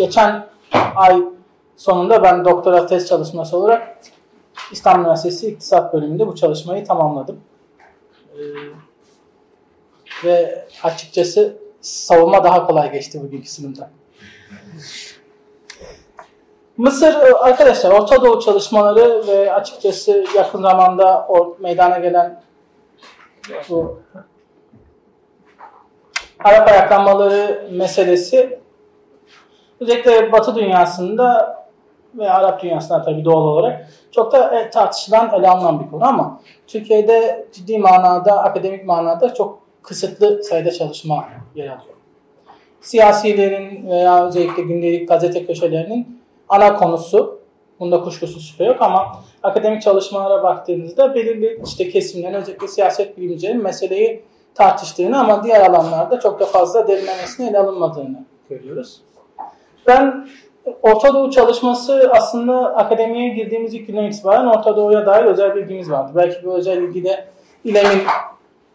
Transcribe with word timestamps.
geçen 0.00 0.46
ay 0.96 1.22
sonunda 1.76 2.22
ben 2.22 2.44
doktora 2.44 2.86
tez 2.86 3.08
çalışması 3.08 3.56
olarak 3.56 3.98
İstanbul 4.72 5.00
Üniversitesi 5.00 5.48
İktisat 5.48 5.94
Bölümünde 5.94 6.26
bu 6.26 6.34
çalışmayı 6.34 6.84
tamamladım. 6.84 7.40
Ee, 8.34 8.40
ve 10.24 10.64
açıkçası 10.82 11.56
savunma 11.80 12.44
daha 12.44 12.66
kolay 12.66 12.92
geçti 12.92 13.20
bugünkü 13.22 13.50
sunumda. 13.50 13.90
Mısır 16.76 17.14
arkadaşlar 17.40 17.90
Orta 17.90 18.22
Doğu 18.22 18.40
çalışmaları 18.40 19.26
ve 19.26 19.52
açıkçası 19.52 20.24
yakın 20.36 20.62
zamanda 20.62 21.26
o 21.28 21.56
meydana 21.60 21.98
gelen 21.98 22.42
bu 23.68 24.00
Arap 26.44 26.68
ayaklanmaları 26.68 27.68
meselesi 27.72 28.60
özellikle 29.80 30.32
Batı 30.32 30.54
dünyasında 30.54 31.56
ve 32.14 32.30
Arap 32.30 32.62
dünyasında 32.62 33.02
tabii 33.02 33.24
doğal 33.24 33.42
olarak 33.42 33.86
çok 34.10 34.32
da 34.32 34.60
e, 34.60 34.70
tartışılan, 34.70 35.30
ele 35.34 35.48
alınan 35.48 35.84
bir 35.84 35.90
konu 35.90 36.04
ama 36.04 36.40
Türkiye'de 36.66 37.46
ciddi 37.52 37.78
manada, 37.78 38.42
akademik 38.42 38.84
manada 38.84 39.34
çok 39.34 39.58
kısıtlı 39.82 40.44
sayıda 40.44 40.70
çalışma 40.70 41.24
yer 41.54 41.66
alıyor. 41.66 41.94
Siyasilerin 42.80 43.88
veya 43.90 44.26
özellikle 44.26 44.62
gündelik 44.62 45.08
gazete 45.08 45.46
köşelerinin 45.46 46.22
ana 46.48 46.76
konusu, 46.76 47.40
bunda 47.80 48.00
kuşkusuz 48.00 48.48
şüphe 48.50 48.64
yok 48.64 48.82
ama 48.82 49.16
akademik 49.42 49.82
çalışmalara 49.82 50.42
baktığınızda 50.42 51.14
belirli 51.14 51.60
işte 51.66 51.88
kesimlerin 51.88 52.34
özellikle 52.34 52.68
siyaset 52.68 53.18
bilimcilerin 53.18 53.62
meseleyi 53.62 54.24
tartıştığını 54.54 55.20
ama 55.20 55.44
diğer 55.44 55.60
alanlarda 55.60 56.20
çok 56.20 56.40
da 56.40 56.46
fazla 56.46 56.88
derinlemesine 56.88 57.48
ele 57.48 57.58
alınmadığını 57.58 58.24
görüyoruz. 58.48 59.00
Ben 59.86 60.28
Orta 60.82 61.14
Doğu 61.14 61.30
çalışması 61.30 62.10
aslında 62.14 62.76
akademiye 62.76 63.28
girdiğimiz 63.28 63.74
ilk 63.74 63.86
günden 63.86 64.04
itibaren 64.04 64.46
Orta 64.46 64.76
Doğu'ya 64.76 65.06
dair 65.06 65.24
özel 65.24 65.54
bilgimiz 65.54 65.90
vardı. 65.90 66.12
Belki 66.14 66.44
bu 66.44 66.54
özel 66.54 66.82
bilgide 66.82 67.24
İLEM'in 67.64 68.02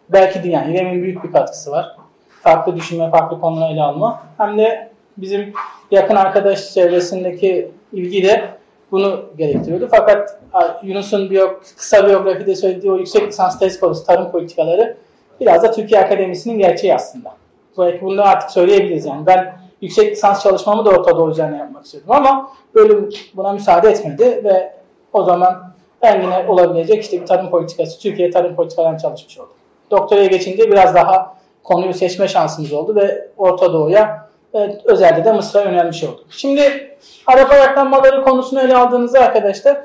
belki 0.10 0.44
de 0.44 0.50
yani 0.50 0.74
İLEM'in 0.74 1.04
büyük 1.04 1.24
bir 1.24 1.32
katkısı 1.32 1.72
var. 1.72 1.96
Farklı 2.42 2.76
düşünme, 2.76 3.10
farklı 3.10 3.42
konuları 3.42 3.74
ele 3.74 3.82
alma. 3.82 4.24
Hem 4.38 4.58
de 4.58 4.90
bizim 5.18 5.54
yakın 5.92 6.16
arkadaş 6.16 6.74
çevresindeki 6.74 7.72
ilgi 7.94 8.24
de 8.24 8.50
bunu 8.92 9.26
gerektiriyordu. 9.38 9.88
Fakat 9.92 10.40
Yunus'un 10.84 11.30
biyo, 11.30 11.60
kısa 11.78 12.08
biyografide 12.08 12.56
söylediği 12.56 12.92
o 12.92 12.98
yüksek 12.98 13.28
lisans 13.28 13.60
tez 13.60 13.80
konusu 13.80 14.06
tarım 14.06 14.32
politikaları 14.32 14.98
biraz 15.40 15.64
da 15.64 15.72
Türkiye 15.72 16.02
Akademisi'nin 16.02 16.58
gerçeği 16.58 16.96
aslında. 16.96 17.32
Belki 17.78 18.02
bunu 18.02 18.24
artık 18.24 18.52
söyleyebiliriz 18.52 19.06
yani. 19.06 19.26
Ben 19.26 19.65
yüksek 19.82 20.12
lisans 20.12 20.44
çalışmamı 20.44 20.86
da 20.86 20.90
Orta 20.90 21.18
Doğu 21.18 21.30
üzerine 21.30 21.58
yapmak 21.58 21.86
istedim 21.86 22.06
ama 22.08 22.52
bölüm 22.76 23.10
buna 23.36 23.54
müsaade 23.54 23.90
etmedi 23.90 24.42
ve 24.44 24.74
o 25.14 25.24
zaman 25.24 25.76
en 26.02 26.22
yine 26.22 26.46
olabilecek 26.48 27.04
işte 27.04 27.22
bir 27.22 27.26
tarım 27.26 27.50
politikası, 27.50 28.00
Türkiye 28.00 28.32
tarım 28.32 28.56
politikalarını 28.56 29.00
çalışmış 29.00 29.40
oldum. 29.40 29.54
Doktoraya 29.92 30.26
geçince 30.26 30.72
biraz 30.72 30.96
daha 30.96 31.36
konuyu 31.64 31.94
seçme 31.94 32.28
şansımız 32.28 32.74
oldu 32.74 32.96
ve 32.96 33.28
Orta 33.38 33.74
Doğu'ya 33.74 34.30
evet, 34.54 34.82
özellikle 34.86 35.26
de 35.26 35.32
Mısır'a 35.32 35.64
yönelmiş 35.64 36.04
olduk. 36.04 36.26
Şimdi 36.30 36.96
Arap 37.28 37.52
ayaklanmaları 37.52 38.24
konusunu 38.24 38.62
ele 38.62 38.76
aldığınızda 38.76 39.20
arkadaşlar 39.20 39.78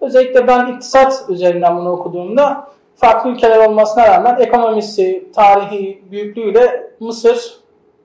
özellikle 0.00 0.46
ben 0.46 0.66
iktisat 0.66 1.24
üzerinden 1.28 1.76
bunu 1.76 1.92
okuduğumda 1.92 2.68
farklı 2.96 3.30
ülkeler 3.30 3.66
olmasına 3.66 4.08
rağmen 4.08 4.36
ekonomisi, 4.40 5.26
tarihi, 5.34 6.02
büyüklüğüyle 6.10 6.90
Mısır 7.00 7.58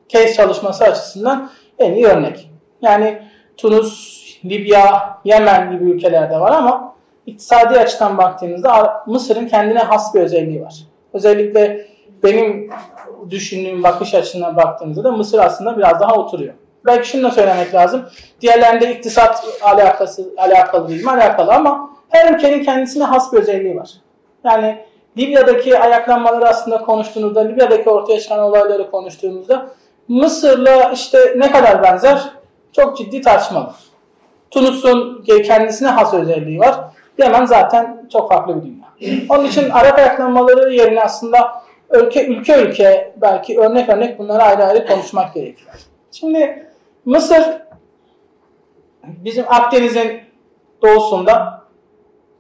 case 0.10 0.34
çalışması 0.34 0.84
açısından 0.84 1.50
en 1.80 1.94
iyi 1.94 2.06
örnek. 2.06 2.50
Yani 2.82 3.22
Tunus, 3.58 4.24
Libya, 4.46 5.18
Yemen 5.26 5.72
gibi 5.72 5.92
ülkelerde 5.92 6.40
var 6.40 6.52
ama 6.52 6.96
iktisadi 7.26 7.80
açıdan 7.80 8.18
baktığınızda 8.18 9.04
Mısır'ın 9.08 9.48
kendine 9.48 9.80
has 9.80 10.14
bir 10.14 10.22
özelliği 10.22 10.62
var. 10.62 10.76
Özellikle 11.14 11.88
benim 12.24 12.70
düşündüğüm 13.30 13.84
bakış 13.84 14.14
açısından 14.14 14.56
baktığımızda 14.56 15.04
da 15.04 15.12
Mısır 15.12 15.40
aslında 15.40 15.78
biraz 15.78 16.00
daha 16.00 16.16
oturuyor. 16.16 16.54
Belki 16.86 17.10
şunu 17.10 17.24
da 17.24 17.32
söylemek 17.32 17.74
lazım. 17.74 18.06
Diğerlerinde 18.42 18.96
iktisat 18.96 19.46
alakası, 19.62 20.34
alakalı 20.38 20.90
değil 20.90 21.04
mi? 21.04 21.12
Alakalı 21.12 21.54
ama 21.54 21.90
her 22.10 22.34
ülkenin 22.34 22.64
kendisine 22.64 23.04
has 23.04 23.34
bir 23.34 23.38
özelliği 23.38 23.76
var. 23.76 23.92
Yani 24.44 24.78
Libya'daki 25.18 25.80
ayaklanmaları 25.80 26.48
aslında 26.48 26.78
konuştuğunuzda, 26.78 27.42
Libya'daki 27.42 27.90
ortaya 27.90 28.20
çıkan 28.20 28.40
olayları 28.40 28.92
konuştuğumuzda 28.92 29.70
Mısır'la 30.08 30.92
işte 30.92 31.34
ne 31.38 31.52
kadar 31.52 31.84
benzer? 31.84 32.24
Çok 32.72 32.98
ciddi 32.98 33.22
tartışmalı. 33.22 33.74
Tunus'un 34.52 35.24
kendisine 35.24 35.88
has 35.88 36.14
özelliği 36.14 36.60
var. 36.60 36.80
Yemen 37.18 37.46
zaten 37.46 38.08
çok 38.14 38.32
farklı 38.32 38.56
bir 38.56 38.68
dünya. 38.68 39.26
Onun 39.30 39.46
için 39.46 39.70
Arap 39.70 39.98
ayaklanmaları 40.00 40.74
yerine 40.74 41.04
aslında 41.04 41.64
ülke 41.92 42.28
ülke 42.28 42.62
ülke 42.62 43.14
belki 43.22 43.60
örnek 43.60 43.90
örnek 43.90 44.20
bunları 44.20 44.44
ayrı 44.44 44.64
ayrı 44.64 44.88
konuşmak 44.88 45.34
gerekiyor. 45.34 45.72
Şimdi 46.12 46.68
Mısır 47.06 47.44
bizim 49.04 49.46
Akdeniz'in 49.48 50.22
doğusunda 50.82 51.62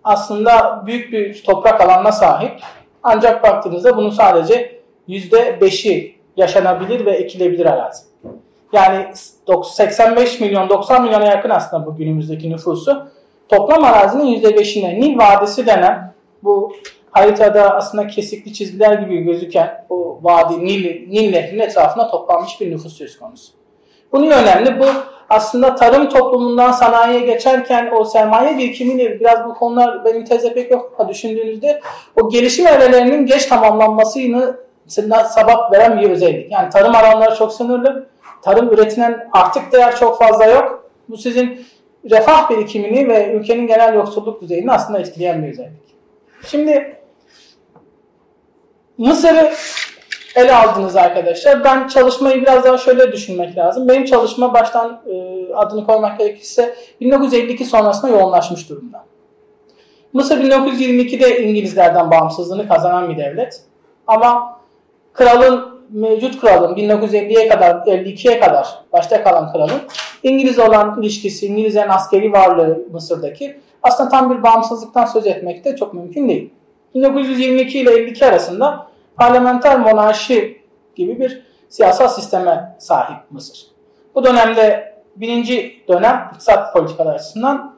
aslında 0.03 0.83
büyük 0.85 1.11
bir 1.11 1.43
toprak 1.43 1.81
alanına 1.81 2.11
sahip. 2.11 2.61
Ancak 3.03 3.43
baktığınızda 3.43 3.97
bunun 3.97 4.09
sadece 4.09 4.81
%5'i 5.09 6.12
yaşanabilir 6.37 7.05
ve 7.05 7.11
ekilebilir 7.11 7.65
arazi. 7.65 8.03
Yani 8.73 9.07
85 9.63 10.39
milyon 10.39 10.69
90 10.69 11.03
milyona 11.03 11.25
yakın 11.25 11.49
aslında 11.49 11.85
bu 11.85 11.95
günümüzdeki 11.95 12.49
nüfusu 12.49 13.07
toplam 13.49 13.83
arazinin 13.83 14.41
%5'ine 14.41 14.99
Nil 14.99 15.17
Vadisi 15.17 15.65
denen 15.65 16.13
bu 16.43 16.73
haritada 17.11 17.75
aslında 17.75 18.07
kesikli 18.07 18.53
çizgiler 18.53 18.93
gibi 18.93 19.17
gözüken 19.17 19.85
o 19.89 20.19
vadi 20.21 20.65
Nil, 20.65 21.09
Nil 21.09 21.31
Nehri'nin 21.31 21.59
etrafına 21.59 22.07
toplanmış 22.11 22.61
bir 22.61 22.71
nüfus 22.71 22.97
söz 22.97 23.19
konusu. 23.19 23.53
Bunun 24.11 24.31
önemli. 24.31 24.79
Bu 24.79 24.85
aslında 25.29 25.75
tarım 25.75 26.09
toplumundan 26.09 26.71
sanayiye 26.71 27.25
geçerken 27.25 27.91
o 27.91 28.05
sermaye 28.05 28.57
birikimiyle 28.57 29.19
biraz 29.19 29.45
bu 29.45 29.53
konular 29.53 30.05
benim 30.05 30.25
teze 30.25 30.53
pek 30.53 30.71
yok 30.71 30.93
ama 30.99 31.09
düşündüğünüzde 31.09 31.81
o 32.21 32.29
gelişim 32.29 32.67
evrelerinin 32.67 33.25
geç 33.25 33.45
tamamlanmasını 33.45 34.57
sabah 35.01 35.71
veren 35.71 36.01
bir 36.01 36.09
özellik. 36.09 36.51
Yani 36.51 36.69
tarım 36.69 36.95
alanları 36.95 37.35
çok 37.35 37.53
sınırlı. 37.53 38.07
Tarım 38.41 38.73
üretilen 38.73 39.29
artık 39.31 39.71
değer 39.71 39.95
çok 39.95 40.19
fazla 40.19 40.45
yok. 40.45 40.89
Bu 41.09 41.17
sizin 41.17 41.65
refah 42.11 42.49
birikimini 42.49 43.07
ve 43.07 43.33
ülkenin 43.33 43.67
genel 43.67 43.93
yoksulluk 43.93 44.41
düzeyini 44.41 44.71
aslında 44.71 44.99
etkileyen 44.99 45.43
bir 45.43 45.49
özellik. 45.49 45.83
Şimdi 46.47 46.97
Mısır'ı 48.97 49.53
ele 50.35 50.55
aldınız 50.55 50.95
arkadaşlar. 50.95 51.63
Ben 51.63 51.87
çalışmayı 51.87 52.41
biraz 52.41 52.63
daha 52.63 52.77
şöyle 52.77 53.11
düşünmek 53.11 53.57
lazım. 53.57 53.87
Benim 53.87 54.05
çalışma 54.05 54.53
baştan 54.53 55.01
e, 55.07 55.45
adını 55.53 55.85
koymak 55.85 56.19
gerekirse 56.19 56.75
1952 57.01 57.65
sonrasında 57.65 58.11
yoğunlaşmış 58.11 58.69
durumda. 58.69 59.05
Mısır 60.13 60.37
1922'de 60.37 61.43
İngilizlerden 61.43 62.11
bağımsızlığını 62.11 62.67
kazanan 62.67 63.09
bir 63.09 63.17
devlet. 63.17 63.61
Ama 64.07 64.52
kralın 65.13 65.73
mevcut 65.89 66.41
kralın 66.41 66.75
1950'ye 66.75 67.47
kadar 67.47 67.75
52'ye 67.75 68.39
kadar 68.39 68.67
başta 68.93 69.23
kalan 69.23 69.51
kralın 69.51 69.81
İngiliz 70.23 70.59
olan 70.59 71.01
ilişkisi, 71.01 71.45
İngilizlerin 71.45 71.89
askeri 71.89 72.31
varlığı 72.31 72.79
Mısır'daki 72.91 73.59
aslında 73.83 74.09
tam 74.09 74.37
bir 74.37 74.43
bağımsızlıktan 74.43 75.05
söz 75.05 75.27
etmek 75.27 75.65
de 75.65 75.75
çok 75.75 75.93
mümkün 75.93 76.29
değil. 76.29 76.49
1922 76.95 77.79
ile 77.79 77.91
52 77.91 78.25
arasında 78.25 78.87
parlamenter 79.17 79.79
monarşi 79.79 80.61
gibi 80.95 81.19
bir 81.19 81.43
siyasal 81.69 82.07
sisteme 82.07 82.75
sahip 82.79 83.17
Mısır. 83.31 83.67
Bu 84.15 84.23
dönemde 84.23 84.93
birinci 85.15 85.83
dönem 85.87 86.29
iktisat 86.33 86.73
politikalar 86.73 87.15
açısından 87.15 87.75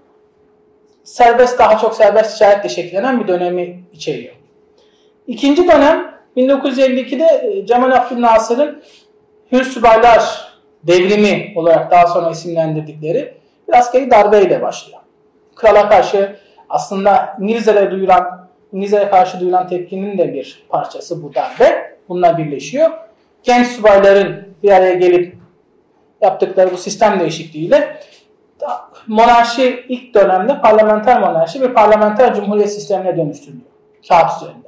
serbest 1.03 1.59
daha 1.59 1.77
çok 1.77 1.95
serbest 1.95 2.37
ticaretle 2.37 2.69
şekillenen 2.69 3.19
bir 3.19 3.27
dönemi 3.27 3.83
içeriyor. 3.93 4.35
İkinci 5.27 5.67
dönem 5.67 6.14
1952'de 6.37 7.47
e, 7.47 7.65
Cemal 7.65 7.91
Abdülnasır'ın 7.91 8.83
Hür 9.51 9.63
Subaylar 9.63 10.51
devrimi 10.83 11.53
olarak 11.55 11.91
daha 11.91 12.07
sonra 12.07 12.29
isimlendirdikleri 12.29 13.33
bir 13.67 13.73
askeri 13.73 14.11
darbeyle 14.11 14.61
başlıyor. 14.61 14.99
Krala 15.55 15.89
karşı 15.89 16.35
aslında 16.69 17.37
İngilizlere 17.41 17.91
duyulan 17.91 18.47
İngilizlere 18.73 19.09
karşı 19.09 19.39
duyulan 19.39 19.67
tepkinin 19.67 20.17
de 20.17 20.33
bir 20.33 20.65
parçası 20.69 21.23
bu 21.23 21.35
darbe. 21.35 21.97
Bununla 22.09 22.37
birleşiyor. 22.37 22.91
Genç 23.43 23.67
subayların 23.67 24.55
bir 24.63 24.71
araya 24.71 24.93
gelip 24.93 25.35
yaptıkları 26.21 26.71
bu 26.71 26.77
sistem 26.77 27.19
değişikliğiyle 27.19 27.97
monarşi 29.07 29.85
ilk 29.89 30.13
dönemde 30.13 30.61
parlamenter 30.61 31.19
monarşi 31.19 31.61
bir 31.61 31.73
parlamenter 31.73 32.35
cumhuriyet 32.35 32.73
sistemine 32.73 33.17
dönüştürülüyor. 33.17 33.65
Kağıt 34.09 34.41
üzerinde. 34.41 34.64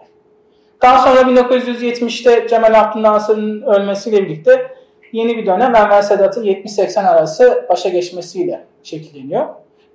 Daha 0.81 1.07
sonra 1.07 1.21
1970'te 1.21 2.47
Cemal 2.47 2.81
Abdülnasır'ın 2.81 3.61
ölmesiyle 3.61 4.23
birlikte 4.23 4.71
yeni 5.11 5.37
bir 5.37 5.45
dönem 5.45 5.75
Enver 5.75 6.01
Sedat'ın 6.01 6.43
70-80 6.43 7.07
arası 7.07 7.65
başa 7.69 7.89
geçmesiyle 7.89 8.65
şekilleniyor. 8.83 9.45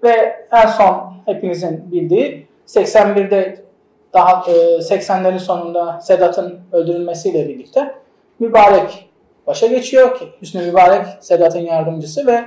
Ve 0.02 0.46
en 0.52 0.66
son 0.66 1.14
hepinizin 1.26 1.92
bildiği 1.92 2.46
81'de 2.66 3.64
daha 4.12 4.30
80'lerin 4.30 5.38
sonunda 5.38 6.00
Sedat'ın 6.00 6.60
öldürülmesiyle 6.72 7.48
birlikte 7.48 7.94
Mübarek 8.38 9.08
başa 9.46 9.66
geçiyor 9.66 10.18
ki 10.18 10.24
Hüsnü 10.42 10.66
Mübarek 10.66 11.06
Sedat'ın 11.20 11.60
yardımcısı 11.60 12.26
ve 12.26 12.44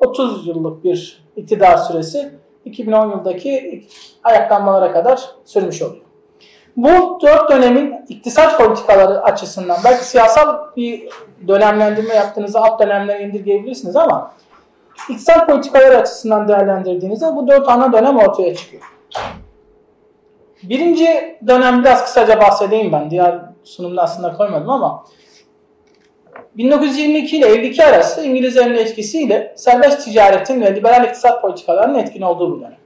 30 0.00 0.46
yıllık 0.46 0.84
bir 0.84 1.24
iktidar 1.36 1.76
süresi 1.76 2.30
2010 2.64 3.10
yıldaki 3.10 3.84
ayaklanmalara 4.24 4.92
kadar 4.92 5.20
sürmüş 5.44 5.82
oluyor. 5.82 6.07
Bu 6.78 7.18
dört 7.22 7.50
dönemin 7.50 7.94
iktisat 8.08 8.58
politikaları 8.58 9.22
açısından 9.22 9.76
belki 9.84 10.04
siyasal 10.04 10.58
bir 10.76 11.08
dönemlendirme 11.48 12.14
yaptığınızda 12.14 12.60
alt 12.60 12.80
dönemlere 12.80 13.22
indirgeyebilirsiniz 13.22 13.96
ama 13.96 14.32
iktisat 15.08 15.48
politikaları 15.48 15.96
açısından 15.96 16.48
değerlendirdiğinizde 16.48 17.26
bu 17.36 17.48
dört 17.48 17.68
ana 17.68 17.92
dönem 17.92 18.16
ortaya 18.16 18.54
çıkıyor. 18.54 18.82
Birinci 20.62 21.38
dönem 21.46 21.80
biraz 21.80 22.04
kısaca 22.04 22.40
bahsedeyim 22.40 22.92
ben. 22.92 23.10
Diğer 23.10 23.40
sunumda 23.64 24.02
aslında 24.02 24.36
koymadım 24.36 24.70
ama 24.70 25.04
1922 26.56 27.36
ile 27.36 27.46
52 27.46 27.84
arası 27.84 28.24
İngilizlerin 28.24 28.74
etkisiyle 28.74 29.54
serbest 29.56 30.04
ticaretin 30.04 30.60
ve 30.60 30.76
liberal 30.76 31.04
iktisat 31.04 31.42
politikalarının 31.42 31.98
etkin 31.98 32.22
olduğu 32.22 32.56
bir 32.56 32.60
dönem. 32.60 32.78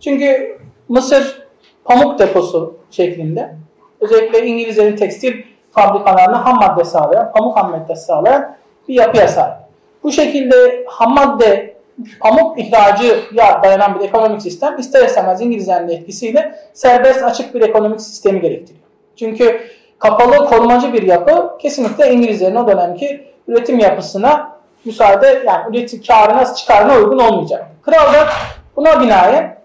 Çünkü 0.00 0.58
Mısır 0.88 1.41
pamuk 1.84 2.18
deposu 2.18 2.76
şeklinde 2.90 3.54
özellikle 4.00 4.46
İngilizlerin 4.46 4.96
tekstil 4.96 5.34
fabrikalarına 5.72 6.44
ham 6.44 6.56
madde 6.56 6.84
sağlayan, 6.84 7.32
pamuk 7.32 7.56
ham 7.56 7.70
maddesi 7.70 8.04
sağlayan 8.04 8.56
bir 8.88 8.94
yapıya 8.94 9.28
sahip. 9.28 9.54
Bu 10.02 10.12
şekilde 10.12 10.84
ham 10.88 11.14
madde 11.14 11.74
pamuk 12.20 12.58
ihracı 12.58 13.20
ya 13.32 13.62
dayanan 13.62 13.98
bir 13.98 14.04
ekonomik 14.04 14.42
sistem 14.42 14.78
ister 14.78 15.06
istemez 15.06 15.40
İngilizlerin 15.40 15.88
etkisiyle 15.88 16.54
serbest 16.72 17.22
açık 17.22 17.54
bir 17.54 17.60
ekonomik 17.60 18.00
sistemi 18.00 18.40
gerektiriyor. 18.40 18.84
Çünkü 19.16 19.60
kapalı 19.98 20.46
korumacı 20.46 20.92
bir 20.92 21.02
yapı 21.02 21.58
kesinlikle 21.58 22.12
İngilizlerin 22.12 22.56
o 22.56 22.68
dönemki 22.68 23.26
üretim 23.48 23.78
yapısına 23.78 24.52
müsaade 24.84 25.42
yani 25.46 25.76
üretim 25.76 26.02
karına 26.02 26.54
çıkarına 26.54 26.96
uygun 26.96 27.18
olmayacak. 27.18 27.66
Kral 27.82 28.12
da 28.12 28.28
buna 28.76 29.00
binaen 29.00 29.58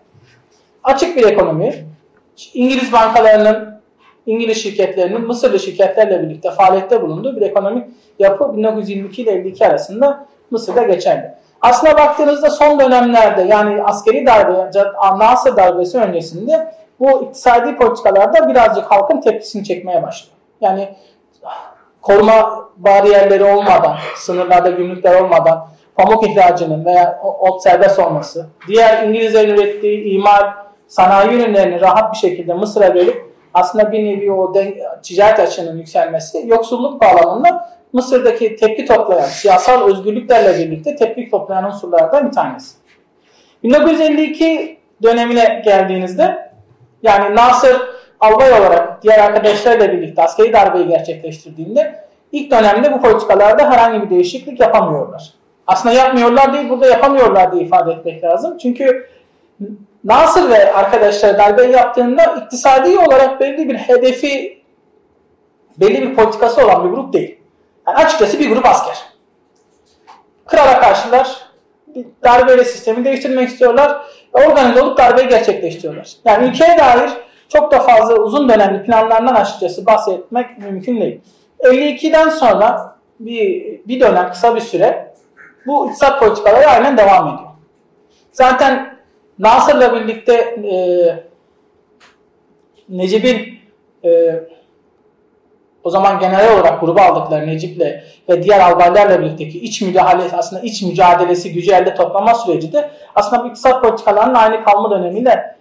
açık 0.83 1.17
bir 1.17 1.23
ekonomi, 1.23 1.86
İngiliz 2.53 2.91
bankalarının, 2.93 3.81
İngiliz 4.25 4.57
şirketlerinin 4.57 5.27
Mısırlı 5.27 5.59
şirketlerle 5.59 6.23
birlikte 6.23 6.51
faaliyette 6.51 7.01
bulunduğu 7.01 7.35
bir 7.35 7.41
ekonomik 7.41 7.85
yapı 8.19 8.57
1922 8.57 9.21
ile 9.21 9.31
52 9.31 9.67
arasında 9.67 10.25
Mısır'da 10.51 10.83
geçerli. 10.83 11.31
Aslına 11.61 11.97
baktığınızda 11.97 12.49
son 12.49 12.79
dönemlerde 12.79 13.41
yani 13.41 13.83
askeri 13.83 14.25
darbe, 14.25 14.79
Nasır 15.17 15.57
darbesi 15.57 15.97
öncesinde 15.97 16.73
bu 16.99 17.23
iktisadi 17.23 17.75
politikalarda 17.75 18.49
birazcık 18.49 18.91
halkın 18.91 19.21
tepkisini 19.21 19.63
çekmeye 19.63 20.03
başlıyor. 20.03 20.35
Yani 20.61 20.89
koruma 22.01 22.69
bariyerleri 22.77 23.43
olmadan, 23.43 23.95
sınırlarda 24.15 24.69
gümrükler 24.69 25.21
olmadan 25.21 25.67
pamuk 25.95 26.27
ihracının 26.27 26.85
veya 26.85 27.19
ot 27.21 27.63
serbest 27.63 27.99
olması, 27.99 28.49
diğer 28.67 29.03
İngilizlerin 29.03 29.53
ürettiği 29.53 30.03
imal 30.03 30.66
sanayi 30.87 31.29
ürünlerini 31.29 31.81
rahat 31.81 32.13
bir 32.13 32.17
şekilde 32.17 32.53
Mısır'a 32.53 32.93
verip 32.93 33.33
aslında 33.53 33.91
bir 33.91 34.05
nevi 34.05 34.31
o 34.31 34.53
ticaret 35.03 35.39
açığının 35.39 35.77
yükselmesi 35.77 36.43
yoksulluk 36.47 37.01
bağlamında 37.01 37.77
Mısır'daki 37.93 38.55
tepki 38.55 38.85
toplayan, 38.85 39.25
siyasal 39.25 39.87
özgürlüklerle 39.87 40.59
birlikte 40.59 40.95
tepki 40.95 41.29
toplayan 41.29 41.63
unsurlardan 41.63 42.27
bir 42.27 42.31
tanesi. 42.31 42.75
1952 43.63 44.77
dönemine 45.03 45.61
geldiğinizde 45.65 46.51
yani 47.03 47.35
Nasır 47.35 47.81
albay 48.19 48.53
olarak 48.53 49.03
diğer 49.03 49.19
arkadaşlarıyla 49.19 49.91
birlikte 49.91 50.23
askeri 50.23 50.53
darbeyi 50.53 50.87
gerçekleştirdiğinde 50.87 52.03
ilk 52.31 52.51
dönemde 52.51 52.93
bu 52.93 53.01
politikalarda 53.01 53.71
herhangi 53.71 54.01
bir 54.01 54.09
değişiklik 54.09 54.59
yapamıyorlar. 54.59 55.33
Aslında 55.67 55.95
yapmıyorlar 55.95 56.53
değil, 56.53 56.69
burada 56.69 56.87
yapamıyorlar 56.87 57.51
diye 57.51 57.63
ifade 57.63 57.91
etmek 57.91 58.23
lazım. 58.23 58.57
Çünkü 58.57 59.09
Nasır 60.07 60.49
ve 60.49 60.73
arkadaşlar 60.73 61.37
darbe 61.37 61.63
yaptığında 61.63 62.23
iktisadi 62.25 62.97
olarak 62.97 63.39
belli 63.39 63.69
bir 63.69 63.75
hedefi, 63.75 64.63
belli 65.77 66.01
bir 66.01 66.15
politikası 66.15 66.65
olan 66.65 66.85
bir 66.85 66.89
grup 66.89 67.13
değil. 67.13 67.39
Yani 67.87 67.97
açıkçası 67.97 68.39
bir 68.39 68.49
grup 68.49 68.65
asker. 68.65 68.97
Krala 70.45 70.79
karşılar, 70.79 71.47
darbeyle 72.23 72.63
sistemi 72.65 73.05
değiştirmek 73.05 73.49
istiyorlar 73.49 74.01
ve 74.35 74.47
organize 74.47 74.81
olup 74.81 74.97
darbeyi 74.97 75.27
gerçekleştiriyorlar. 75.27 76.11
Yani 76.25 76.47
ülkeye 76.47 76.77
dair 76.77 77.09
çok 77.49 77.71
da 77.71 77.79
fazla 77.79 78.15
uzun 78.15 78.49
dönemli 78.49 78.83
planlardan 78.83 79.35
açıkçası 79.35 79.85
bahsetmek 79.85 80.57
mümkün 80.57 81.01
değil. 81.01 81.21
52'den 81.59 82.29
sonra 82.29 82.95
bir, 83.19 83.65
bir 83.87 83.99
dönem 83.99 84.29
kısa 84.31 84.55
bir 84.55 84.61
süre 84.61 85.13
bu 85.65 85.87
iktisat 85.87 86.19
politikaları 86.19 86.67
aynen 86.67 86.97
devam 86.97 87.27
ediyor. 87.27 87.49
Zaten 88.31 88.96
Nasır'la 89.39 89.95
birlikte 89.95 90.33
e, 90.33 90.77
Necip'in 92.89 93.59
e, 94.05 94.39
o 95.83 95.89
zaman 95.89 96.19
genel 96.19 96.53
olarak 96.53 96.81
gruba 96.81 97.01
aldıkları 97.01 97.47
Necip'le 97.47 98.03
ve 98.29 98.43
diğer 98.43 98.59
albaylarla 98.59 99.21
birlikteki 99.21 99.59
iç 99.59 99.81
müdahale 99.81 100.23
aslında 100.33 100.61
iç 100.61 100.81
mücadelesi 100.81 101.53
gücü 101.53 101.71
elde 101.71 101.95
toplama 101.95 102.33
süreci 102.33 102.73
de 102.73 102.89
aslında 103.15 103.43
bu 103.43 103.47
iktisat 103.47 103.83
politikalarının 103.83 104.35
aynı 104.35 104.63
kalma 104.63 104.91
dönemiyle 104.91 105.55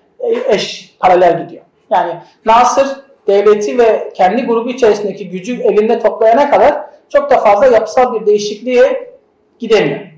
eş 0.49 0.97
paralel 1.01 1.43
gidiyor. 1.43 1.63
Yani 1.91 2.15
Nasır 2.47 2.87
devleti 3.27 3.79
ve 3.79 4.13
kendi 4.17 4.43
grubu 4.43 4.71
içerisindeki 4.71 5.29
gücü 5.29 5.63
elinde 5.63 5.99
toplayana 5.99 6.51
kadar 6.51 6.75
çok 7.09 7.31
da 7.31 7.37
fazla 7.39 7.67
yapısal 7.67 8.15
bir 8.15 8.27
değişikliğe 8.27 9.15
gidemiyor. 9.59 10.16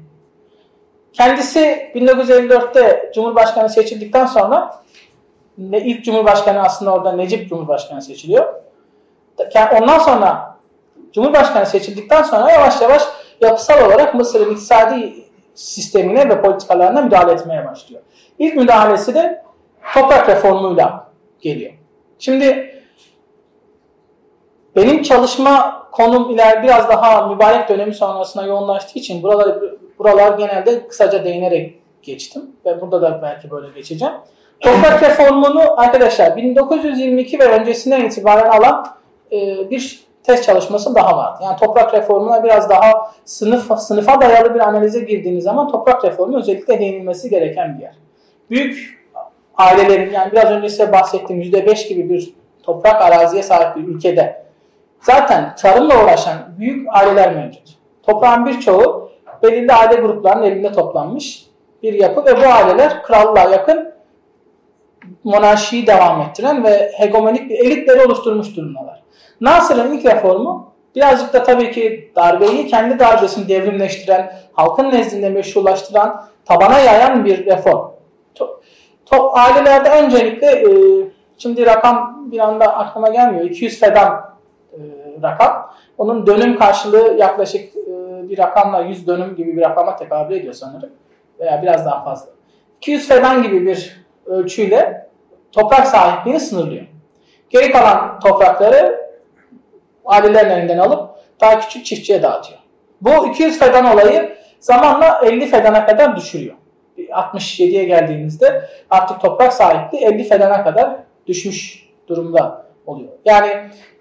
Kendisi 1.13 1.93
1954'te 1.95 3.13
Cumhurbaşkanı 3.15 3.71
seçildikten 3.71 4.27
sonra 4.27 4.83
ilk 5.59 6.05
Cumhurbaşkanı 6.05 6.63
aslında 6.63 6.95
orada 6.95 7.13
Necip 7.13 7.49
Cumhurbaşkanı 7.49 8.03
seçiliyor. 8.03 8.55
Ondan 9.81 9.99
sonra 9.99 10.57
Cumhurbaşkanı 11.13 11.67
seçildikten 11.67 12.23
sonra 12.23 12.51
yavaş 12.51 12.81
yavaş 12.83 13.03
yapısal 13.41 13.87
olarak 13.87 14.15
Mısır'ın 14.15 14.51
iktisadi 14.51 15.15
sistemine 15.55 16.29
ve 16.29 16.43
politikalarına 16.43 17.01
müdahale 17.01 17.33
etmeye 17.33 17.67
başlıyor. 17.67 18.03
İlk 18.39 18.57
müdahalesi 18.57 19.15
de 19.15 19.45
toprak 19.95 20.29
reformuyla 20.29 21.09
geliyor. 21.41 21.73
Şimdi 22.19 22.75
benim 24.77 25.03
çalışma 25.03 25.78
konum 25.93 26.31
iler 26.31 26.63
biraz 26.63 26.89
daha 26.89 27.27
mübarek 27.27 27.69
dönemi 27.69 27.95
sonrasına 27.95 28.47
yoğunlaştığı 28.47 28.99
için 28.99 29.23
buralar, 29.23 29.59
buralar 29.99 30.39
genelde 30.39 30.89
kısaca 30.89 31.25
değinerek 31.25 31.79
geçtim. 32.03 32.43
Ve 32.67 32.81
burada 32.81 33.03
da 33.03 33.21
belki 33.23 33.51
böyle 33.51 33.69
geçeceğim. 33.75 34.15
Toprak 34.61 35.03
reformunu 35.11 35.81
arkadaşlar 35.81 36.37
1922 36.37 37.39
ve 37.39 37.45
öncesinden 37.45 38.05
itibaren 38.05 38.51
alan 38.51 38.87
e, 39.33 39.71
bir 39.71 40.01
test 40.23 40.45
çalışması 40.45 40.95
daha 40.95 41.17
vardı. 41.17 41.39
Yani 41.45 41.57
toprak 41.57 41.95
reformuna 41.95 42.45
biraz 42.45 42.71
daha 42.71 43.13
sınıf 43.25 43.79
sınıfa 43.79 44.21
dayalı 44.21 44.55
bir 44.55 44.61
analize 44.61 45.01
girdiğiniz 45.01 45.45
zaman 45.45 45.69
toprak 45.69 46.05
reformu 46.05 46.39
özellikle 46.39 46.81
değinilmesi 46.81 47.31
gereken 47.31 47.79
bir 47.79 47.83
yer. 47.83 47.95
Büyük 48.51 48.99
ailelerin 49.57 50.13
yani 50.13 50.33
biraz 50.33 50.51
önce 50.51 50.69
size 50.69 50.93
bahsettiğim 50.93 51.43
%5 51.43 51.89
gibi 51.89 52.09
bir 52.09 52.35
toprak 52.63 53.03
araziye 53.03 53.43
sahip 53.43 53.77
bir 53.77 53.83
ülkede 53.95 54.48
zaten 55.01 55.55
tarımla 55.57 56.05
uğraşan 56.05 56.37
büyük 56.59 56.89
aileler 56.91 57.35
mevcut. 57.35 57.69
Toprağın 58.03 58.47
birçoğu 58.47 59.11
belirli 59.43 59.73
aile 59.73 60.01
gruplarının 60.01 60.45
elinde 60.45 60.73
toplanmış 60.73 61.47
bir 61.83 61.93
yapı 61.93 62.25
ve 62.25 62.37
bu 62.37 62.53
aileler 62.53 63.03
krallığa 63.03 63.51
yakın 63.51 63.95
monarşiyi 65.25 65.87
devam 65.87 66.21
ettiren 66.21 66.65
ve 66.65 66.93
hegemonik 66.97 67.51
bir 67.51 67.59
elitleri 67.59 68.07
oluşturmuş 68.07 68.57
durumdalar. 68.57 69.03
Nasır'ın 69.41 69.99
ilk 69.99 70.07
reformu 70.07 70.73
birazcık 70.95 71.33
da 71.33 71.43
tabii 71.43 71.73
ki 71.73 72.13
darbeyi 72.17 72.67
kendi 72.67 72.99
darbesini 72.99 73.49
devrimleştiren, 73.49 74.33
halkın 74.53 74.91
nezdinde 74.91 75.29
meşrulaştıran, 75.29 76.25
tabana 76.45 76.79
yayan 76.79 77.25
bir 77.25 77.47
reform. 77.47 77.91
Top, 78.35 78.61
ailelerde 79.33 79.91
öncelikle 79.91 80.47
e, 80.47 80.69
şimdi 81.39 81.67
rakam 81.67 82.27
bir 82.33 82.39
anda 82.39 82.77
aklıma 82.77 83.09
gelmiyor. 83.09 83.45
200 83.45 83.81
fedan 83.81 84.28
rakam. 85.23 85.75
Onun 85.99 86.27
dönüm 86.27 86.59
karşılığı 86.59 87.17
yaklaşık 87.19 87.77
e, 87.77 88.29
bir 88.29 88.39
rakamla 88.39 88.81
100 88.81 89.07
dönüm 89.07 89.37
gibi 89.37 89.57
bir 89.57 89.63
rakama 89.63 89.97
tekabül 89.97 90.37
ediyor 90.37 90.55
sanırım. 90.55 90.91
Veya 91.41 91.63
biraz 91.63 91.87
daha 91.87 92.05
fazla. 92.05 92.31
200 92.77 93.09
fedan 93.09 93.43
gibi 93.43 93.67
bir 93.67 94.07
ölçüyle 94.27 95.09
toprak 95.53 95.87
sahipliğini 95.87 96.41
sınırlıyor. 96.41 96.87
Geri 97.51 97.73
kalan 97.73 98.21
toprakları 98.21 99.09
ailelerin 100.05 100.51
elinden 100.51 100.79
alıp 100.79 101.11
daha 101.41 101.61
küçük 101.61 101.87
çiftçiye 101.87 102.23
dağıtıyor. 102.23 102.59
Bu 103.01 103.27
200 103.27 103.59
fedan 103.59 103.95
olayı 103.95 104.37
zamanla 104.61 105.21
50 105.25 105.47
fedana 105.47 105.87
kadar 105.87 106.17
düşürüyor. 106.17 106.55
67'ye 106.99 107.85
geldiğimizde 107.85 108.69
artık 108.91 109.21
toprak 109.21 109.53
sahipliği 109.53 110.05
50 110.05 110.25
fedana 110.25 110.65
kadar 110.65 110.97
düşmüş 111.27 111.89
durumda 112.09 112.68
oluyor. 112.89 113.13
Yani 113.25 113.51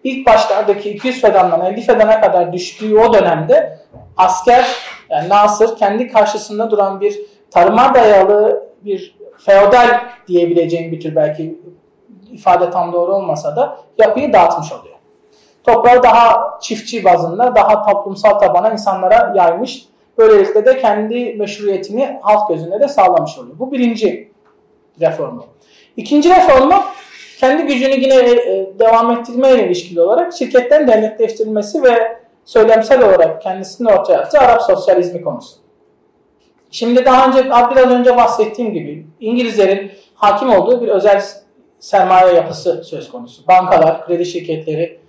ilk 0.04 0.28
başlardaki 0.28 0.90
200 0.90 1.22
fedandan 1.22 1.66
50 1.66 1.82
fedana 1.82 2.22
kadar 2.22 2.54
düştüğü 2.54 2.98
o 2.98 3.14
dönemde 3.14 3.80
asker 4.18 4.68
yani 5.10 5.30
Nasır 5.30 5.78
kendi 5.78 6.08
karşısında 6.08 6.72
duran 6.72 7.02
bir 7.02 7.20
tarıma 7.52 7.94
dayalı 7.94 8.68
bir 8.82 9.18
feodal 9.38 10.00
diyebileceğim 10.28 10.92
bir 10.92 11.00
tür 11.00 11.16
belki 11.16 11.60
ifade 12.32 12.70
tam 12.70 12.94
doğru 12.94 13.16
olmasa 13.16 13.56
da 13.56 13.78
yapıyı 13.98 14.34
dağıtmış 14.34 14.72
oluyor. 14.72 14.96
Toprağı 15.64 16.04
daha 16.04 16.58
çiftçi 16.62 17.04
bazında, 17.04 17.56
daha 17.56 17.92
toplumsal 17.92 18.40
tabana 18.40 18.72
insanlara 18.72 19.34
yaymış. 19.36 19.86
Böylelikle 20.18 20.66
de 20.66 20.78
kendi 20.78 21.34
meşruiyetini 21.34 22.20
halk 22.22 22.50
gözünde 22.50 22.80
de 22.80 22.88
sağlamış 22.88 23.38
oluyor. 23.38 23.60
Bu 23.60 23.72
birinci 23.72 24.32
reformu. 25.02 25.46
İkinci 25.98 26.30
reformu 26.30 26.84
kendi 27.40 27.64
gücünü 27.64 27.96
yine 27.96 28.16
e, 28.16 28.80
devam 28.80 29.12
ettirmeye 29.12 29.68
ilişkili 29.68 30.02
olarak 30.02 30.34
şirketten 30.34 30.88
devletleştirilmesi 30.88 31.84
ve 31.84 32.18
söylemsel 32.46 33.04
olarak 33.04 33.42
kendisini 33.42 33.90
ortaya 33.90 34.20
attığı 34.20 34.40
Arap 34.40 34.62
sosyalizmi 34.62 35.22
konusu. 35.22 35.56
Şimdi 36.72 37.06
daha 37.06 37.28
önce 37.28 37.46
biraz 37.46 37.92
önce 37.92 38.18
bahsettiğim 38.18 38.74
gibi 38.74 39.08
İngilizlerin 39.20 39.92
hakim 40.16 40.50
olduğu 40.50 40.82
bir 40.82 40.88
özel 40.88 41.24
sermaye 41.80 42.34
yapısı 42.34 42.84
söz 42.84 43.12
konusu. 43.12 43.48
Bankalar, 43.48 44.06
kredi 44.06 44.26
şirketleri, 44.26 45.00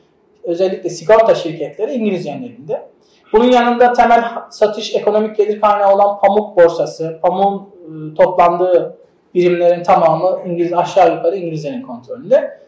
özellikle 0.42 0.90
sigorta 0.90 1.34
şirketleri 1.34 1.92
İngilizlerin 1.92 2.42
elinde. 2.42 2.88
Bunun 3.32 3.52
yanında 3.52 3.92
temel 3.92 4.24
satış 4.50 4.94
ekonomik 4.94 5.36
gelir 5.36 5.60
kaynağı 5.60 5.94
olan 5.94 6.20
pamuk 6.20 6.56
borsası, 6.56 7.18
pamuğun 7.22 7.56
e, 7.58 8.14
toplandığı 8.14 8.98
birimlerin 9.34 9.82
tamamı 9.82 10.40
İngiliz 10.46 10.72
aşağı 10.72 11.14
yukarı 11.14 11.36
İngilizlerin 11.36 11.82
kontrolünde. 11.82 12.58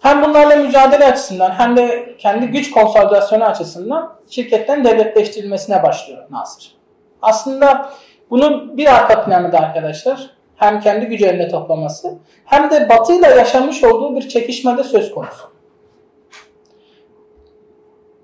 Hem 0.00 0.22
bunlarla 0.22 0.56
mücadele 0.56 1.04
açısından 1.04 1.50
hem 1.50 1.76
de 1.76 2.14
kendi 2.18 2.46
güç 2.46 2.70
konsolidasyonu 2.70 3.44
açısından 3.44 4.16
şirketten 4.30 4.84
devletleştirilmesine 4.84 5.82
başlıyor 5.82 6.24
Nasır. 6.30 6.74
Aslında 7.22 7.90
bunun 8.30 8.76
bir 8.76 8.94
arka 8.96 9.24
planı 9.24 9.52
da 9.52 9.58
arkadaşlar 9.58 10.30
hem 10.56 10.80
kendi 10.80 11.06
gücü 11.06 11.26
elinde 11.26 11.48
toplaması 11.48 12.18
hem 12.44 12.70
de 12.70 12.88
batıyla 12.88 13.28
yaşamış 13.28 13.84
olduğu 13.84 14.16
bir 14.16 14.28
çekişmede 14.28 14.84
söz 14.84 15.14
konusu. 15.14 15.48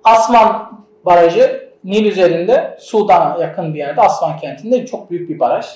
Asman 0.04 0.80
Barajı 1.04 1.74
Nil 1.84 2.04
üzerinde 2.06 2.76
Sudan'a 2.80 3.38
yakın 3.40 3.74
bir 3.74 3.78
yerde 3.78 4.00
Asvan 4.00 4.36
kentinde 4.36 4.86
çok 4.86 5.10
büyük 5.10 5.28
bir 5.28 5.38
baraj. 5.38 5.66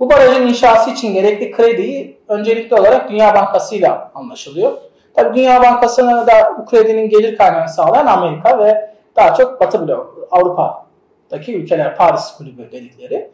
Bu 0.00 0.10
barajın 0.10 0.46
inşası 0.46 0.90
için 0.90 1.14
gerekli 1.14 1.50
krediyi 1.50 2.18
öncelikli 2.28 2.74
olarak 2.74 3.10
Dünya 3.10 3.34
Bankası 3.34 3.74
ile 3.74 3.90
anlaşılıyor. 4.14 4.72
Tabi 5.14 5.36
Dünya 5.36 5.62
Bankası'na 5.62 6.26
da 6.26 6.54
bu 6.58 6.66
kredinin 6.66 7.08
gelir 7.08 7.36
kaynağını 7.36 7.68
sağlayan 7.68 8.06
Amerika 8.06 8.58
ve 8.58 8.90
daha 9.16 9.34
çok 9.34 9.60
Batı 9.60 9.88
bloğu, 9.88 10.28
Avrupa'daki 10.30 11.56
ülkeler, 11.56 11.96
Paris 11.96 12.34
kulübü 12.38 12.72
dedikleri. 12.72 13.30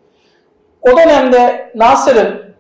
O 0.83 0.97
dönemde 0.97 1.73
Nasır'ın, 1.75 2.55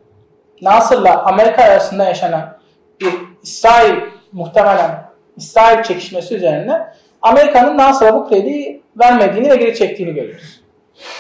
Nasır'la 0.62 1.24
Amerika 1.24 1.62
arasında 1.62 2.04
yaşanan 2.04 2.58
bir 3.00 3.14
İsrail 3.42 3.94
muhtemelen 4.32 5.04
İsrail 5.36 5.82
çekişmesi 5.82 6.34
üzerine 6.34 6.86
Amerika'nın 7.22 7.78
Nasır'a 7.78 8.14
bu 8.14 8.28
krediyi 8.28 8.82
vermediğini 8.96 9.50
ve 9.50 9.56
geri 9.56 9.74
çektiğini 9.74 10.14
görüyoruz. 10.14 10.60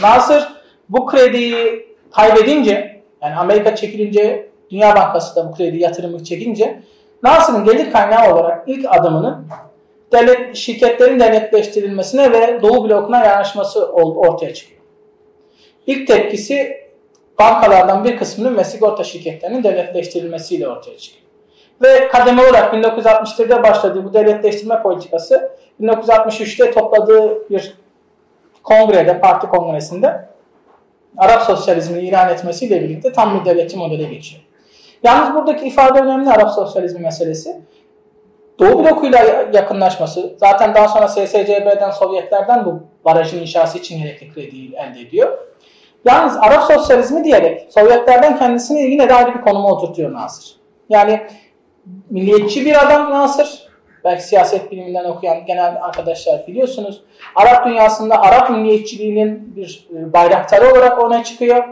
Nasır 0.02 0.48
bu 0.88 1.06
krediyi 1.06 1.91
kaybedince 2.12 3.02
yani 3.22 3.36
Amerika 3.36 3.76
çekilince 3.76 4.48
Dünya 4.70 4.96
Bankası 4.96 5.36
da 5.36 5.48
bu 5.48 5.54
kredi 5.54 5.78
yatırımı 5.78 6.24
çekince 6.24 6.82
Nasır'ın 7.22 7.64
gelir 7.64 7.92
kaynağı 7.92 8.34
olarak 8.34 8.68
ilk 8.68 8.86
adımını 8.88 9.40
devlet 10.12 10.56
şirketlerin 10.56 11.20
devletleştirilmesine 11.20 12.32
ve 12.32 12.62
Doğu 12.62 12.88
blokuna 12.88 13.24
yanaşması 13.24 13.92
ortaya 13.92 14.54
çıkıyor. 14.54 14.80
İlk 15.86 16.06
tepkisi 16.08 16.82
bankalardan 17.38 18.04
bir 18.04 18.16
kısmının 18.16 18.56
ve 18.56 18.64
sigorta 18.64 19.04
şirketlerinin 19.04 19.64
devletleştirilmesiyle 19.64 20.68
ortaya 20.68 20.98
çıkıyor. 20.98 21.22
Ve 21.82 22.08
kademe 22.08 22.42
olarak 22.42 22.74
1961'de 22.74 23.62
başladığı 23.62 24.04
bu 24.04 24.14
devletleştirme 24.14 24.82
politikası 24.82 25.50
1963'te 25.80 26.70
topladığı 26.70 27.50
bir 27.50 27.74
kongrede, 28.62 29.20
parti 29.20 29.46
kongresinde 29.46 30.28
Arap 31.18 31.42
sosyalizmini 31.42 32.02
ilan 32.02 32.28
etmesiyle 32.28 32.82
birlikte 32.82 33.12
tam 33.12 33.40
bir 33.40 33.44
devletçi 33.44 33.76
modele 33.76 34.04
geçiyor. 34.04 34.42
Yalnız 35.02 35.34
buradaki 35.34 35.66
ifade 35.66 36.00
önemli 36.00 36.30
Arap 36.30 36.50
sosyalizmi 36.50 37.00
meselesi. 37.00 37.60
Doğu 38.58 38.84
blokuyla 38.84 39.18
yakınlaşması, 39.52 40.34
zaten 40.36 40.74
daha 40.74 40.88
sonra 40.88 41.08
SSCB'den, 41.08 41.90
Sovyetlerden 41.90 42.64
bu 42.64 42.80
barajın 43.04 43.40
inşası 43.40 43.78
için 43.78 43.98
gerekli 43.98 44.34
krediyi 44.34 44.74
elde 44.74 45.00
ediyor. 45.00 45.38
Yalnız 46.04 46.36
Arap 46.36 46.62
sosyalizmi 46.62 47.24
diyerek 47.24 47.72
Sovyetlerden 47.72 48.38
kendisini 48.38 48.82
yine 48.82 49.08
de 49.08 49.14
ayrı 49.14 49.34
bir 49.34 49.40
konuma 49.40 49.68
oturtuyor 49.68 50.12
Nasır. 50.12 50.56
Yani 50.88 51.20
milliyetçi 52.10 52.66
bir 52.66 52.86
adam 52.86 53.10
Nasır. 53.10 53.61
Belki 54.04 54.22
siyaset 54.22 54.72
biliminden 54.72 55.04
okuyan 55.04 55.46
genel 55.46 55.76
arkadaşlar 55.82 56.46
biliyorsunuz. 56.46 57.02
Arap 57.34 57.66
dünyasında 57.66 58.22
Arap 58.22 58.50
milliyetçiliğinin 58.50 59.56
bir 59.56 59.88
e, 59.96 60.12
bayraktarı 60.12 60.72
olarak 60.72 61.02
ona 61.02 61.24
çıkıyor. 61.24 61.64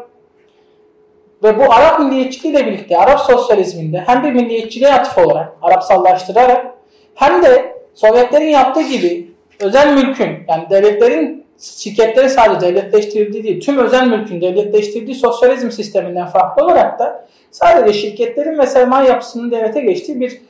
Ve 1.42 1.58
bu 1.58 1.72
Arap 1.72 2.00
milliyetçiliğiyle 2.00 2.66
birlikte 2.66 2.98
Arap 2.98 3.20
sosyalizminde 3.20 4.02
hem 4.06 4.24
bir 4.24 4.32
milliyetçiliğe 4.32 4.94
atıf 4.94 5.18
olarak 5.18 5.52
Arapsallaştırarak 5.62 6.66
hem 7.14 7.42
de 7.42 7.80
Sovyetlerin 7.94 8.48
yaptığı 8.48 8.82
gibi 8.82 9.30
özel 9.60 9.94
mülkün 9.94 10.38
yani 10.48 10.70
devletlerin 10.70 11.46
şirketleri 11.60 12.30
sadece 12.30 12.66
devletleştirildiği 12.66 13.44
değil, 13.44 13.60
tüm 13.60 13.78
özel 13.78 14.06
mülkün 14.06 14.40
devletleştirdiği 14.40 15.14
sosyalizm 15.14 15.70
sisteminden 15.70 16.26
farklı 16.26 16.64
olarak 16.64 16.98
da 16.98 17.26
sadece 17.50 17.98
şirketlerin 17.98 18.58
ve 18.58 18.66
sermaye 18.66 19.08
yapısının 19.08 19.50
devlete 19.50 19.80
geçtiği 19.80 20.20
bir 20.20 20.40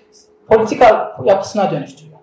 politika 0.50 1.16
yapısına 1.25 1.71
dönüştürüyor. 1.71 2.19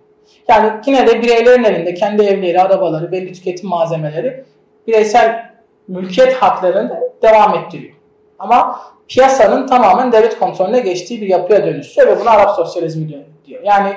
Yani 0.47 0.71
yine 0.85 1.07
de 1.07 1.21
bireylerin 1.21 1.63
elinde 1.63 1.93
kendi 1.93 2.23
evleri, 2.23 2.61
arabaları, 2.61 3.11
belli 3.11 3.33
tüketim 3.33 3.69
malzemeleri 3.69 4.43
bireysel 4.87 5.51
mülkiyet 5.87 6.33
haklarını 6.33 6.99
devam 7.21 7.55
ettiriyor. 7.55 7.93
Ama 8.39 8.79
piyasanın 9.07 9.67
tamamen 9.67 10.11
devlet 10.11 10.39
kontrolüne 10.39 10.79
geçtiği 10.79 11.21
bir 11.21 11.27
yapıya 11.27 11.65
dönüştürüyor 11.65 12.15
ve 12.15 12.21
buna 12.21 12.31
Arap 12.31 12.55
sosyalizmi 12.55 13.09
diyor. 13.45 13.61
Yani 13.63 13.93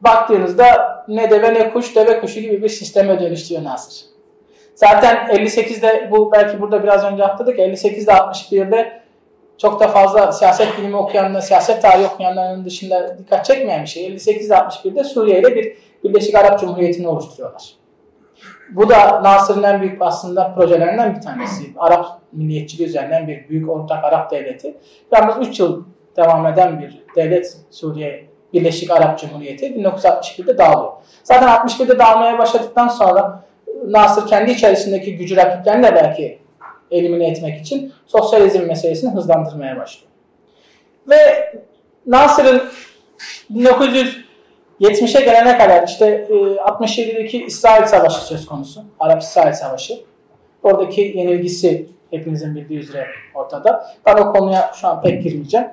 baktığınızda 0.00 0.64
ne 1.08 1.30
deve 1.30 1.54
ne 1.54 1.72
kuş, 1.72 1.96
deve 1.96 2.20
kuşu 2.20 2.40
gibi 2.40 2.62
bir 2.62 2.68
sisteme 2.68 3.20
dönüştürüyor 3.20 3.64
Nasır. 3.64 4.04
Zaten 4.74 5.16
58'de 5.16 6.08
bu 6.10 6.32
belki 6.32 6.60
burada 6.60 6.82
biraz 6.82 7.04
önce 7.04 7.24
atladık. 7.24 7.58
58'de 7.58 8.12
61'de 8.12 8.99
çok 9.62 9.80
da 9.80 9.88
fazla 9.88 10.32
siyaset 10.32 10.78
bilimi 10.78 10.96
okuyanlar, 10.96 11.40
siyaset 11.40 11.82
tarihi 11.82 12.06
okuyanların 12.06 12.64
dışında 12.64 13.18
dikkat 13.18 13.44
çekmeyen 13.44 13.82
bir 13.82 13.88
şey. 13.88 14.06
58'de 14.06 14.54
61'de 14.54 15.04
Suriye 15.04 15.40
ile 15.40 15.56
bir 15.56 15.76
Birleşik 16.04 16.34
Arap 16.34 16.60
Cumhuriyeti'ni 16.60 17.08
oluşturuyorlar. 17.08 17.72
Bu 18.70 18.88
da 18.88 19.22
Nasır'ın 19.22 19.62
en 19.62 19.80
büyük 19.80 20.02
aslında 20.02 20.54
projelerinden 20.54 21.16
bir 21.16 21.20
tanesi. 21.20 21.64
Arap 21.76 22.06
milliyetçiliği 22.32 22.88
üzerinden 22.88 23.28
bir 23.28 23.48
büyük 23.48 23.70
ortak 23.70 24.04
Arap 24.04 24.30
devleti. 24.30 24.76
Yalnız 25.12 25.48
3 25.48 25.60
yıl 25.60 25.84
devam 26.16 26.46
eden 26.46 26.80
bir 26.80 27.04
devlet 27.16 27.56
Suriye 27.70 28.26
Birleşik 28.52 28.90
Arap 28.90 29.18
Cumhuriyeti 29.18 29.66
1961'de 29.66 30.58
dağılıyor. 30.58 30.92
Zaten 31.24 31.48
61'de 31.48 31.98
dağılmaya 31.98 32.38
başladıktan 32.38 32.88
sonra 32.88 33.44
Nasır 33.86 34.26
kendi 34.26 34.50
içerisindeki 34.50 35.16
gücü 35.16 35.36
rakiplerini 35.36 35.82
de 35.82 35.94
belki 35.94 36.39
elimine 36.90 37.26
etmek 37.26 37.60
için 37.60 37.92
sosyalizm 38.06 38.66
meselesini 38.66 39.10
hızlandırmaya 39.10 39.76
başlıyor. 39.76 40.10
Ve 41.08 41.52
Nasır'ın 42.06 42.62
1970'e 43.54 45.24
gelene 45.24 45.58
kadar 45.58 45.88
işte 45.88 46.28
67'deki 46.30 47.42
e, 47.42 47.46
İsrail 47.46 47.86
Savaşı 47.86 48.26
söz 48.26 48.46
konusu. 48.46 48.84
Arap-İsrail 49.00 49.52
Savaşı. 49.52 49.94
Oradaki 50.62 51.00
yenilgisi 51.00 51.86
hepinizin 52.10 52.56
bildiği 52.56 52.78
üzere 52.78 53.06
ortada. 53.34 53.86
Ben 54.06 54.16
o 54.16 54.32
konuya 54.32 54.72
şu 54.80 54.88
an 54.88 55.02
pek 55.02 55.22
girmeyeceğim. 55.22 55.66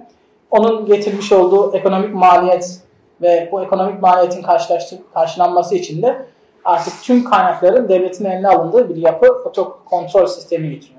Onun 0.52 0.86
getirmiş 0.86 1.32
olduğu 1.32 1.78
ekonomik 1.78 2.14
maliyet 2.14 2.80
ve 3.22 3.50
bu 3.52 3.64
ekonomik 3.64 4.02
maliyetin 4.02 4.46
karşılanması 5.14 5.76
için 5.76 6.02
de 6.02 6.26
artık 6.66 6.94
tüm 7.04 7.24
kaynakların 7.24 7.90
devletin 7.90 8.26
eline 8.26 8.48
alındığı 8.48 8.90
bir 8.90 8.96
yapı 8.96 9.44
kontrol 9.86 10.26
sistemi 10.26 10.70
getiriyor. 10.70 10.97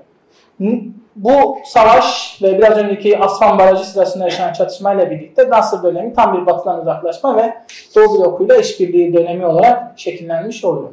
Bu 1.15 1.57
savaş 1.65 2.39
ve 2.41 2.57
biraz 2.57 2.77
önceki 2.77 3.19
Asfan 3.19 3.59
Barajı 3.59 3.83
sırasında 3.83 4.23
yaşanan 4.23 4.53
çatışmayla 4.53 5.11
birlikte 5.11 5.49
Nasır 5.49 5.83
dönemi 5.83 6.13
tam 6.13 6.41
bir 6.41 6.45
batıdan 6.45 6.81
uzaklaşma 6.81 7.37
ve 7.37 7.53
Doğu 7.95 8.19
blokuyla 8.19 8.57
işbirliği 8.57 9.13
dönemi 9.13 9.45
olarak 9.45 9.99
şekillenmiş 9.99 10.65
oluyor. 10.65 10.89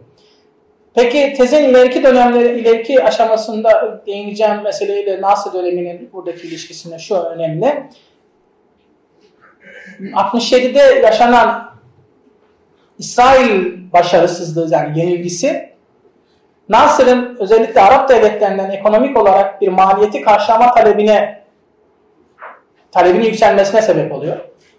Peki 0.94 1.34
tezin 1.36 1.64
ileriki 1.64 2.02
dönemleri, 2.02 2.60
ileriki 2.60 3.04
aşamasında 3.04 4.02
değineceğim 4.06 4.62
meseleyle 4.62 5.20
Nasır 5.20 5.52
döneminin 5.52 6.10
buradaki 6.12 6.46
ilişkisinde 6.46 6.98
şu 6.98 7.16
önemli. 7.16 7.82
67'de 10.00 11.00
yaşanan 11.06 11.70
İsrail 12.98 13.76
başarısızlığı 13.92 14.68
yani 14.72 14.98
yenilgisi 14.98 15.75
Nasır'ın 16.68 17.36
özellikle 17.40 17.80
Arap 17.80 18.08
devletlerinden 18.08 18.70
ekonomik 18.70 19.16
olarak 19.16 19.60
bir 19.60 19.68
maliyeti 19.68 20.22
karşılama 20.22 20.74
talebine 20.74 21.42
talebinin 22.92 23.24
yükselmesine 23.24 23.82
sebep 23.82 24.12
oluyor. 24.12 24.36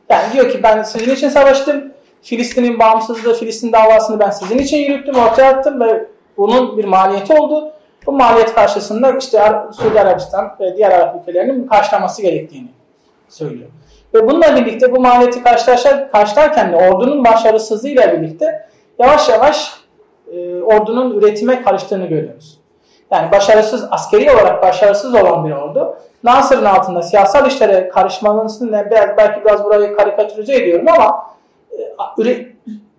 Yani 0.09 0.33
diyor 0.33 0.51
ki 0.51 0.63
ben 0.63 0.83
sizin 0.83 1.15
için 1.15 1.29
savaştım. 1.29 1.93
Filistin'in 2.21 2.79
bağımsızlığı, 2.79 3.33
Filistin 3.33 3.71
davasını 3.71 4.19
ben 4.19 4.29
sizin 4.29 4.57
için 4.57 4.77
yürüttüm, 4.77 5.15
ortaya 5.15 5.49
attım 5.49 5.79
ve 5.81 6.05
bunun 6.37 6.77
bir 6.77 6.85
maliyeti 6.85 7.33
oldu. 7.33 7.71
Bu 8.05 8.11
maliyet 8.11 8.55
karşısında 8.55 9.17
işte 9.17 9.51
Suudi 9.73 10.01
Arabistan 10.01 10.55
ve 10.59 10.77
diğer 10.77 10.91
Arap 10.91 11.15
ülkelerinin 11.21 11.67
karşılaması 11.67 12.21
gerektiğini 12.21 12.67
söylüyor. 13.29 13.69
Ve 14.13 14.27
bununla 14.27 14.55
birlikte 14.55 14.91
bu 14.95 14.99
maliyeti 14.99 15.43
karşılarken 16.11 16.71
de 16.71 16.75
ordunun 16.75 17.25
başarısızlığıyla 17.25 18.13
birlikte 18.13 18.67
yavaş 18.99 19.29
yavaş 19.29 19.73
e, 20.33 20.61
ordunun 20.61 21.19
üretime 21.19 21.61
karıştığını 21.63 22.05
görüyoruz. 22.05 22.59
Yani 23.11 23.31
başarısız, 23.31 23.87
askeri 23.91 24.31
olarak 24.31 24.63
başarısız 24.63 25.15
olan 25.15 25.45
bir 25.45 25.51
ordu 25.51 25.97
Nasır'ın 26.23 26.65
altında 26.65 27.01
siyasal 27.01 27.47
işlere 27.47 27.89
karışmasını 27.89 28.89
belki 28.91 29.45
biraz 29.45 29.63
burayı 29.63 29.95
karikatürize 29.95 30.55
ediyorum 30.55 30.87
ama 30.87 31.25
e, 31.71 32.35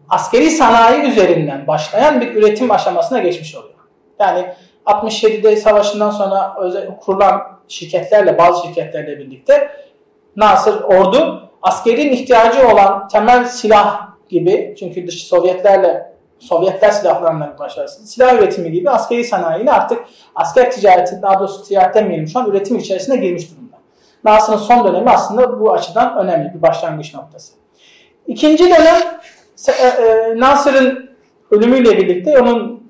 askeri 0.08 0.50
sanayi 0.50 1.02
üzerinden 1.02 1.66
başlayan 1.66 2.20
bir 2.20 2.34
üretim 2.34 2.70
aşamasına 2.70 3.18
geçmiş 3.18 3.56
oluyor. 3.56 3.74
Yani 4.20 4.46
67'de 4.86 5.56
savaşından 5.56 6.10
sonra 6.10 6.54
özel, 6.60 6.98
kurulan 7.00 7.42
şirketlerle, 7.68 8.38
bazı 8.38 8.66
şirketlerle 8.66 9.18
birlikte 9.18 9.70
Nasır 10.36 10.82
ordu 10.82 11.50
askerin 11.62 12.12
ihtiyacı 12.12 12.68
olan 12.68 13.08
temel 13.08 13.44
silah 13.44 14.08
gibi 14.28 14.74
çünkü 14.78 15.06
dış 15.06 15.24
Sovyetlerle 15.24 16.12
Sovyetler 16.38 16.90
silahlarından 16.90 17.58
başarısı 17.58 18.06
silah 18.06 18.34
üretimi 18.34 18.72
gibi 18.72 18.90
askeri 18.90 19.24
sanayiyle 19.24 19.72
artık 19.72 20.04
asker 20.34 20.70
ticareti 20.70 21.22
daha 21.22 21.38
doğrusu 21.38 21.62
ticaret 21.62 21.94
demeyelim 21.94 22.28
şu 22.28 22.38
an 22.38 22.50
üretim 22.50 22.78
içerisine 22.78 23.16
girmiş 23.16 23.50
durumda. 23.50 23.76
Nasır'ın 24.24 24.56
son 24.56 24.84
dönemi 24.84 25.10
aslında 25.10 25.60
bu 25.60 25.72
açıdan 25.72 26.18
önemli 26.18 26.54
bir 26.54 26.62
başlangıç 26.62 27.14
noktası. 27.14 27.52
İkinci 28.26 28.64
dönem 28.64 29.20
e, 29.68 29.86
e, 29.86 30.34
Nasır'ın 30.40 31.10
ölümüyle 31.50 31.96
birlikte 31.96 32.40
onun 32.40 32.88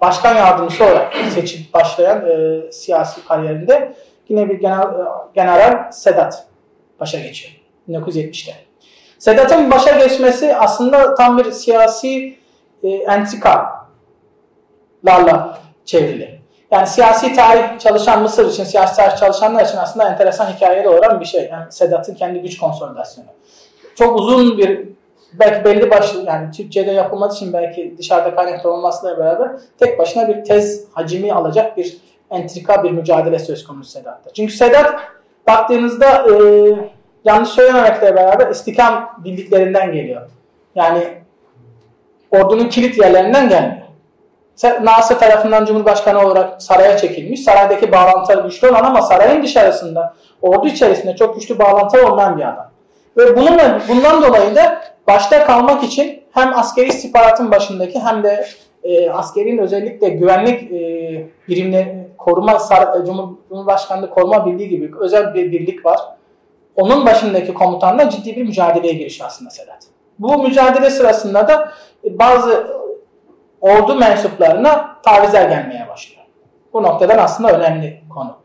başkan 0.00 0.36
yardımcısı 0.36 0.84
olarak 0.84 1.14
seçip 1.34 1.74
başlayan 1.74 2.26
e, 2.26 2.72
siyasi 2.72 3.24
kariyerinde 3.24 3.92
yine 4.28 4.48
bir 4.48 4.60
genel, 4.60 4.82
e, 4.82 5.04
general 5.34 5.90
Sedat 5.92 6.46
başa 7.00 7.18
geçiyor 7.18 7.52
1970'te. 7.88 8.52
Sedat'ın 9.18 9.70
başa 9.70 9.98
geçmesi 9.98 10.56
aslında 10.56 11.14
tam 11.14 11.38
bir 11.38 11.52
siyasi 11.52 12.37
e, 12.82 12.88
entrikalarla 12.88 15.58
çevrili. 15.84 16.38
Yani 16.70 16.86
siyasi 16.86 17.32
tarih 17.32 17.78
çalışan 17.78 18.22
Mısır 18.22 18.50
için, 18.50 18.64
siyasi 18.64 18.96
tarih 18.96 19.16
çalışanlar 19.16 19.64
için 19.64 19.78
aslında 19.78 20.08
enteresan 20.08 20.46
hikayeli 20.46 20.88
olan 20.88 21.20
bir 21.20 21.24
şey. 21.24 21.48
Yani 21.52 21.72
Sedat'ın 21.72 22.14
kendi 22.14 22.42
güç 22.42 22.58
konsolidasyonu. 22.58 23.28
Çok 23.94 24.20
uzun 24.20 24.58
bir 24.58 24.88
belki 25.32 25.64
belli 25.64 25.90
başlı 25.90 26.24
yani 26.24 26.50
Türkçe'de 26.50 26.90
yapılması 26.90 27.36
için 27.36 27.52
belki 27.52 27.94
dışarıda 27.98 28.34
kaynaklı 28.34 28.72
olmasıyla 28.72 29.18
beraber 29.18 29.50
tek 29.78 29.98
başına 29.98 30.28
bir 30.28 30.44
tez 30.44 30.84
hacimi 30.92 31.32
alacak 31.32 31.76
bir 31.76 31.98
entrika 32.30 32.84
bir 32.84 32.90
mücadele 32.90 33.38
söz 33.38 33.64
konusu 33.64 33.90
Sedat'ta. 33.90 34.32
Çünkü 34.32 34.52
Sedat 34.52 35.00
baktığınızda 35.46 36.06
e, 36.06 36.34
yanlış 37.24 37.48
söylememekle 37.48 38.16
beraber 38.16 38.50
istikam 38.50 39.20
bildiklerinden 39.24 39.92
geliyor. 39.92 40.30
Yani 40.74 41.17
ordunun 42.30 42.68
kilit 42.68 42.98
yerlerinden 42.98 43.48
gelmiyor. 43.48 43.88
Nasır 44.82 45.18
tarafından 45.18 45.64
Cumhurbaşkanı 45.64 46.26
olarak 46.26 46.62
saraya 46.62 46.96
çekilmiş. 46.98 47.42
Saraydaki 47.42 47.92
bağlantıları 47.92 48.46
güçlü 48.46 48.68
olan 48.68 48.84
ama 48.84 49.02
sarayın 49.02 49.42
dışarısında, 49.42 50.14
ordu 50.42 50.66
içerisinde 50.66 51.16
çok 51.16 51.34
güçlü 51.34 51.58
bağlantılar 51.58 52.02
olmayan 52.02 52.36
bir 52.36 52.42
adam. 52.42 52.70
Ve 53.16 53.36
bununla, 53.36 53.80
bundan 53.88 54.22
dolayı 54.22 54.54
da 54.54 54.80
başta 55.06 55.44
kalmak 55.44 55.84
için 55.84 56.22
hem 56.32 56.58
askeri 56.58 56.88
istihbaratın 56.88 57.50
başındaki 57.50 58.00
hem 58.00 58.22
de 58.22 58.46
e, 58.84 59.10
askerin 59.10 59.58
özellikle 59.58 60.08
güvenlik 60.08 60.72
e, 60.72 61.26
birimleri 61.48 62.08
koruma 62.18 62.58
Sar 62.58 63.06
Cumhurbaşkanlığı 63.06 64.10
koruma 64.10 64.46
birliği 64.46 64.68
gibi 64.68 64.90
özel 65.00 65.34
bir 65.34 65.52
birlik 65.52 65.86
var. 65.86 66.00
Onun 66.76 67.06
başındaki 67.06 67.54
komutanla 67.54 68.10
ciddi 68.10 68.36
bir 68.36 68.42
mücadeleye 68.42 68.92
giriş 68.92 69.20
aslında 69.22 69.50
Sedat. 69.50 69.78
Bu 70.18 70.42
mücadele 70.42 70.90
sırasında 70.90 71.48
da 71.48 71.72
bazı 72.04 72.66
ordu 73.60 73.94
mensuplarına 73.94 74.96
tavizler 75.02 75.48
gelmeye 75.48 75.88
başlıyor. 75.88 76.22
Bu 76.72 76.82
noktadan 76.82 77.18
aslında 77.18 77.52
önemli 77.52 78.02
konu. 78.14 78.36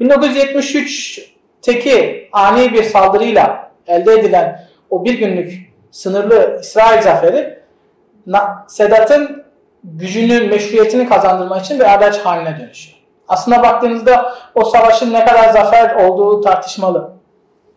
1973'teki 0.00 2.28
ani 2.32 2.72
bir 2.72 2.82
saldırıyla 2.82 3.70
elde 3.86 4.12
edilen 4.12 4.64
o 4.90 5.04
bir 5.04 5.18
günlük 5.18 5.72
sınırlı 5.90 6.58
İsrail 6.60 7.02
zaferi 7.02 7.62
Sedat'ın 8.68 9.44
gücünün, 9.84 10.48
meşruiyetini 10.48 11.08
kazandırmak 11.08 11.64
için 11.64 11.80
bir 11.80 11.92
araç 11.92 12.18
haline 12.18 12.60
dönüşüyor. 12.60 12.98
Aslında 13.28 13.62
baktığınızda 13.62 14.34
o 14.54 14.64
savaşın 14.64 15.12
ne 15.12 15.24
kadar 15.24 15.48
zafer 15.48 15.94
olduğu 15.94 16.40
tartışmalı. 16.40 17.12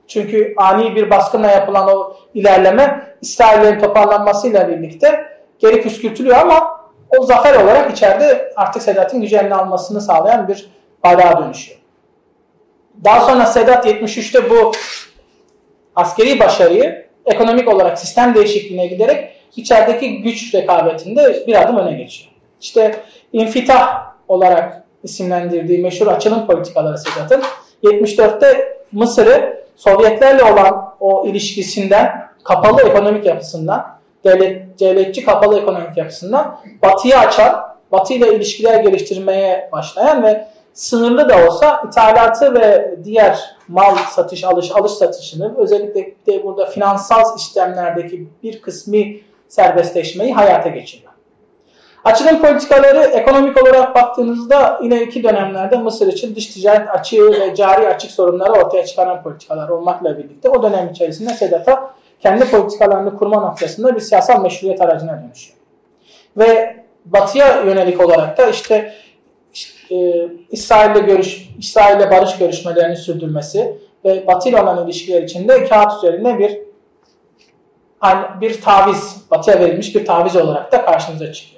Çünkü 0.07 0.53
ani 0.57 0.95
bir 0.95 1.09
baskınla 1.09 1.51
yapılan 1.51 1.87
o 1.87 2.15
ilerleme 2.33 3.15
İsraillerin 3.21 3.79
toparlanmasıyla 3.79 4.69
birlikte 4.69 5.25
geri 5.59 5.81
püskürtülüyor 5.81 6.37
ama 6.37 6.81
o 7.17 7.23
zafer 7.23 7.63
olarak 7.63 7.91
içeride 7.91 8.53
artık 8.55 8.81
Sedat'ın 8.81 9.21
gücü 9.21 9.37
almasını 9.39 10.01
sağlayan 10.01 10.47
bir 10.47 10.69
bayrağa 11.03 11.43
dönüşüyor. 11.43 11.79
Daha 13.03 13.21
sonra 13.21 13.45
Sedat 13.45 13.85
73'te 13.85 14.49
bu 14.49 14.71
askeri 15.95 16.39
başarıyı 16.39 17.05
ekonomik 17.25 17.67
olarak 17.73 17.99
sistem 17.99 18.35
değişikliğine 18.35 18.87
giderek 18.87 19.35
içerideki 19.55 20.21
güç 20.21 20.55
rekabetinde 20.55 21.43
bir 21.47 21.61
adım 21.61 21.77
öne 21.77 21.97
geçiyor. 21.97 22.31
İşte 22.61 22.95
infitah 23.33 24.05
olarak 24.27 24.83
isimlendirdiği 25.03 25.79
meşhur 25.79 26.07
açılım 26.07 26.47
politikaları 26.47 26.97
Sedat'ın 26.97 27.43
74'te 27.83 28.77
Mısır'ı 28.91 29.64
Sovyetlerle 29.75 30.43
olan 30.43 30.95
o 30.99 31.27
ilişkisinden, 31.27 32.29
kapalı 32.43 32.81
ekonomik 32.81 33.25
yapısından, 33.25 33.97
devlet, 34.23 34.79
devletçi 34.79 35.25
kapalı 35.25 35.59
ekonomik 35.59 35.97
yapısından 35.97 36.59
batıya 36.83 37.19
açan, 37.19 37.75
batı 37.91 38.13
ile 38.13 38.35
ilişkiler 38.35 38.79
geliştirmeye 38.79 39.69
başlayan 39.71 40.23
ve 40.23 40.47
sınırlı 40.73 41.29
da 41.29 41.47
olsa 41.47 41.83
ithalatı 41.87 42.55
ve 42.55 42.95
diğer 43.03 43.55
mal 43.67 43.95
satış, 43.95 44.43
alış, 44.43 44.71
alış 44.71 44.91
satışını 44.91 45.57
özellikle 45.57 46.15
de 46.27 46.43
burada 46.43 46.65
finansal 46.65 47.37
işlemlerdeki 47.37 48.27
bir 48.43 48.61
kısmi 48.61 49.21
serbestleşmeyi 49.47 50.33
hayata 50.33 50.69
geçiriyor. 50.69 51.04
Açılım 52.05 52.41
politikaları 52.41 53.03
ekonomik 53.03 53.63
olarak 53.63 53.95
baktığınızda 53.95 54.79
ileriki 54.83 55.23
dönemlerde 55.23 55.77
Mısır 55.77 56.07
için 56.07 56.35
dış 56.35 56.47
ticaret 56.47 56.89
açığı 56.89 57.31
ve 57.31 57.55
cari 57.55 57.87
açık 57.87 58.11
sorunları 58.11 58.51
ortaya 58.51 58.85
çıkaran 58.85 59.23
politikalar 59.23 59.69
olmakla 59.69 60.17
birlikte 60.17 60.49
o 60.49 60.63
dönem 60.63 60.89
içerisinde 60.89 61.33
Sedat'a 61.33 61.95
kendi 62.19 62.51
politikalarını 62.51 63.17
kurma 63.17 63.41
noktasında 63.41 63.95
bir 63.95 63.99
siyasal 63.99 64.41
meşruiyet 64.41 64.81
aracına 64.81 65.23
dönüşüyor. 65.23 65.57
Ve 66.37 66.75
batıya 67.05 67.61
yönelik 67.61 68.05
olarak 68.05 68.37
da 68.37 68.49
işte, 68.49 68.93
işte 69.53 69.95
e, 69.95 70.27
İsrail'le 70.51 71.05
görüş, 71.05 71.49
İsrail'le 71.59 72.11
barış 72.11 72.37
görüşmelerini 72.37 72.97
sürdürmesi 72.97 73.77
ve 74.05 74.27
Batı 74.27 74.49
ile 74.49 74.61
olan 74.61 74.85
ilişkiler 74.85 75.21
içinde 75.21 75.65
kağıt 75.65 75.97
üzerinde 75.97 76.39
bir 76.39 76.65
bir 78.41 78.61
taviz, 78.61 79.25
batıya 79.31 79.59
verilmiş 79.59 79.95
bir 79.95 80.05
taviz 80.05 80.35
olarak 80.35 80.71
da 80.71 80.85
karşımıza 80.85 81.33
çıkıyor. 81.33 81.54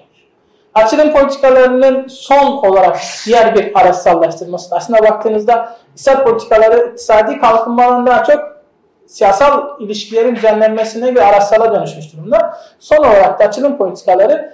Açılım 0.77 1.13
politikalarının 1.13 2.07
son 2.07 2.57
olarak 2.57 2.99
diğer 3.25 3.55
bir 3.55 3.79
araçsallaştırması. 3.79 4.75
Aslında 4.75 5.03
baktığınızda 5.03 5.77
iktisat 5.91 6.27
politikaları 6.27 6.89
iktisadi 6.91 7.39
kalkınmadan 7.39 8.07
daha 8.07 8.23
çok 8.23 8.39
siyasal 9.05 9.81
ilişkilerin 9.81 10.35
düzenlenmesine 10.35 11.15
bir 11.15 11.29
araçsala 11.29 11.73
dönüşmüş 11.73 12.13
durumda. 12.13 12.57
Son 12.79 12.97
olarak 12.97 13.39
da 13.39 13.45
açılım 13.45 13.77
politikaları 13.77 14.53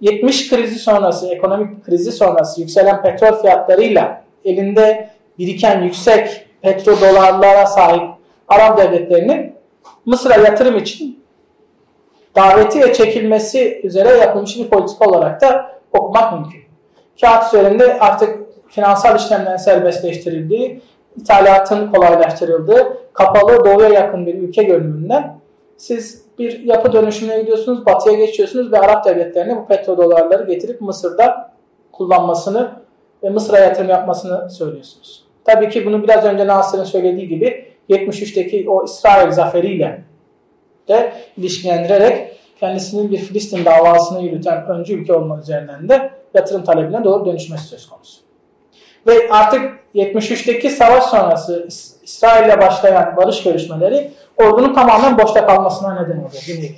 70 0.00 0.50
krizi 0.50 0.78
sonrası, 0.78 1.28
ekonomik 1.28 1.84
krizi 1.84 2.12
sonrası 2.12 2.60
yükselen 2.60 3.02
petrol 3.02 3.40
fiyatlarıyla 3.40 4.22
elinde 4.44 5.10
biriken 5.38 5.82
yüksek 5.82 6.46
petrodolarlara 6.62 7.66
sahip 7.66 8.02
Arap 8.48 8.78
devletlerinin 8.78 9.54
Mısır'a 10.06 10.36
yatırım 10.36 10.76
için 10.76 11.17
daveti 12.38 12.80
ve 12.80 12.92
çekilmesi 12.92 13.80
üzere 13.84 14.08
yapılmış 14.08 14.58
bir 14.58 14.68
politika 14.68 15.04
olarak 15.04 15.40
da 15.40 15.70
okumak 15.92 16.32
mümkün. 16.32 16.60
Kağıt 17.20 17.54
üzerinde 17.54 17.98
artık 17.98 18.38
finansal 18.68 19.16
işlemlerin 19.16 19.56
serbestleştirildiği, 19.56 20.80
ithalatın 21.16 21.92
kolaylaştırıldığı, 21.92 22.98
kapalı 23.12 23.64
doğuya 23.64 23.88
yakın 23.88 24.26
bir 24.26 24.34
ülke 24.34 24.62
görünümünden 24.62 25.38
siz 25.76 26.22
bir 26.38 26.60
yapı 26.60 26.92
dönüşümüne 26.92 27.40
gidiyorsunuz, 27.40 27.86
batıya 27.86 28.16
geçiyorsunuz 28.18 28.72
ve 28.72 28.78
Arap 28.78 29.04
devletlerine 29.04 29.56
bu 29.56 29.66
petrodolarları 29.66 30.46
getirip 30.46 30.80
Mısır'da 30.80 31.52
kullanmasını 31.92 32.70
ve 33.22 33.30
Mısır'a 33.30 33.58
yatırım 33.58 33.88
yapmasını 33.88 34.50
söylüyorsunuz. 34.50 35.24
Tabii 35.44 35.68
ki 35.68 35.86
bunu 35.86 36.02
biraz 36.02 36.24
önce 36.24 36.46
Nasır'ın 36.46 36.84
söylediği 36.84 37.28
gibi 37.28 37.64
73'teki 37.90 38.70
o 38.70 38.84
İsrail 38.84 39.30
zaferiyle 39.30 40.02
de 40.88 41.12
ilişkilendirerek 41.36 42.38
kendisinin 42.60 43.10
bir 43.10 43.18
Filistin 43.18 43.64
davasını 43.64 44.22
yürüten 44.22 44.66
öncü 44.66 44.94
ülke 44.94 45.12
olma 45.12 45.38
üzerinden 45.38 45.88
de 45.88 46.10
yatırım 46.34 46.64
talebine 46.64 47.04
doğru 47.04 47.26
dönüşmesi 47.26 47.64
söz 47.64 47.88
konusu. 47.88 48.20
Ve 49.06 49.12
artık 49.30 49.78
73'teki 49.94 50.70
savaş 50.70 51.04
sonrası 51.04 51.66
İsrail 52.02 52.46
ile 52.46 52.60
başlayan 52.60 53.16
barış 53.16 53.42
görüşmeleri 53.42 54.10
ordunun 54.36 54.74
tamamen 54.74 55.18
boşta 55.18 55.46
kalmasına 55.46 55.94
neden 55.94 56.16
oluyor. 56.16 56.44
Nevi. 56.48 56.74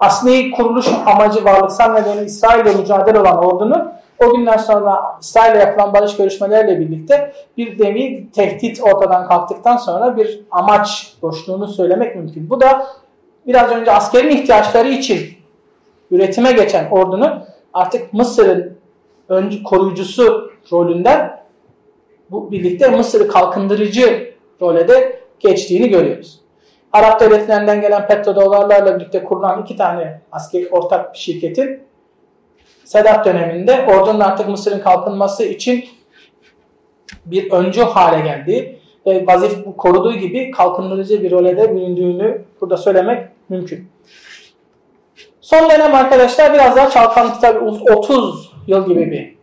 Asli 0.00 0.50
kuruluş 0.50 0.88
amacı 1.06 1.44
varlıksal 1.44 1.92
nedeni 1.92 2.26
İsrail 2.26 2.66
ile 2.66 2.74
mücadele 2.74 3.20
olan 3.20 3.44
ordunun 3.44 3.92
o 4.18 4.36
günden 4.36 4.56
sonra 4.56 5.02
İsrail 5.20 5.52
ile 5.52 5.58
yapılan 5.58 5.94
barış 5.94 6.16
görüşmeleriyle 6.16 6.80
birlikte 6.80 7.32
bir 7.56 7.84
nevi 7.84 8.30
tehdit 8.32 8.80
ortadan 8.82 9.28
kalktıktan 9.28 9.76
sonra 9.76 10.16
bir 10.16 10.40
amaç 10.50 11.14
boşluğunu 11.22 11.68
söylemek 11.68 12.16
mümkün. 12.16 12.50
Bu 12.50 12.60
da 12.60 12.86
biraz 13.46 13.70
önce 13.70 13.92
askerin 13.92 14.28
ihtiyaçları 14.28 14.88
için 14.88 15.20
üretime 16.10 16.52
geçen 16.52 16.90
ordunun 16.90 17.44
artık 17.72 18.12
Mısır'ın 18.12 18.78
öncü 19.28 19.62
koruyucusu 19.62 20.52
rolünden 20.72 21.44
bu 22.30 22.52
birlikte 22.52 22.88
Mısır'ı 22.88 23.28
kalkındırıcı 23.28 24.34
role 24.60 24.88
de 24.88 25.20
geçtiğini 25.40 25.88
görüyoruz. 25.88 26.40
Arap 26.92 27.20
devletlerinden 27.20 27.80
gelen 27.80 28.06
petrodolarlarla 28.06 28.96
birlikte 28.98 29.24
kurulan 29.24 29.62
iki 29.62 29.76
tane 29.76 30.20
askeri 30.32 30.68
ortak 30.68 31.12
bir 31.12 31.18
şirketin 31.18 31.80
Sedat 32.84 33.26
döneminde 33.26 33.86
ordunun 33.86 34.20
artık 34.20 34.48
Mısır'ın 34.48 34.80
kalkınması 34.80 35.44
için 35.44 35.84
bir 37.26 37.52
öncü 37.52 37.82
hale 37.82 38.20
geldiği 38.20 38.78
ve 39.06 39.26
vazif 39.26 39.64
koruduğu 39.76 40.14
gibi 40.14 40.50
kalkındırıcı 40.50 41.22
bir 41.22 41.30
role 41.30 41.56
de 41.56 41.76
büründüğünü 41.76 42.44
burada 42.60 42.76
söylemek 42.76 43.28
mümkün. 43.48 43.88
Son 45.40 45.70
dönem 45.70 45.94
arkadaşlar 45.94 46.54
biraz 46.54 46.76
daha 46.76 46.90
çalkantı 46.90 47.40
tabi 47.40 47.58
30 47.58 48.52
yıl 48.66 48.86
gibi 48.86 49.10
bir 49.10 49.34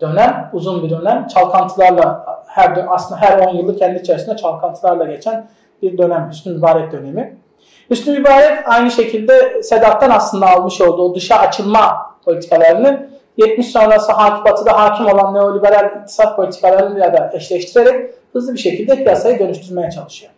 dönem, 0.00 0.50
uzun 0.52 0.82
bir 0.82 0.90
dönem. 0.90 1.26
Çalkantılarla 1.26 2.26
her 2.46 2.86
aslında 2.88 3.20
her 3.20 3.38
10 3.38 3.56
yıllık 3.56 3.78
kendi 3.78 4.00
içerisinde 4.00 4.36
çalkantılarla 4.36 5.04
geçen 5.04 5.48
bir 5.82 5.98
dönem, 5.98 6.28
Hüsnü 6.30 6.52
Mübarek 6.52 6.92
dönemi. 6.92 7.36
Hüsnü 7.90 8.18
Mübarek 8.18 8.68
aynı 8.68 8.90
şekilde 8.90 9.62
Sedat'tan 9.62 10.10
aslında 10.10 10.46
almış 10.46 10.80
olduğu 10.80 11.14
dışa 11.14 11.36
açılma 11.36 12.16
politikalarını 12.24 13.08
70 13.36 13.66
sonrası 13.66 14.12
hakim, 14.12 14.44
batıda 14.44 14.78
hakim 14.78 15.06
olan 15.06 15.34
neoliberal 15.34 16.00
iktisat 16.00 16.36
politikalarıyla 16.36 17.12
da 17.12 17.30
eşleştirerek 17.34 18.10
hızlı 18.32 18.54
bir 18.54 18.58
şekilde 18.58 19.04
piyasayı 19.04 19.38
dönüştürmeye 19.38 19.90
çalışıyor. 19.90 20.32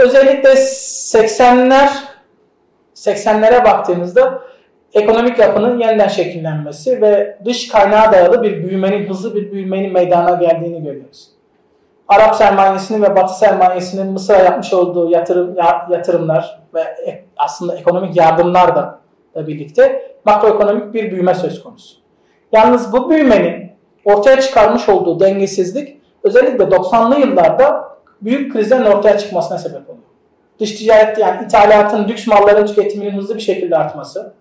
Özellikle 0.00 0.48
80'ler 0.48 1.88
80'lere 2.94 3.64
baktığınızda 3.64 4.42
ekonomik 4.92 5.38
yapının 5.38 5.78
yeniden 5.78 6.08
şekillenmesi 6.08 7.02
ve 7.02 7.38
dış 7.44 7.68
kaynağa 7.68 8.12
dayalı 8.12 8.42
bir 8.42 8.64
büyümenin, 8.64 9.08
hızlı 9.08 9.34
bir 9.34 9.52
büyümenin 9.52 9.92
meydana 9.92 10.34
geldiğini 10.34 10.82
görüyoruz. 10.82 11.28
Arap 12.08 12.36
sermayesinin 12.36 13.02
ve 13.02 13.16
Batı 13.16 13.38
sermayesinin 13.38 14.12
Mısır'a 14.12 14.38
yapmış 14.38 14.72
olduğu 14.72 15.10
yatırım, 15.10 15.56
yatırımlar 15.90 16.62
ve 16.74 16.82
aslında 17.36 17.76
ekonomik 17.76 18.16
yardımlar 18.16 18.76
da 18.76 19.00
birlikte 19.36 20.14
makroekonomik 20.24 20.94
bir 20.94 21.10
büyüme 21.10 21.34
söz 21.34 21.62
konusu. 21.62 21.96
Yalnız 22.52 22.92
bu 22.92 23.10
büyümenin 23.10 23.72
ortaya 24.04 24.40
çıkarmış 24.40 24.88
olduğu 24.88 25.20
dengesizlik 25.20 26.00
özellikle 26.22 26.64
90'lı 26.64 27.20
yıllarda 27.20 27.91
büyük 28.24 28.52
krizlerin 28.52 28.84
ortaya 28.84 29.18
çıkmasına 29.18 29.58
sebep 29.58 29.90
oluyor. 29.90 30.04
Dış 30.60 30.72
ticaret 30.74 31.18
yani 31.18 31.44
ithalatın, 31.46 32.08
lüks 32.08 32.26
malların 32.26 32.66
tüketiminin 32.66 33.10
hızlı 33.10 33.34
bir 33.34 33.40
şekilde 33.40 33.76
artması, 33.76 34.32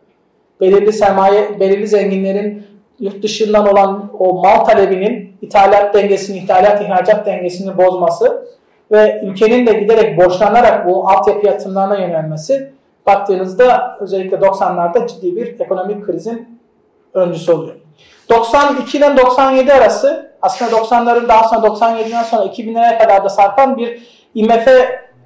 belirli 0.61 0.93
sermaye, 0.93 1.59
belirli 1.59 1.87
zenginlerin 1.87 2.63
yurt 2.99 3.23
dışından 3.23 3.67
olan 3.67 4.11
o 4.19 4.33
mal 4.33 4.65
talebinin 4.65 5.35
ithalat 5.41 5.93
dengesini, 5.93 6.37
ithalat 6.37 6.81
ihracat 6.81 7.25
dengesini 7.25 7.77
bozması 7.77 8.47
ve 8.91 9.21
ülkenin 9.25 9.67
de 9.67 9.73
giderek 9.73 10.17
borçlanarak 10.17 10.87
bu 10.87 11.09
altyapı 11.09 11.47
yatırımlarına 11.47 11.97
yönelmesi 11.97 12.71
baktığınızda 13.05 13.97
özellikle 13.99 14.37
90'larda 14.37 15.07
ciddi 15.07 15.35
bir 15.35 15.59
ekonomik 15.59 16.05
krizin 16.05 16.59
öncüsü 17.13 17.51
oluyor. 17.51 17.75
92'den 18.29 19.17
97 19.17 19.73
arası 19.73 20.30
aslında 20.41 20.71
90'ların 20.71 21.27
daha 21.27 21.43
sonra 21.43 21.67
97'den 21.67 22.23
sonra 22.23 22.45
2000'lere 22.45 22.97
kadar 22.97 23.23
da 23.23 23.30
sarkan 23.30 23.77
bir 23.77 24.08
IMF 24.36 24.67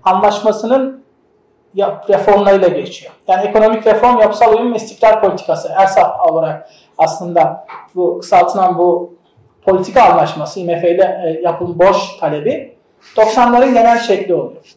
anlaşmasının 0.04 1.06
reformlarıyla 2.10 2.68
geçiyor. 2.68 3.14
Yani 3.28 3.48
ekonomik 3.48 3.88
reform, 3.88 4.20
yapısal 4.20 4.54
uyum 4.54 4.74
ve 4.74 4.78
istikrar 4.78 5.22
politikası 5.22 5.70
ERSAP 5.78 6.32
olarak 6.32 6.70
aslında 6.98 7.68
bu 7.96 8.20
kısaltılan 8.20 8.78
bu 8.78 9.14
politika 9.62 10.04
anlaşması 10.04 10.60
IMF 10.60 10.84
ile 10.84 11.22
e, 11.26 11.42
yapılan 11.42 11.80
borç 11.80 12.20
talebi 12.20 12.76
90'ların 13.16 13.74
genel 13.74 14.00
şekli 14.00 14.34
oluyor. 14.34 14.76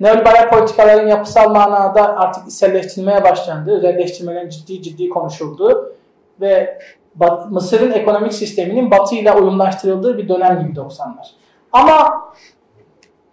Neoliberal 0.00 0.50
politikaların 0.50 1.08
yapısal 1.08 1.50
manada 1.50 2.16
artık 2.18 2.48
iselleştirilmeye 2.48 3.24
başlandığı, 3.24 3.76
özelleştirmelerin 3.76 4.48
ciddi 4.48 4.82
ciddi 4.82 5.08
konuşulduğu 5.08 5.96
ve 6.40 6.78
Mısır'ın 7.50 7.90
ekonomik 7.90 8.32
sisteminin 8.32 8.90
Batı 8.90 9.14
ile 9.14 9.32
uyumlaştırıldığı 9.32 10.18
bir 10.18 10.28
dönem 10.28 10.60
gibi 10.60 10.78
90'lar. 10.78 11.26
Ama 11.72 12.24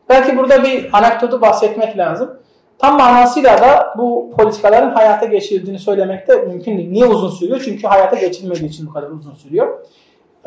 belki 0.10 0.38
burada 0.38 0.64
bir 0.64 0.90
anekdotu 0.98 1.42
bahsetmek 1.42 1.98
lazım. 1.98 2.40
Tam 2.78 2.98
manasıyla 2.98 3.62
da 3.62 3.94
bu 3.98 4.32
politikaların 4.38 4.92
hayata 4.92 5.26
geçirildiğini 5.26 5.80
söylemek 5.80 6.28
de 6.28 6.36
mümkün 6.36 6.78
değil. 6.78 6.92
Niye 6.92 7.06
uzun 7.06 7.30
sürüyor? 7.30 7.62
Çünkü 7.66 7.88
hayata 7.88 8.16
geçilmediği 8.16 8.70
için 8.70 8.88
bu 8.88 8.94
kadar 8.94 9.10
uzun 9.10 9.34
sürüyor. 9.34 9.86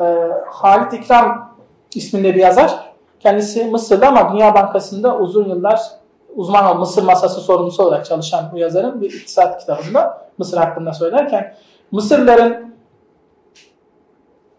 Ee, 0.01 0.03
Halit 0.51 0.93
İkram 0.93 1.55
isminde 1.95 2.35
bir 2.35 2.39
yazar. 2.39 2.93
Kendisi 3.19 3.65
Mısırlı 3.65 4.07
ama 4.07 4.33
Dünya 4.33 4.55
Bankası'nda 4.55 5.17
uzun 5.17 5.49
yıllar 5.49 5.81
uzman 6.35 6.79
Mısır 6.79 7.03
masası 7.03 7.41
sorumlusu 7.41 7.83
olarak 7.83 8.05
çalışan 8.05 8.49
bu 8.53 8.57
yazarın 8.57 9.01
bir 9.01 9.13
iktisat 9.13 9.59
kitabında 9.59 10.27
Mısır 10.37 10.57
hakkında 10.57 10.93
söylerken 10.93 11.55
Mısırların 11.91 12.72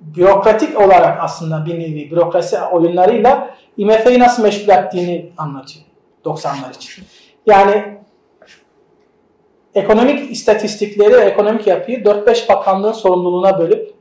bürokratik 0.04 0.80
olarak 0.80 1.18
aslında 1.20 1.66
bir 1.66 1.74
nevi 1.74 2.10
bürokrasi 2.10 2.60
oyunlarıyla 2.60 3.56
IMF'yi 3.76 4.18
nasıl 4.18 4.42
meşgul 4.42 4.72
ettiğini 4.72 5.30
anlatıyor 5.36 5.84
90'lar 6.24 6.76
için. 6.76 7.04
Yani 7.46 7.98
ekonomik 9.74 10.30
istatistikleri, 10.30 11.14
ekonomik 11.14 11.66
yapıyı 11.66 11.98
4-5 11.98 12.48
bakanlığın 12.48 12.92
sorumluluğuna 12.92 13.58
bölüp 13.58 13.94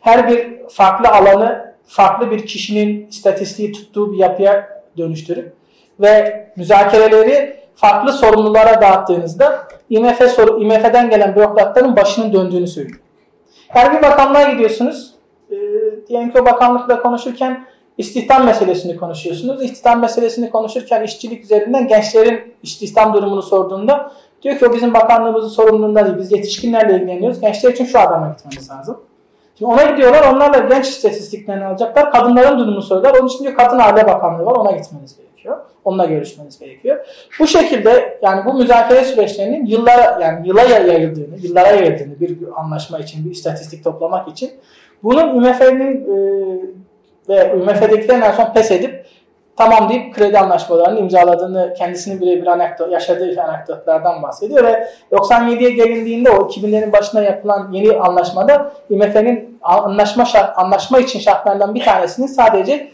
her 0.00 0.28
bir 0.28 0.68
farklı 0.68 1.08
alanı 1.08 1.74
farklı 1.86 2.30
bir 2.30 2.46
kişinin 2.46 3.06
istatistiği 3.06 3.72
tuttuğu 3.72 4.12
bir 4.12 4.18
yapıya 4.18 4.82
dönüştürüp 4.96 5.52
ve 6.00 6.46
müzakereleri 6.56 7.60
farklı 7.74 8.12
sorumlulara 8.12 8.80
dağıttığınızda 8.82 9.68
IMF 9.90 10.30
soru, 10.30 10.62
IMF'den 10.62 11.10
gelen 11.10 11.36
bürokratların 11.36 11.96
başının 11.96 12.32
döndüğünü 12.32 12.66
söylüyor. 12.66 13.00
Her 13.70 13.96
bir 13.96 14.02
bakanlığa 14.02 14.50
gidiyorsunuz. 14.50 15.14
E, 15.50 15.56
diyelim 16.08 16.32
ki 16.32 16.40
o 16.40 16.46
bakanlıkla 16.46 17.02
konuşurken 17.02 17.64
istihdam 17.98 18.44
meselesini 18.44 18.96
konuşuyorsunuz. 18.96 19.64
İstihdam 19.64 20.00
meselesini 20.00 20.50
konuşurken 20.50 21.02
işçilik 21.02 21.44
üzerinden 21.44 21.88
gençlerin 21.88 22.54
istihdam 22.62 23.14
durumunu 23.14 23.42
sorduğunda 23.42 24.12
diyor 24.42 24.58
ki 24.58 24.66
o 24.66 24.74
bizim 24.74 24.94
bakanlığımızın 24.94 25.48
sorumluluğunda 25.48 26.04
değil. 26.06 26.18
Biz 26.18 26.32
yetişkinlerle 26.32 26.94
ilgileniyoruz. 26.96 27.40
Gençler 27.40 27.72
için 27.72 27.84
şu 27.84 27.98
adama 28.00 28.28
gitmemiz 28.28 28.70
lazım. 28.70 29.00
Şimdi 29.58 29.72
ona 29.72 29.82
gidiyorlar. 29.82 30.34
Onlarla 30.34 30.58
genç 30.58 30.88
istatistiklerini 30.88 31.64
alacaklar. 31.64 32.12
Kadınların 32.12 32.58
durumunu 32.58 32.82
söyler. 32.82 33.14
Onun 33.20 33.28
için 33.28 33.44
diyor 33.44 33.54
kadın 33.56 33.78
aile 33.78 34.06
bakanlığı 34.06 34.46
var. 34.46 34.56
Ona 34.56 34.70
gitmeniz 34.70 35.16
gerekiyor 35.16 35.29
gerekiyor. 35.42 35.60
Onunla 35.84 36.04
görüşmeniz 36.04 36.58
gerekiyor. 36.58 37.06
Bu 37.40 37.46
şekilde 37.46 38.18
yani 38.22 38.44
bu 38.44 38.54
müzakere 38.54 39.04
süreçlerinin 39.04 39.66
yıllara 39.66 40.18
yani 40.22 40.48
yıla 40.48 40.62
yayıldığını, 40.62 41.38
yıllara 41.42 41.68
yayıldığını 41.68 42.20
bir 42.20 42.38
anlaşma 42.56 42.98
için, 42.98 43.24
bir 43.24 43.30
istatistik 43.30 43.84
toplamak 43.84 44.28
için 44.28 44.50
bunun 45.02 45.44
IMF'nin 45.44 45.94
e, 45.94 46.16
ve 47.28 47.54
IMF'dekilerin 47.56 48.20
en 48.20 48.32
son 48.32 48.52
pes 48.52 48.70
edip 48.70 49.06
tamam 49.56 49.88
deyip 49.88 50.14
kredi 50.14 50.38
anlaşmalarını 50.38 51.00
imzaladığını, 51.00 51.74
kendisini 51.78 52.20
birebir 52.20 52.46
anekdot, 52.46 52.92
yaşadığı 52.92 53.42
anekdotlardan 53.42 54.22
bahsediyor 54.22 54.64
ve 54.64 54.88
97'ye 55.12 55.70
gelindiğinde 55.70 56.30
o 56.30 56.34
2000'lerin 56.34 56.92
başına 56.92 57.22
yapılan 57.22 57.72
yeni 57.72 58.00
anlaşmada 58.00 58.72
IMF'nin 58.90 59.58
anlaşma 59.62 60.24
şart, 60.24 60.58
anlaşma 60.58 60.98
için 60.98 61.18
şartlarından 61.18 61.74
bir 61.74 61.84
tanesinin 61.84 62.26
sadece 62.26 62.90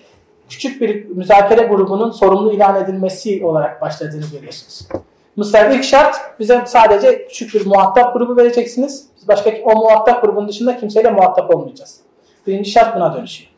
küçük 0.49 0.81
bir 0.81 1.07
müzakere 1.09 1.63
grubunun 1.67 2.11
sorumlu 2.11 2.53
ilan 2.53 2.85
edilmesi 2.85 3.45
olarak 3.45 3.81
başladığını 3.81 4.25
görüyorsunuz. 4.33 4.89
Mısır 5.37 5.71
ilk 5.71 5.85
şart 5.85 6.17
bize 6.41 6.63
sadece 6.67 7.27
küçük 7.29 7.55
bir 7.55 7.67
muhatap 7.67 8.15
grubu 8.15 8.37
vereceksiniz. 8.37 9.07
Biz 9.17 9.29
başka 9.29 9.51
o 9.65 9.77
muhatap 9.77 10.23
grubunun 10.23 10.49
dışında 10.49 10.77
kimseyle 10.77 11.11
muhatap 11.11 11.55
olmayacağız. 11.55 12.01
Birinci 12.47 12.71
şart 12.71 12.97
buna 12.97 13.15
dönüşüyor. 13.15 13.51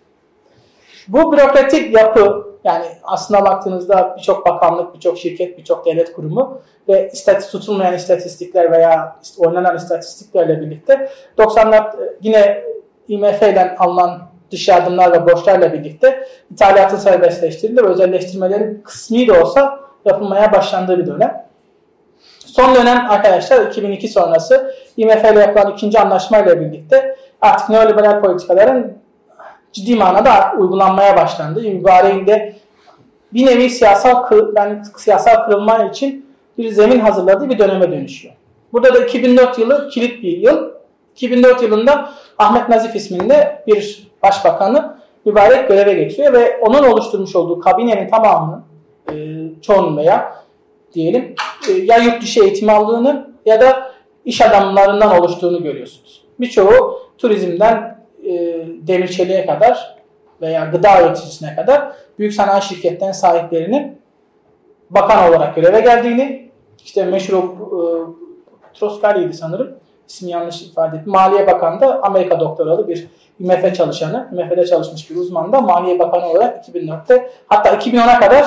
Bu 1.08 1.32
bürokratik 1.32 1.96
yapı 1.96 2.48
yani 2.64 2.86
aslında 3.02 3.44
baktığınızda 3.44 4.14
birçok 4.16 4.46
bakanlık, 4.46 4.94
birçok 4.94 5.18
şirket, 5.18 5.58
birçok 5.58 5.86
devlet 5.86 6.12
kurumu 6.12 6.60
ve 6.88 7.10
istatistik 7.12 7.52
tutulmayan 7.52 7.94
istatistikler 7.94 8.72
veya 8.72 9.16
oynanan 9.38 9.76
istatistiklerle 9.76 10.60
birlikte 10.60 11.10
90'lar 11.38 11.96
yine 12.22 12.64
IMF 13.08 13.42
ile 13.42 13.76
alınan 13.78 14.27
dış 14.50 14.68
yardımlar 14.68 15.12
ve 15.12 15.26
borçlarla 15.26 15.72
birlikte 15.72 16.28
ithalatın 16.50 16.96
serbestleştirildi 16.96 17.82
ve 17.82 17.86
özelleştirmelerin 17.86 18.82
kısmi 18.84 19.26
de 19.26 19.40
olsa 19.40 19.80
yapılmaya 20.04 20.52
başlandığı 20.52 20.98
bir 20.98 21.06
dönem. 21.06 21.48
Son 22.46 22.74
dönem 22.74 23.10
arkadaşlar 23.10 23.66
2002 23.66 24.08
sonrası 24.08 24.74
IMF 24.96 25.24
ile 25.24 25.40
yapılan 25.40 25.72
ikinci 25.72 25.98
anlaşmayla 26.00 26.60
birlikte 26.60 27.16
artık 27.40 27.68
neoliberal 27.68 28.20
politikaların 28.20 28.92
ciddi 29.72 29.96
manada 29.96 30.52
uygulanmaya 30.58 31.16
başlandı. 31.16 31.60
Mübareğinde 31.62 32.56
bir 33.32 33.46
nevi 33.46 33.70
siyasal 33.70 34.30
yani 34.56 34.78
siyasal 34.96 35.46
kırılma 35.46 35.84
için 35.84 36.26
bir 36.58 36.68
zemin 36.68 37.00
hazırladığı 37.00 37.50
bir 37.50 37.58
döneme 37.58 37.90
dönüşüyor. 37.90 38.34
Burada 38.72 38.94
da 38.94 38.98
2004 38.98 39.58
yılı 39.58 39.88
kilit 39.88 40.22
bir 40.22 40.36
yıl. 40.36 40.70
2004 41.14 41.62
yılında 41.62 42.10
Ahmet 42.38 42.68
Nazif 42.68 42.96
isminde 42.96 43.62
bir 43.66 44.07
başbakanı 44.22 44.98
mübarek 45.24 45.68
göreve 45.68 45.94
geçiyor 45.94 46.32
ve 46.32 46.60
onun 46.60 46.82
oluşturmuş 46.82 47.36
olduğu 47.36 47.60
kabinenin 47.60 48.08
tamamını 48.08 48.62
e, 49.12 49.14
çoğunun 49.62 49.96
veya 49.96 50.34
diyelim 50.92 51.34
e, 51.68 51.72
ya 51.72 51.96
yurt 51.96 52.22
dışı 52.22 52.44
eğitim 52.44 52.68
aldığını 52.70 53.30
ya 53.46 53.60
da 53.60 53.92
iş 54.24 54.40
adamlarından 54.40 55.20
oluştuğunu 55.20 55.62
görüyorsunuz. 55.62 56.24
Birçoğu 56.40 57.00
turizmden 57.18 57.98
e, 58.24 58.32
demir 58.66 59.46
kadar 59.46 59.98
veya 60.40 60.64
gıda 60.64 61.02
üreticisine 61.02 61.54
kadar 61.54 61.92
büyük 62.18 62.32
sanayi 62.32 62.62
şirketlerinin 62.62 63.12
sahiplerinin 63.12 63.98
bakan 64.90 65.30
olarak 65.30 65.56
göreve 65.56 65.80
geldiğini, 65.80 66.50
işte 66.84 67.04
meşhur 67.04 67.42
e, 67.42 67.82
Troskari'ydi 68.74 69.32
sanırım, 69.32 69.74
ismi 70.08 70.30
yanlış 70.30 70.62
ifade 70.62 70.96
ettim. 70.96 71.12
Maliye 71.12 71.46
Bakanı 71.46 71.80
da 71.80 72.02
Amerika 72.02 72.40
doktoralı 72.40 72.88
bir 72.88 73.08
IMF 73.40 73.74
çalışanı, 73.76 74.28
IMF'de 74.32 74.66
çalışmış 74.66 75.10
bir 75.10 75.16
uzman 75.16 75.52
da 75.52 75.60
Maliye 75.60 75.98
Bakanı 75.98 76.26
olarak 76.26 76.68
2004'te 76.68 77.30
hatta 77.46 77.68
2010'a 77.68 78.20
kadar 78.20 78.44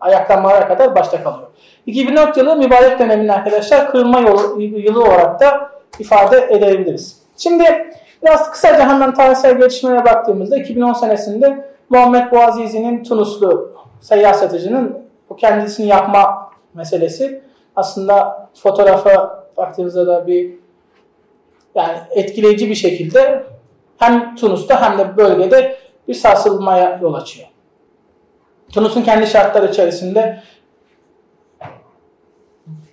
ayaklanmalara 0.00 0.68
kadar 0.68 0.94
başta 0.94 1.22
kalıyor. 1.22 1.48
2004 1.86 2.36
yılı 2.36 2.56
mübarek 2.56 2.98
döneminin 2.98 3.28
arkadaşlar 3.28 3.90
kırılma 3.90 4.20
yolu, 4.20 4.60
yılı 4.60 5.04
olarak 5.04 5.40
da 5.40 5.70
ifade 5.98 6.48
edebiliriz. 6.50 7.18
Şimdi 7.36 7.64
biraz 8.22 8.50
kısaca 8.50 8.88
hemen 8.88 9.14
tarihsel 9.14 9.58
gelişmelere 9.58 10.04
baktığımızda 10.04 10.56
2010 10.56 10.92
senesinde 10.92 11.68
Muhammed 11.88 12.32
Boazizi'nin 12.32 13.04
Tunuslu 13.04 13.72
seyyar 14.00 14.32
satıcının 14.32 14.98
o 15.30 15.36
kendisini 15.36 15.86
yapma 15.86 16.50
meselesi 16.74 17.42
aslında 17.76 18.48
fotoğrafa 18.54 19.44
baktığımızda 19.56 20.06
da 20.06 20.26
bir 20.26 20.63
yani 21.74 21.98
etkileyici 22.10 22.70
bir 22.70 22.74
şekilde 22.74 23.44
hem 23.98 24.36
Tunus'ta 24.36 24.82
hem 24.82 24.98
de 24.98 25.16
bölgede 25.16 25.76
bir 26.08 26.14
sarsılmaya 26.14 26.98
yol 27.02 27.14
açıyor. 27.14 27.48
Tunus'un 28.72 29.02
kendi 29.02 29.26
şartları 29.26 29.70
içerisinde 29.70 30.42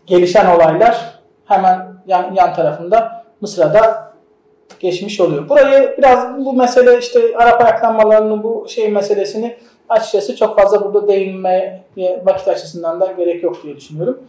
gelişen 0.06 0.56
olaylar 0.56 1.20
hemen 1.46 1.94
yan, 2.08 2.34
yan 2.34 2.54
tarafında 2.54 3.26
Mısır'da 3.42 4.12
geçmiş 4.80 5.20
oluyor. 5.20 5.50
Burayı 5.50 5.96
biraz 5.98 6.46
bu 6.46 6.54
mesele 6.54 7.00
işte 7.00 7.38
Arap 7.38 7.62
ayaklanmalarının 7.62 8.44
bu 8.44 8.66
şey 8.70 8.90
meselesini 8.90 9.58
açıkçası 9.90 10.36
çok 10.36 10.60
fazla 10.60 10.84
burada 10.84 11.08
değinmeye 11.08 11.84
vakit 12.26 12.48
açısından 12.48 13.02
da 13.02 13.12
gerek 13.12 13.44
yok 13.44 13.64
diye 13.64 13.76
düşünüyorum. 13.76 14.24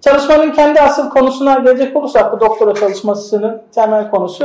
Çalışmanın 0.00 0.52
kendi 0.52 0.80
asıl 0.80 1.10
konusuna 1.10 1.54
gelecek 1.54 1.96
olursak 1.96 2.32
bu 2.32 2.40
doktora 2.40 2.74
çalışmasının 2.74 3.62
temel 3.74 4.10
konusu 4.10 4.44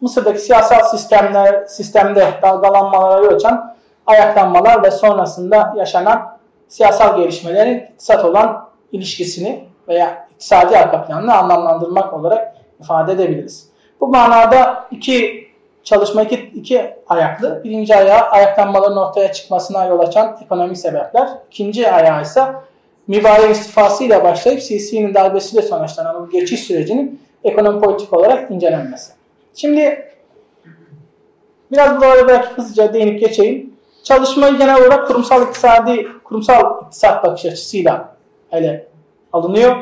Mısır'daki 0.00 0.38
siyasal 0.38 0.82
sistemler 0.82 1.64
sistemde 1.66 2.26
dalgalanmalara 2.42 3.24
yol 3.24 3.38
ayaklanmalar 4.06 4.82
ve 4.82 4.90
sonrasında 4.90 5.74
yaşanan 5.76 6.38
siyasal 6.68 7.16
gelişmelerin 7.16 7.78
iktisat 7.78 8.24
olan 8.24 8.68
ilişkisini 8.92 9.64
veya 9.88 10.26
iktisadi 10.30 10.78
arka 10.78 11.04
planını 11.04 11.34
anlamlandırmak 11.34 12.14
olarak 12.14 12.56
ifade 12.80 13.12
edebiliriz. 13.12 13.68
Bu 14.00 14.08
manada 14.08 14.84
iki 14.90 15.46
çalışma 15.84 16.22
iki, 16.22 16.34
iki 16.34 16.94
ayaklı. 17.08 17.64
Birinci 17.64 17.96
ayağı 17.96 18.20
ayaklanmaların 18.20 18.96
ortaya 18.96 19.32
çıkmasına 19.32 19.84
yol 19.84 19.98
açan 19.98 20.38
ekonomik 20.44 20.78
sebepler. 20.78 21.28
İkinci 21.50 21.92
ayağı 21.92 22.22
ise 22.22 22.44
mübarek 23.10 23.50
istifasıyla 23.50 24.24
başlayıp 24.24 24.62
CC'nin 24.62 25.14
darbesiyle 25.14 25.62
sonuçlanan 25.62 26.22
bu 26.22 26.30
geçiş 26.30 26.60
sürecinin 26.60 27.20
ekonomi 27.44 27.80
politik 27.80 28.12
olarak 28.12 28.50
incelenmesi. 28.50 29.12
Şimdi 29.54 30.10
biraz 31.72 31.96
buralara 31.96 32.28
belki 32.28 32.48
hızlıca 32.48 32.94
değinip 32.94 33.20
geçeyim. 33.20 33.74
Çalışmayı 34.02 34.58
genel 34.58 34.80
olarak 34.80 35.08
kurumsal 35.08 35.48
iktisadi, 35.48 36.06
kurumsal 36.24 36.82
iktisat 36.86 37.24
bakış 37.24 37.44
açısıyla 37.44 38.16
ele 38.52 38.86
alınıyor. 39.32 39.76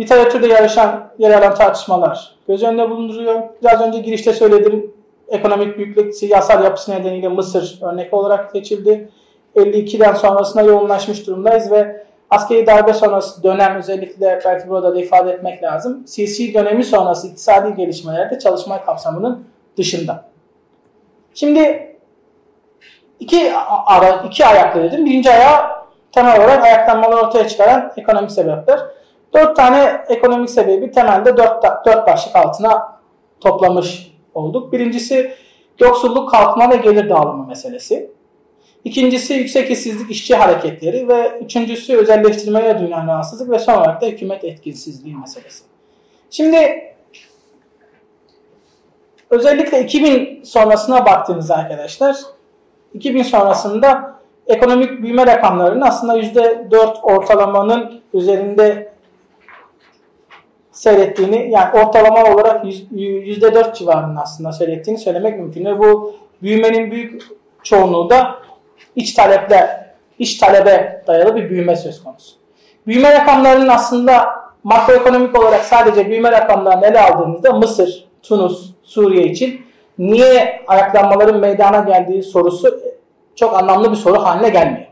Literatürde 0.00 0.46
yarışan, 0.46 1.10
yer 1.18 1.30
alan 1.30 1.54
tartışmalar 1.54 2.36
göz 2.48 2.62
önünde 2.62 2.90
bulunduruyor. 2.90 3.42
Biraz 3.62 3.80
önce 3.80 3.98
girişte 3.98 4.32
söylediğim 4.32 4.94
ekonomik 5.28 5.78
büyüklük 5.78 6.14
siyasal 6.14 6.64
yapısı 6.64 6.90
nedeniyle 6.90 7.28
Mısır 7.28 7.78
örnek 7.82 8.14
olarak 8.14 8.50
seçildi. 8.50 9.08
52'den 9.56 10.14
sonrasına 10.14 10.62
yoğunlaşmış 10.62 11.26
durumdayız 11.26 11.70
ve 11.70 12.04
askeri 12.34 12.66
darbe 12.66 12.92
sonrası 12.92 13.42
dönem 13.42 13.76
özellikle 13.76 14.40
belki 14.44 14.68
burada 14.68 14.94
da 14.94 15.00
ifade 15.00 15.32
etmek 15.32 15.62
lazım. 15.62 16.04
CC 16.04 16.54
dönemi 16.54 16.84
sonrası 16.84 17.26
iktisadi 17.26 17.74
gelişmelerde 17.76 18.38
çalışma 18.38 18.84
kapsamının 18.84 19.44
dışında. 19.76 20.24
Şimdi 21.34 21.94
iki, 23.20 23.52
ara, 23.86 24.10
iki 24.10 24.46
ayaklı 24.46 24.82
dedim. 24.82 25.06
Birinci 25.06 25.30
ayağı 25.30 25.60
temel 26.12 26.36
olarak 26.36 26.64
ayaklanmalar 26.64 27.24
ortaya 27.24 27.48
çıkaran 27.48 27.92
ekonomik 27.96 28.30
sebepler. 28.30 28.80
Dört 29.34 29.56
tane 29.56 30.04
ekonomik 30.08 30.50
sebebi 30.50 30.90
temelde 30.90 31.36
dört, 31.36 31.64
dört 31.86 32.06
başlık 32.08 32.36
altına 32.36 32.98
toplamış 33.40 34.12
olduk. 34.34 34.72
Birincisi 34.72 35.34
yoksulluk, 35.80 36.30
kalkma 36.30 36.70
ve 36.70 36.76
gelir 36.76 37.10
dağılımı 37.10 37.46
meselesi. 37.46 38.13
İkincisi 38.84 39.34
yüksek 39.34 39.70
işsizlik 39.70 40.10
işçi 40.10 40.34
hareketleri 40.34 41.08
ve 41.08 41.38
üçüncüsü 41.44 41.96
özelleştirmeye 41.96 42.78
duyulan 42.78 43.08
rahatsızlık 43.08 43.50
ve 43.50 43.58
son 43.58 43.74
olarak 43.74 44.02
da 44.02 44.06
hükümet 44.06 44.44
etkinsizliği 44.44 45.16
meselesi. 45.16 45.64
Şimdi 46.30 46.82
özellikle 49.30 49.84
2000 49.84 50.42
sonrasına 50.44 51.06
baktığınızda 51.06 51.56
arkadaşlar 51.56 52.16
2000 52.94 53.22
sonrasında 53.22 54.14
ekonomik 54.46 55.02
büyüme 55.02 55.26
rakamlarının 55.26 55.80
aslında 55.80 56.18
%4 56.18 57.00
ortalamanın 57.02 58.00
üzerinde 58.14 58.92
seyrettiğini 60.72 61.50
yani 61.50 61.80
ortalama 61.80 62.34
olarak 62.34 62.64
%4 62.64 63.78
civarında 63.78 64.20
aslında 64.20 64.52
seyrettiğini 64.52 65.00
söylemek 65.00 65.38
mümkün. 65.38 65.64
Ve 65.64 65.78
bu 65.78 66.14
büyümenin 66.42 66.90
büyük 66.90 67.22
çoğunluğu 67.62 68.10
da 68.10 68.34
iç 68.96 69.14
taleple, 69.14 69.90
iç 70.18 70.38
talebe 70.38 71.04
dayalı 71.06 71.36
bir 71.36 71.50
büyüme 71.50 71.76
söz 71.76 72.04
konusu. 72.04 72.34
Büyüme 72.86 73.12
rakamlarının 73.12 73.68
aslında 73.68 74.26
makroekonomik 74.64 75.38
olarak 75.38 75.64
sadece 75.64 76.10
büyüme 76.10 76.32
rakamlarını 76.32 76.86
ele 76.86 77.00
aldığımızda 77.00 77.52
Mısır, 77.52 78.08
Tunus, 78.22 78.70
Suriye 78.82 79.26
için 79.26 79.66
niye 79.98 80.62
ayaklanmaların 80.66 81.40
meydana 81.40 81.80
geldiği 81.80 82.22
sorusu 82.22 82.80
çok 83.36 83.54
anlamlı 83.54 83.90
bir 83.90 83.96
soru 83.96 84.22
haline 84.24 84.48
gelmiyor. 84.48 84.86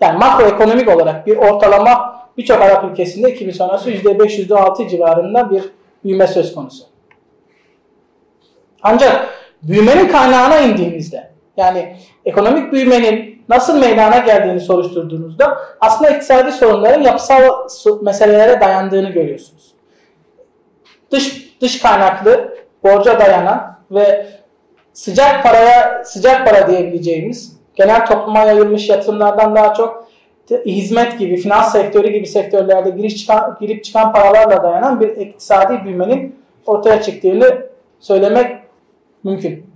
Yani 0.00 0.18
makroekonomik 0.18 0.88
olarak 0.88 1.26
bir 1.26 1.36
ortalama 1.36 2.22
birçok 2.38 2.62
Arap 2.62 2.84
ülkesinde 2.84 3.32
2000 3.32 3.52
sonrası 3.52 3.90
%5, 3.90 4.48
%6 4.48 4.88
civarında 4.88 5.50
bir 5.50 5.62
büyüme 6.04 6.26
söz 6.26 6.54
konusu. 6.54 6.84
Ancak 8.82 9.28
büyümenin 9.62 10.08
kaynağına 10.08 10.58
indiğimizde 10.58 11.31
yani 11.56 11.96
ekonomik 12.24 12.72
büyümenin 12.72 13.42
nasıl 13.48 13.78
meydana 13.78 14.18
geldiğini 14.18 14.60
soruşturduğunuzda 14.60 15.58
aslında 15.80 16.10
iktisadi 16.10 16.52
sorunların 16.52 17.02
yapısal 17.02 17.68
meselelere 18.02 18.60
dayandığını 18.60 19.10
görüyorsunuz. 19.10 19.74
Dış, 21.10 21.56
dış 21.60 21.82
kaynaklı, 21.82 22.54
borca 22.84 23.20
dayanan 23.20 23.78
ve 23.90 24.26
sıcak 24.92 25.42
paraya 25.42 26.04
sıcak 26.04 26.48
para 26.48 26.68
diyebileceğimiz 26.68 27.56
genel 27.74 28.06
topluma 28.06 28.38
yayılmış 28.38 28.88
yatırımlardan 28.88 29.56
daha 29.56 29.74
çok 29.74 30.08
hizmet 30.66 31.18
gibi, 31.18 31.36
finans 31.36 31.72
sektörü 31.72 32.08
gibi 32.08 32.26
sektörlerde 32.26 32.90
giriş 32.90 33.16
çıkan, 33.16 33.56
girip 33.60 33.84
çıkan 33.84 34.12
paralarla 34.12 34.62
dayanan 34.62 35.00
bir 35.00 35.08
iktisadi 35.08 35.84
büyümenin 35.84 36.36
ortaya 36.66 37.02
çıktığını 37.02 37.66
söylemek 38.00 38.56
mümkün. 39.24 39.71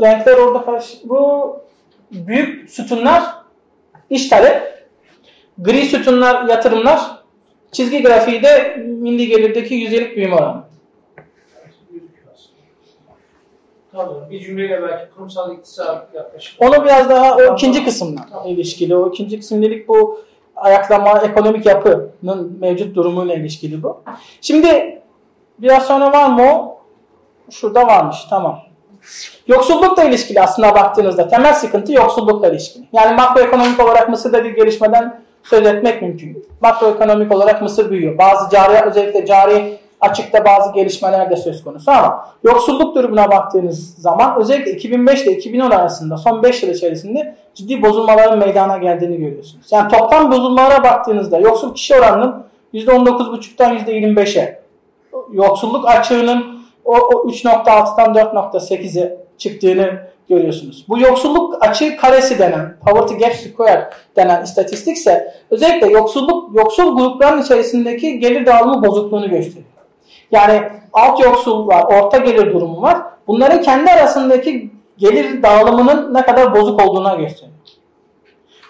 Renkler 0.00 0.38
orada 0.38 0.64
karşı. 0.64 1.08
Bu 1.08 1.56
büyük 2.12 2.70
sütunlar 2.70 3.22
iş 4.10 4.28
talep, 4.28 4.88
gri 5.58 5.86
sütunlar 5.86 6.48
yatırımlar, 6.48 7.00
çizgi 7.72 8.02
grafiği 8.02 8.42
de 8.42 8.76
milli 8.76 9.26
gelirdeki 9.28 9.74
yüzdelik 9.74 10.16
büyüme 10.16 10.34
oranı. 10.34 10.62
Tabii. 13.92 14.30
Bir 14.30 14.40
cümleyle 14.40 14.82
belki 14.82 15.14
kurumsal 15.14 15.54
iktisat 15.54 16.14
yaklaşık. 16.14 16.62
Onu 16.62 16.84
biraz 16.84 17.10
daha 17.10 17.36
o 17.36 17.54
ikinci 17.54 17.84
kısımla 17.84 18.26
ilişkili. 18.46 18.96
O 18.96 19.08
ikinci 19.08 19.38
kısım 19.38 19.62
dedik 19.62 19.88
bu 19.88 20.20
ayaklama, 20.56 21.18
ekonomik 21.18 21.66
yapının 21.66 22.58
mevcut 22.60 22.96
durumuyla 22.96 23.34
ilişkili 23.34 23.82
bu. 23.82 24.02
Şimdi 24.40 25.02
biraz 25.58 25.86
sonra 25.86 26.12
var 26.12 26.28
mı 26.28 26.42
o? 26.52 26.78
Şurada 27.50 27.86
varmış. 27.86 28.16
Tamam. 28.30 28.67
Yoksullukla 29.48 30.04
ilişkili 30.04 30.40
aslında 30.40 30.74
baktığınızda 30.74 31.28
temel 31.28 31.54
sıkıntı 31.54 31.92
yoksullukla 31.92 32.48
ilişkili. 32.48 32.84
Yani 32.92 33.16
makroekonomik 33.16 33.80
olarak 33.80 34.08
Mısır'da 34.08 34.44
bir 34.44 34.50
gelişmeden 34.50 35.20
söz 35.42 35.66
etmek 35.66 36.02
mümkün. 36.02 36.46
Makroekonomik 36.60 37.32
olarak 37.32 37.62
Mısır 37.62 37.90
büyüyor. 37.90 38.18
Bazı 38.18 38.50
cari 38.50 38.86
özellikle 38.86 39.26
cari 39.26 39.78
açıkta 40.00 40.44
bazı 40.44 40.72
gelişmeler 40.72 41.30
de 41.30 41.36
söz 41.36 41.64
konusu 41.64 41.90
ama 41.90 42.28
yoksulluk 42.44 42.96
durumuna 42.96 43.30
baktığınız 43.30 43.94
zaman 43.94 44.40
özellikle 44.40 44.72
2005 44.72 45.22
ile 45.22 45.32
2010 45.32 45.70
arasında 45.70 46.16
son 46.16 46.42
5 46.42 46.62
yıl 46.62 46.70
içerisinde 46.70 47.36
ciddi 47.54 47.82
bozulmaların 47.82 48.38
meydana 48.38 48.78
geldiğini 48.78 49.16
görüyorsunuz. 49.16 49.66
Yani 49.70 49.88
toplam 49.90 50.32
bozulmalara 50.32 50.84
baktığınızda 50.84 51.38
yoksul 51.38 51.74
kişi 51.74 51.96
oranının 51.96 52.44
%19,5'tan 52.74 53.78
%25'e, 53.78 54.62
yoksulluk 55.32 55.88
açığının 55.88 56.57
o, 56.88 56.94
o 56.94 57.28
3.6'dan 57.28 58.14
4.8'e 58.14 59.16
çıktığını 59.38 59.90
görüyorsunuz. 60.28 60.84
Bu 60.88 60.98
yoksulluk 60.98 61.66
açığı 61.66 61.96
karesi 61.96 62.38
denen, 62.38 62.76
poverty 62.86 63.14
gap 63.14 63.34
square 63.34 63.90
denen 64.16 64.42
istatistik 64.42 64.96
ise 64.96 65.34
özellikle 65.50 65.90
yoksulluk 65.90 66.56
yoksul 66.56 66.96
grupların 66.96 67.42
içerisindeki 67.42 68.18
gelir 68.18 68.46
dağılımı 68.46 68.86
bozukluğunu 68.86 69.30
gösteriyor. 69.30 69.64
Yani 70.30 70.62
alt 70.92 71.24
yoksul 71.24 71.66
var, 71.66 71.84
orta 71.84 72.18
gelir 72.18 72.52
durumu 72.52 72.82
var. 72.82 72.98
Bunların 73.26 73.62
kendi 73.62 73.90
arasındaki 73.90 74.70
gelir 74.98 75.42
dağılımının 75.42 76.14
ne 76.14 76.22
kadar 76.22 76.54
bozuk 76.54 76.82
olduğuna 76.82 77.14
gösteriyor. 77.14 77.58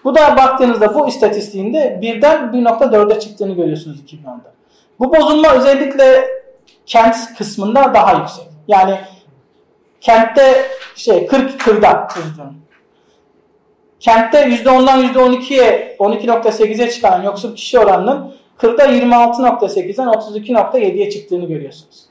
Bu 0.05 0.15
da 0.15 0.37
baktığınızda 0.37 0.95
bu 0.95 1.09
istatistiğinde 1.09 1.99
birden 2.03 2.37
1.4'e 2.37 3.21
çıktığını 3.21 3.55
görüyorsunuz 3.55 4.01
2010'da. 4.01 4.53
Bu 4.99 5.17
bozulma 5.17 5.55
özellikle 5.55 6.25
kent 6.89 7.17
kısmında 7.39 7.95
daha 7.95 8.19
yüksek. 8.19 8.45
Yani 8.69 8.99
kentte 10.01 10.67
şey 10.95 11.27
40 11.27 11.61
kırda 11.61 12.09
Kentte 14.01 14.43
%10'dan 14.43 15.05
%12'ye 15.05 15.97
12.8'e 15.99 16.91
çıkan 16.91 17.23
yoksul 17.23 17.57
kişi 17.57 17.79
oranının 17.79 18.35
Kırda 18.57 18.87
26.8'den 18.87 20.09
32.7'ye 20.09 21.11
çıktığını 21.11 21.45
görüyorsunuz. 21.45 22.05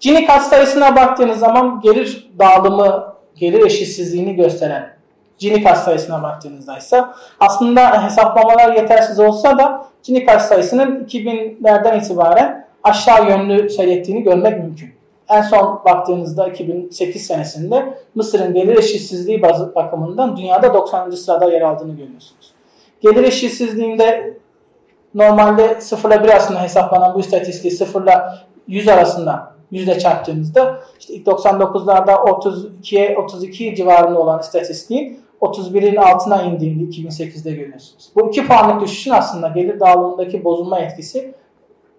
Gini 0.00 0.26
kat 0.26 0.46
sayısına 0.46 0.96
baktığınız 0.96 1.38
zaman 1.38 1.80
gelir 1.80 2.30
dağılımı, 2.38 3.14
gelir 3.36 3.66
eşitsizliğini 3.66 4.36
gösteren 4.36 4.96
Gini 5.38 5.62
kat 5.62 5.78
sayısına 5.78 6.22
baktığınızda 6.22 6.78
ise 6.78 7.04
aslında 7.40 8.04
hesaplamalar 8.04 8.76
yetersiz 8.76 9.20
olsa 9.20 9.58
da 9.58 9.86
Gini 10.02 10.26
kat 10.26 10.46
sayısının 10.46 11.04
2000'lerden 11.04 12.00
itibaren 12.00 12.66
aşağı 12.82 13.28
yönlü 13.28 13.70
seyrettiğini 13.70 14.22
görmek 14.22 14.58
mümkün. 14.58 14.92
En 15.28 15.42
son 15.42 15.80
baktığınızda 15.84 16.48
2008 16.48 17.26
senesinde 17.26 17.98
Mısır'ın 18.14 18.54
gelir 18.54 18.76
eşitsizliği 18.76 19.42
bakımından 19.42 20.36
dünyada 20.36 20.74
90. 20.74 21.10
sırada 21.10 21.52
yer 21.52 21.60
aldığını 21.60 21.96
görüyorsunuz. 21.96 22.52
Gelir 23.00 23.24
eşitsizliğinde 23.24 24.38
normalde 25.14 25.80
0 25.80 26.10
ile 26.10 26.24
1 26.24 26.28
arasında 26.28 26.62
hesaplanan 26.62 27.14
bu 27.14 27.20
istatistiği 27.20 27.70
0 27.72 28.02
ile 28.02 28.14
100 28.68 28.88
arasında 28.88 29.52
yüzde 29.70 29.98
çarptığınızda 29.98 30.80
işte 31.00 31.14
ilk 31.14 31.26
99'larda 31.26 32.12
32'ye 32.12 33.18
32 33.18 33.74
civarında 33.74 34.20
olan 34.20 34.40
istatistiğin 34.40 35.18
31'in 35.40 35.96
altına 35.96 36.42
indiğini 36.42 36.82
2008'de 36.82 37.50
görüyorsunuz. 37.50 38.10
Bu 38.16 38.28
2 38.28 38.46
puanlık 38.46 38.80
düşüşün 38.80 39.10
aslında 39.10 39.48
gelir 39.48 39.80
dağılımındaki 39.80 40.44
bozulma 40.44 40.78
etkisi 40.78 41.34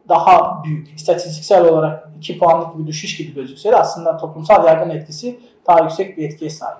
daha 0.09 0.63
büyük. 0.63 0.95
İstatistiksel 0.95 1.65
olarak 1.65 2.09
2 2.17 2.37
puanlık 2.37 2.77
bir 2.77 2.87
düşüş 2.87 3.17
gibi 3.17 3.33
gözükse 3.33 3.71
de 3.71 3.75
aslında 3.75 4.17
toplumsal 4.17 4.65
yargın 4.65 4.89
etkisi 4.89 5.39
daha 5.67 5.83
yüksek 5.83 6.17
bir 6.17 6.23
etkiye 6.23 6.49
sahip. 6.49 6.77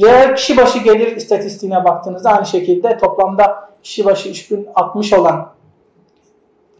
Reel 0.00 0.36
kişi 0.36 0.56
başı 0.56 0.78
gelir 0.78 1.16
istatistiğine 1.16 1.84
baktığınızda 1.84 2.30
aynı 2.30 2.46
şekilde 2.46 2.98
toplamda 2.98 3.70
kişi 3.82 4.04
başı 4.04 4.28
3060 4.28 5.12
olan 5.12 5.52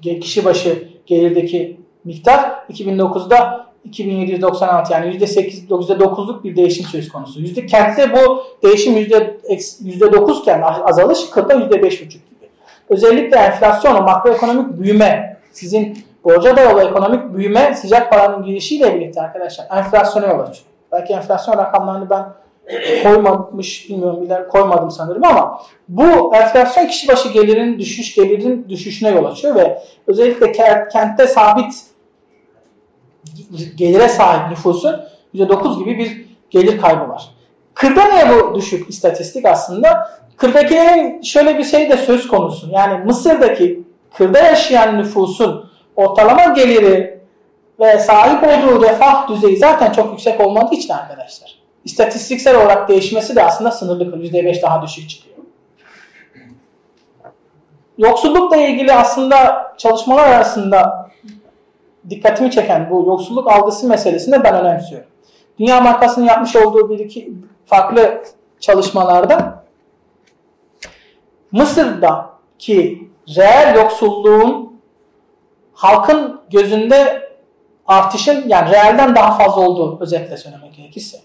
kişi 0.03 0.45
başı 0.45 0.89
gelirdeki 1.07 1.81
miktar 2.05 2.65
2009'da 2.73 3.69
2796 3.85 4.93
yani 4.93 5.17
%8 5.17 5.69
%9'luk 5.69 6.45
bir 6.45 6.57
değişim 6.57 6.87
söz 6.87 7.09
konusu. 7.09 7.41
Yüzde 7.41 7.67
kentte 7.67 8.13
bu 8.13 8.43
değişim 8.63 8.97
yüzde 9.85 10.13
9 10.13 10.41
iken 10.41 10.63
azalış 10.63 11.31
kırda 11.31 11.55
%5,5 11.55 12.09
gibi. 12.09 12.23
Özellikle 12.89 13.37
enflasyon, 13.37 14.05
makroekonomik 14.05 14.81
büyüme, 14.81 15.38
sizin 15.59 15.99
borca 16.25 16.57
dayalı 16.57 16.83
ekonomik 16.83 17.35
büyüme 17.35 17.75
sıcak 17.75 18.11
paranın 18.11 18.45
girişiyle 18.45 18.95
birlikte 18.95 19.23
arkadaşlar 19.23 19.67
enflasyona 19.79 20.27
yol 20.27 20.41
açıyor. 20.41 20.67
Belki 20.93 21.13
enflasyon 21.13 21.59
rakamlarını 21.59 22.11
ben 22.11 22.25
koymamış 23.03 23.89
bilmiyorum 23.89 24.23
bilir 24.23 24.49
koymadım 24.49 24.91
sanırım 24.91 25.25
ama 25.25 25.63
bu 25.89 26.35
enflasyon 26.35 26.87
kişi 26.87 27.09
başı 27.09 27.29
gelirin 27.29 27.79
düşüş 27.79 28.15
gelirin 28.15 28.67
düşüşüne 28.69 29.11
yol 29.11 29.25
açıyor 29.25 29.55
ve 29.55 29.83
özellikle 30.07 30.53
kentte 30.89 31.27
sabit 31.27 31.85
gelire 33.77 34.09
sahip 34.09 34.51
nüfusun 34.51 35.01
%9 35.35 35.79
gibi 35.79 35.99
bir 35.99 36.27
gelir 36.51 36.81
kaybı 36.81 37.09
var. 37.09 37.29
Kırda 37.75 38.05
niye 38.05 38.25
bu 38.31 38.55
düşük 38.55 38.91
istatistik 38.91 39.47
aslında? 39.47 40.11
Kırdakilerin 40.37 41.23
şöyle 41.23 41.59
bir 41.59 41.65
şey 41.65 41.91
de 41.91 41.97
söz 41.97 42.29
konusu. 42.29 42.69
Yani 42.71 43.05
Mısır'daki 43.05 43.88
kırda 44.17 44.39
yaşayan 44.39 44.99
nüfusun 44.99 45.71
ortalama 45.97 46.45
geliri 46.45 47.21
ve 47.81 47.99
sahip 47.99 48.43
olduğu 48.43 48.83
refah 48.83 49.29
düzeyi 49.29 49.57
zaten 49.57 49.93
çok 49.93 50.11
yüksek 50.11 50.41
olmadığı 50.41 50.75
için 50.75 50.95
arkadaşlar 50.95 51.59
istatistiksel 51.85 52.57
olarak 52.57 52.89
değişmesi 52.89 53.37
de 53.37 53.45
aslında 53.45 53.71
sınırlı 53.71 54.05
%5 54.05 54.63
daha 54.63 54.83
düşük 54.83 55.09
çıkıyor. 55.11 55.37
Yoksullukla 57.99 58.57
ilgili 58.57 58.93
aslında 58.93 59.67
çalışmalar 59.79 60.29
arasında 60.29 61.11
dikkatimi 62.11 62.51
çeken 62.51 62.91
bu 62.91 63.05
yoksulluk 63.07 63.51
algısı 63.53 63.89
meselesini 63.89 64.45
ben 64.45 64.55
önemsiyorum. 64.55 65.09
Dünya 65.59 65.85
Bankası'nın 65.85 66.27
yapmış 66.27 66.57
olduğu 66.57 66.91
bir 66.91 66.99
iki 66.99 67.33
farklı 67.67 68.23
çalışmalarda 68.61 69.65
Mısır'daki 71.53 73.09
reel 73.37 73.75
yoksulluğun 73.77 74.81
halkın 75.73 76.41
gözünde 76.51 77.29
artışın 77.87 78.49
yani 78.49 78.71
reelden 78.71 79.15
daha 79.15 79.39
fazla 79.39 79.61
olduğu 79.61 80.01
özetle 80.01 80.37
söylemek 80.37 80.75
gerekirse 80.75 81.19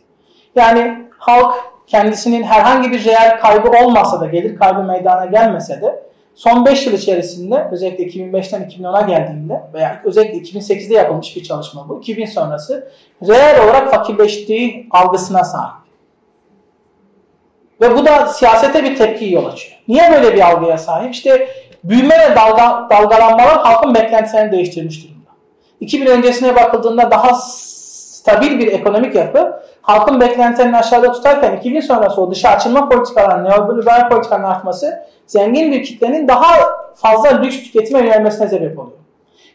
yani 0.55 1.07
halk 1.17 1.55
kendisinin 1.87 2.43
herhangi 2.43 2.91
bir 2.91 3.05
reel 3.05 3.39
kaybı 3.39 3.69
olmasa 3.69 4.21
da, 4.21 4.25
gelir 4.25 4.55
kaybı 4.55 4.83
meydana 4.83 5.25
gelmese 5.25 5.81
de 5.81 6.03
son 6.35 6.65
5 6.65 6.87
yıl 6.87 6.93
içerisinde 6.93 7.67
özellikle 7.71 8.03
2005'ten 8.03 8.61
2010'a 8.61 9.01
geldiğinde 9.01 9.61
veya 9.73 10.01
özellikle 10.05 10.37
2008'de 10.37 10.93
yapılmış 10.93 11.35
bir 11.35 11.43
çalışma 11.43 11.89
bu. 11.89 11.99
2000 11.99 12.25
sonrası 12.25 12.91
reel 13.27 13.63
olarak 13.63 13.91
fakirleştiği 13.91 14.87
algısına 14.91 15.43
sahip. 15.43 15.83
Ve 17.81 17.95
bu 17.95 18.05
da 18.05 18.27
siyasete 18.27 18.83
bir 18.83 18.95
tepki 18.95 19.31
yol 19.31 19.45
açıyor. 19.45 19.77
Niye 19.87 20.11
böyle 20.11 20.35
bir 20.35 20.41
algıya 20.51 20.77
sahip? 20.77 21.13
İşte 21.13 21.47
büyüme 21.83 22.19
ve 22.19 22.35
dalga, 22.35 22.87
dalgalanmalar 22.89 23.57
halkın 23.57 23.95
beklentilerini 23.95 24.51
değiştirmiş 24.51 25.03
durumda. 25.03 25.29
2000 25.79 26.05
öncesine 26.05 26.55
bakıldığında 26.55 27.11
daha 27.11 27.33
stabil 27.33 28.59
bir 28.59 28.67
ekonomik 28.67 29.15
yapı 29.15 29.63
halkın 29.81 30.21
beklentilerini 30.21 30.77
aşağıda 30.77 31.11
tutarken 31.11 31.57
2000 31.57 31.81
sonrası 31.81 32.21
o 32.21 32.31
dışa 32.31 32.49
açılma 32.49 32.89
politikalarının, 32.89 33.49
neoliberal 33.49 34.09
politikanın 34.09 34.43
artması 34.43 35.05
zengin 35.27 35.71
bir 35.71 35.83
kitlenin 35.83 36.27
daha 36.27 36.55
fazla 36.95 37.29
lüks 37.29 37.63
tüketime 37.63 37.99
yönelmesine 37.99 38.47
sebep 38.47 38.79
oluyor. 38.79 38.97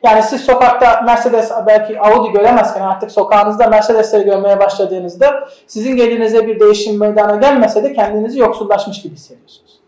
Yani 0.02 0.22
siz 0.22 0.40
sokakta 0.40 1.00
Mercedes 1.00 1.52
belki 1.66 2.00
Audi 2.00 2.32
göremezken 2.32 2.80
artık 2.80 3.10
sokağınızda 3.10 3.66
Mercedesleri 3.66 4.24
görmeye 4.24 4.60
başladığınızda 4.60 5.48
sizin 5.66 5.96
gelirinize 5.96 6.46
bir 6.46 6.60
değişim 6.60 6.98
meydana 6.98 7.36
gelmese 7.36 7.82
de 7.82 7.92
kendinizi 7.92 8.38
yoksullaşmış 8.38 9.02
gibi 9.02 9.14
hissediyorsunuz. 9.14 9.80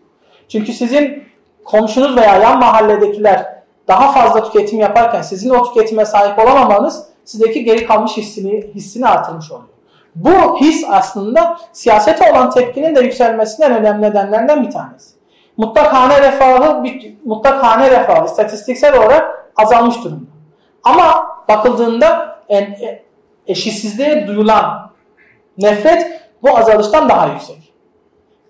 Çünkü 0.49 0.73
sizin 0.73 1.30
komşunuz 1.71 2.17
veya 2.17 2.37
yan 2.37 2.59
mahalledekiler 2.59 3.61
daha 3.89 4.13
fazla 4.13 4.45
tüketim 4.45 4.81
yaparken 4.81 5.23
sizin 5.23 5.51
o 5.51 5.63
tüketime 5.63 6.05
sahip 6.05 6.39
olamamanız 6.39 7.05
sizdeki 7.25 7.65
geri 7.65 7.87
kalmış 7.87 8.17
hissini, 8.17 8.71
hissini 8.75 9.07
artırmış 9.07 9.51
oluyor. 9.51 9.69
Bu 10.15 10.61
his 10.61 10.85
aslında 10.91 11.59
siyasete 11.73 12.33
olan 12.33 12.51
tepkinin 12.51 12.95
de 12.95 13.01
yükselmesinin 13.01 13.71
önemli 13.71 14.03
nedenlerinden 14.03 14.67
bir 14.67 14.71
tanesi. 14.71 15.15
Mutlak 15.57 15.95
hane 15.95 16.23
refahı, 16.23 16.85
mutlak 17.25 17.65
hane 17.65 17.91
refahı 17.91 18.25
istatistiksel 18.25 18.99
olarak 18.99 19.53
azalmış 19.57 20.05
durumda. 20.05 20.31
Ama 20.85 21.27
bakıldığında 21.49 22.39
e, 22.51 22.69
eşitsizliğe 23.47 24.27
duyulan 24.27 24.91
nefret 25.59 26.21
bu 26.43 26.59
azalıştan 26.59 27.09
daha 27.09 27.27
yüksek. 27.27 27.60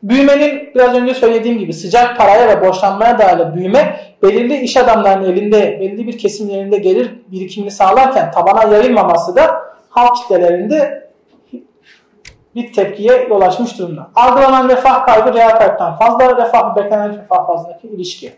Büyümenin 0.02 0.70
biraz 0.74 0.94
önce 0.94 1.14
söylediğim 1.14 1.58
gibi 1.58 1.72
sıcak 1.72 2.16
paraya 2.16 2.48
ve 2.48 2.66
borçlanmaya 2.66 3.18
dayalı 3.18 3.54
büyüme 3.54 4.00
belirli 4.22 4.56
iş 4.60 4.76
adamlarının 4.76 5.32
elinde, 5.32 5.80
belirli 5.80 6.06
bir 6.06 6.18
kesimin 6.18 6.54
elinde 6.54 6.76
gelir 6.76 7.14
birikimini 7.32 7.70
sağlarken 7.70 8.30
tabana 8.30 8.76
yayılmaması 8.76 9.36
da 9.36 9.62
halk 9.88 10.16
kitlelerinde 10.16 11.10
bir 12.54 12.72
tepkiye 12.72 13.26
yol 13.30 13.40
açmış 13.40 13.78
durumda. 13.78 14.10
Algılanan 14.14 14.68
refah 14.68 15.06
kaybı 15.06 15.34
reel 15.34 15.50
kaybından 15.50 15.98
fazla, 15.98 16.36
refah 16.36 16.76
beklenen 16.76 17.18
refah 17.18 17.46
fazlaki 17.46 17.88
ilişki. 17.88 18.32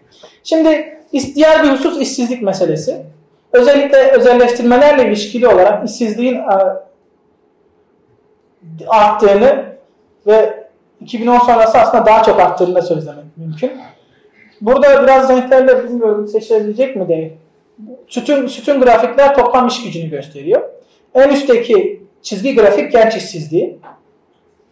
Şimdi 0.45 0.99
diğer 1.35 1.63
bir 1.63 1.69
husus 1.69 2.01
işsizlik 2.01 2.43
meselesi. 2.43 3.07
Özellikle 3.53 4.11
özelleştirmelerle 4.11 5.09
ilişkili 5.09 5.49
olarak 5.49 5.89
işsizliğin 5.89 6.35
e, 6.35 6.59
arttığını 8.89 9.65
ve 10.27 10.62
2010 11.03 11.39
sonrası 11.39 11.79
aslında 11.79 12.07
daha 12.07 12.23
çok 12.23 12.41
arttığını 12.41 12.75
da 12.75 12.83
söylemek 12.83 13.25
mümkün. 13.37 13.73
Burada 14.61 15.03
biraz 15.03 15.31
renklerle 15.31 15.85
bilmiyorum 15.85 16.29
seçilebilecek 16.29 16.97
mi 16.97 17.09
değil. 17.09 17.33
Sütun, 18.09 18.47
sütun 18.47 18.81
grafikler 18.81 19.35
toplam 19.35 19.67
iş 19.67 19.85
gücünü 19.85 20.11
gösteriyor. 20.11 20.63
En 21.15 21.29
üstteki 21.29 22.03
çizgi 22.23 22.55
grafik 22.55 22.93
genç 22.93 23.17
işsizliği. 23.17 23.79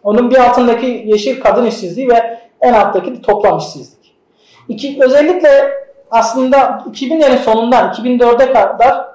Onun 0.03 0.31
bir 0.31 0.35
altındaki 0.35 1.03
yeşil 1.05 1.39
kadın 1.39 1.65
işsizliği 1.65 2.09
ve 2.09 2.39
en 2.61 2.73
alttaki 2.73 3.21
toplam 3.21 3.57
işsizlik. 3.57 4.15
İki, 4.69 4.97
özellikle 5.01 5.71
aslında 6.11 6.57
2000'lerin 6.91 7.37
sonundan 7.37 7.93
2004'e 7.93 8.53
kadar 8.53 9.05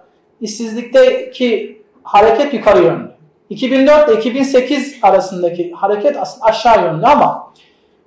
işsizlikteki 0.41 1.83
hareket 2.03 2.55
yukarı 2.55 2.83
yönlü. 2.83 3.16
2004 3.51 4.09
ile 4.09 4.19
2008 4.19 4.99
arasındaki 5.03 5.73
hareket 5.73 6.17
aslında 6.17 6.45
aşağı 6.47 6.85
yönlü 6.85 7.07
ama 7.07 7.53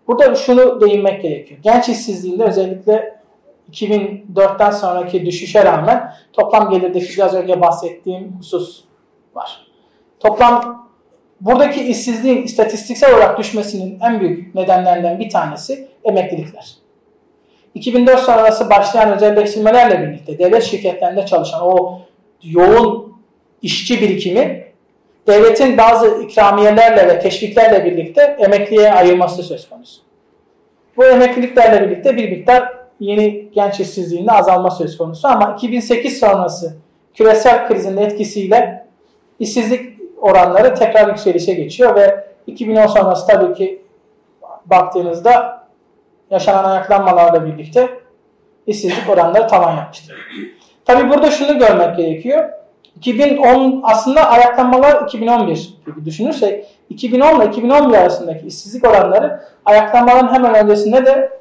burada 0.07 0.35
şunu 0.35 0.81
değinmek 0.81 1.21
gerekiyor. 1.21 1.59
Genç 1.63 1.89
işsizliğinde 1.89 2.43
özellikle 2.43 3.19
2004'ten 3.71 4.71
sonraki 4.71 5.25
düşüşe 5.25 5.65
rağmen 5.65 6.13
toplam 6.33 6.69
gelirdeki 6.69 7.13
biraz 7.17 7.33
önce 7.33 7.61
bahsettiğim 7.61 8.35
husus 8.37 8.83
var. 9.35 9.67
Toplam 10.19 10.89
buradaki 11.41 11.83
işsizliğin 11.83 12.43
istatistiksel 12.43 13.15
olarak 13.15 13.39
düşmesinin 13.39 13.99
en 13.99 14.19
büyük 14.19 14.55
nedenlerinden 14.55 15.19
bir 15.19 15.29
tanesi 15.29 15.87
emeklilikler. 16.03 16.75
2004 17.75 18.19
sonrası 18.19 18.69
başlayan 18.69 19.13
özelleştirmelerle 19.15 20.01
birlikte 20.01 20.39
devlet 20.39 20.63
şirketlerinde 20.63 21.25
çalışan 21.25 21.61
o 21.63 21.99
yoğun 22.43 23.13
işçi 23.61 24.01
birikimi 24.01 24.68
devletin 25.28 25.78
bazı 25.78 26.22
ikramiyelerle 26.22 27.07
ve 27.07 27.20
teşviklerle 27.20 27.86
birlikte 27.86 28.22
emekliye 28.39 28.93
ayırması 28.93 29.43
söz 29.43 29.70
konusu. 29.70 30.01
Bu 30.97 31.05
emekliliklerle 31.05 31.89
birlikte 31.89 32.17
bir 32.17 32.30
miktar 32.30 32.74
yeni 32.99 33.51
genç 33.51 33.80
işsizliğinde 33.80 34.32
azalma 34.32 34.72
söz 34.72 34.97
konusu 34.97 35.28
ama 35.28 35.53
2008 35.57 36.20
sonrası 36.20 36.76
küresel 37.13 37.67
krizin 37.67 37.97
etkisiyle 37.97 38.86
işsizlik 39.39 39.99
oranları 40.22 40.76
tekrar 40.76 41.07
yükselişe 41.07 41.53
geçiyor 41.53 41.95
ve 41.95 42.26
2010 42.47 42.88
sonrası 42.88 43.28
tabii 43.28 43.53
ki 43.53 43.82
baktığınızda 44.65 45.63
yaşanan 46.32 46.63
ayaklanmalarla 46.63 47.45
birlikte 47.45 47.89
işsizlik 48.67 49.09
oranları 49.09 49.47
tavan 49.47 49.76
yapmıştır. 49.76 50.15
Tabi 50.86 51.09
burada 51.09 51.32
şunu 51.32 51.59
görmek 51.59 51.97
gerekiyor. 51.97 52.49
2010 52.99 53.81
aslında 53.83 54.29
ayaklanmalar 54.29 55.03
2011 55.03 55.73
gibi 55.85 56.05
düşünürsek 56.05 56.65
2010 56.89 57.41
ile 57.41 57.49
2011 57.49 57.97
arasındaki 57.97 58.47
işsizlik 58.47 58.87
oranları 58.87 59.41
ayaklanmaların 59.65 60.33
hemen 60.33 60.55
öncesinde 60.55 61.05
de 61.05 61.39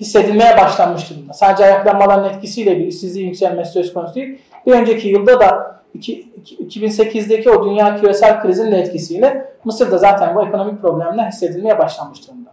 hissedilmeye 0.00 0.56
başlanmış 0.56 1.10
durumda. 1.10 1.32
Sadece 1.32 1.64
ayaklanmaların 1.64 2.34
etkisiyle 2.34 2.78
bir 2.78 2.86
işsizliğin 2.86 3.28
yükselmesi 3.28 3.72
söz 3.72 3.94
konusu 3.94 4.14
değil. 4.14 4.38
Bir 4.66 4.72
önceki 4.72 5.08
yılda 5.08 5.40
da 5.40 5.80
2008'deki 5.98 7.50
o 7.50 7.64
dünya 7.64 8.00
küresel 8.00 8.42
krizin 8.42 8.72
de 8.72 8.78
etkisiyle 8.78 9.52
Mısır'da 9.64 9.98
zaten 9.98 10.34
bu 10.34 10.46
ekonomik 10.46 10.82
problemler 10.82 11.28
hissedilmeye 11.28 11.78
başlanmış 11.78 12.28
durumda. 12.28 12.50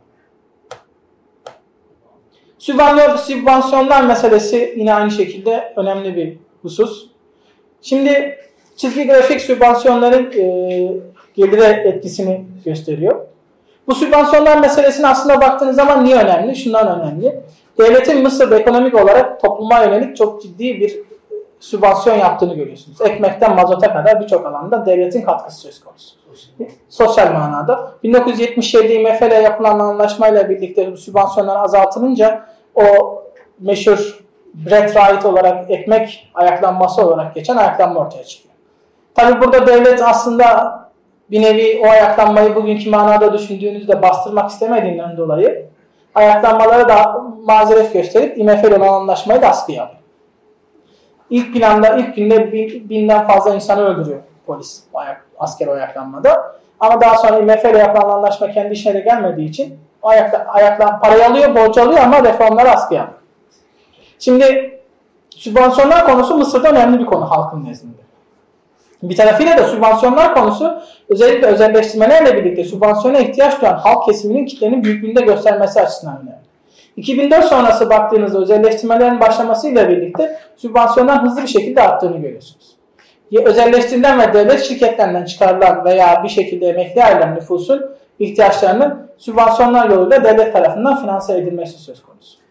Sübvansiyon, 2.57 3.15
sübvansiyonlar 3.15 4.03
meselesi 4.03 4.73
yine 4.77 4.93
aynı 4.93 5.11
şekilde 5.11 5.73
önemli 5.75 6.15
bir 6.15 6.37
husus. 6.61 7.12
Şimdi 7.83 8.37
çizgi 8.75 9.07
grafik 9.07 9.41
sübvansiyonların 9.41 10.31
e, 10.31 10.43
gelire 11.33 11.89
etkisini 11.89 12.45
gösteriyor. 12.65 13.15
Bu 13.87 13.95
sübvansiyonlar 13.95 14.59
meselesine 14.59 15.07
aslında 15.07 15.41
baktığınız 15.41 15.75
zaman 15.75 16.05
niye 16.05 16.15
önemli? 16.15 16.55
Şundan 16.55 16.99
önemli. 16.99 17.41
Devletin 17.79 18.23
Mısır'da 18.23 18.59
ekonomik 18.59 18.95
olarak 18.95 19.41
topluma 19.41 19.83
yönelik 19.83 20.17
çok 20.17 20.41
ciddi 20.41 20.79
bir 20.79 20.99
sübvansiyon 21.59 22.17
yaptığını 22.17 22.55
görüyorsunuz. 22.55 23.01
Ekmekten 23.01 23.55
mazota 23.55 23.93
kadar 23.93 24.21
birçok 24.21 24.45
alanda 24.45 24.85
devletin 24.85 25.21
katkısı 25.21 25.61
söz 25.61 25.83
konusu. 25.83 26.15
Sosyal 26.89 27.31
manada. 27.33 27.91
1977 28.03 28.93
IMF 28.93 29.21
ile 29.21 29.35
yapılan 29.35 29.79
anlaşmayla 29.79 30.49
birlikte 30.49 30.91
bu 30.91 30.97
sübvansiyonlar 30.97 31.63
azaltılınca 31.63 32.45
o 32.75 32.83
meşhur 33.59 34.23
right 34.65 35.25
olarak 35.25 35.71
ekmek 35.71 36.31
ayaklanması 36.33 37.07
olarak 37.07 37.35
geçen 37.35 37.57
ayaklanma 37.57 37.99
ortaya 37.99 38.23
çıkıyor. 38.23 38.55
Tabi 39.15 39.41
burada 39.41 39.67
devlet 39.67 40.01
aslında 40.01 40.79
bir 41.31 41.41
nevi 41.41 41.81
o 41.85 41.89
ayaklanmayı 41.89 42.55
bugünkü 42.55 42.89
manada 42.89 43.33
düşündüğünüzde 43.33 44.01
bastırmak 44.01 44.49
istemediğinden 44.49 45.17
dolayı 45.17 45.65
ayaklanmalara 46.15 46.89
da 46.89 47.21
mazeret 47.45 47.93
gösterip 47.93 48.37
IMF 48.37 48.63
ile 48.63 48.75
olan 48.75 49.01
anlaşmayı 49.01 49.41
da 49.41 49.47
askıya 49.47 49.83
alıyor. 49.83 49.97
İlk 51.29 51.53
planda, 51.53 51.89
ilk 51.89 52.15
günde 52.15 52.51
binden 52.89 53.27
fazla 53.27 53.55
insanı 53.55 53.81
öldürüyor 53.81 54.19
polis 54.45 54.83
ayak, 54.93 55.25
asker 55.39 55.67
ayaklanmada. 55.67 56.55
Ama 56.79 57.01
daha 57.01 57.17
sonra 57.17 57.39
IMF 57.39 57.65
ile 57.65 57.77
yapılan 57.77 58.09
anlaşma 58.09 58.51
kendi 58.51 58.73
işine 58.73 58.93
de 58.93 58.99
gelmediği 58.99 59.49
için 59.49 59.79
ayakla, 60.03 60.45
ayaklan, 60.47 60.99
parayı 60.99 61.25
alıyor, 61.27 61.55
borç 61.55 61.77
alıyor 61.77 61.99
ama 61.99 62.23
reformları 62.23 62.69
askıya 62.69 63.01
alıyor. 63.01 63.22
Şimdi 64.23 64.79
sübvansiyonlar 65.29 66.05
konusu 66.05 66.37
Mısır'da 66.37 66.69
önemli 66.69 66.99
bir 66.99 67.05
konu 67.05 67.31
halkın 67.31 67.65
nezdinde. 67.65 68.01
Bir 69.03 69.15
tarafıyla 69.15 69.57
da 69.57 69.67
sübvansiyonlar 69.67 70.35
konusu 70.35 70.81
özellikle 71.09 71.47
özelleştirmelerle 71.47 72.37
birlikte 72.37 72.63
sübvansiyona 72.63 73.19
ihtiyaç 73.19 73.61
duyan 73.61 73.77
halk 73.77 74.05
kesiminin 74.05 74.45
kitlenin 74.45 74.83
büyüklüğünde 74.83 75.21
göstermesi 75.21 75.81
açısından 75.81 76.15
önemli. 76.15 76.43
2004 76.97 77.45
sonrası 77.45 77.89
baktığınızda 77.89 78.39
özelleştirmelerin 78.39 79.19
başlamasıyla 79.19 79.89
birlikte 79.89 80.39
sübvansiyonlar 80.57 81.23
hızlı 81.23 81.41
bir 81.41 81.47
şekilde 81.47 81.81
arttığını 81.81 82.17
görüyorsunuz. 82.17 82.75
Özelleştirilen 83.45 84.19
ve 84.19 84.33
devlet 84.33 84.63
şirketlerinden 84.63 85.25
çıkarılan 85.25 85.85
veya 85.85 86.23
bir 86.23 86.29
şekilde 86.29 86.67
emekli 86.67 87.03
ayrılan 87.03 87.35
nüfusun 87.35 87.85
ihtiyaçlarının 88.19 89.09
sübvansiyonlar 89.17 89.89
yoluyla 89.89 90.23
devlet 90.23 90.53
tarafından 90.53 91.01
finanse 91.01 91.37
edilmesi 91.37 91.79
söz 91.79 92.03
konusu. 92.03 92.42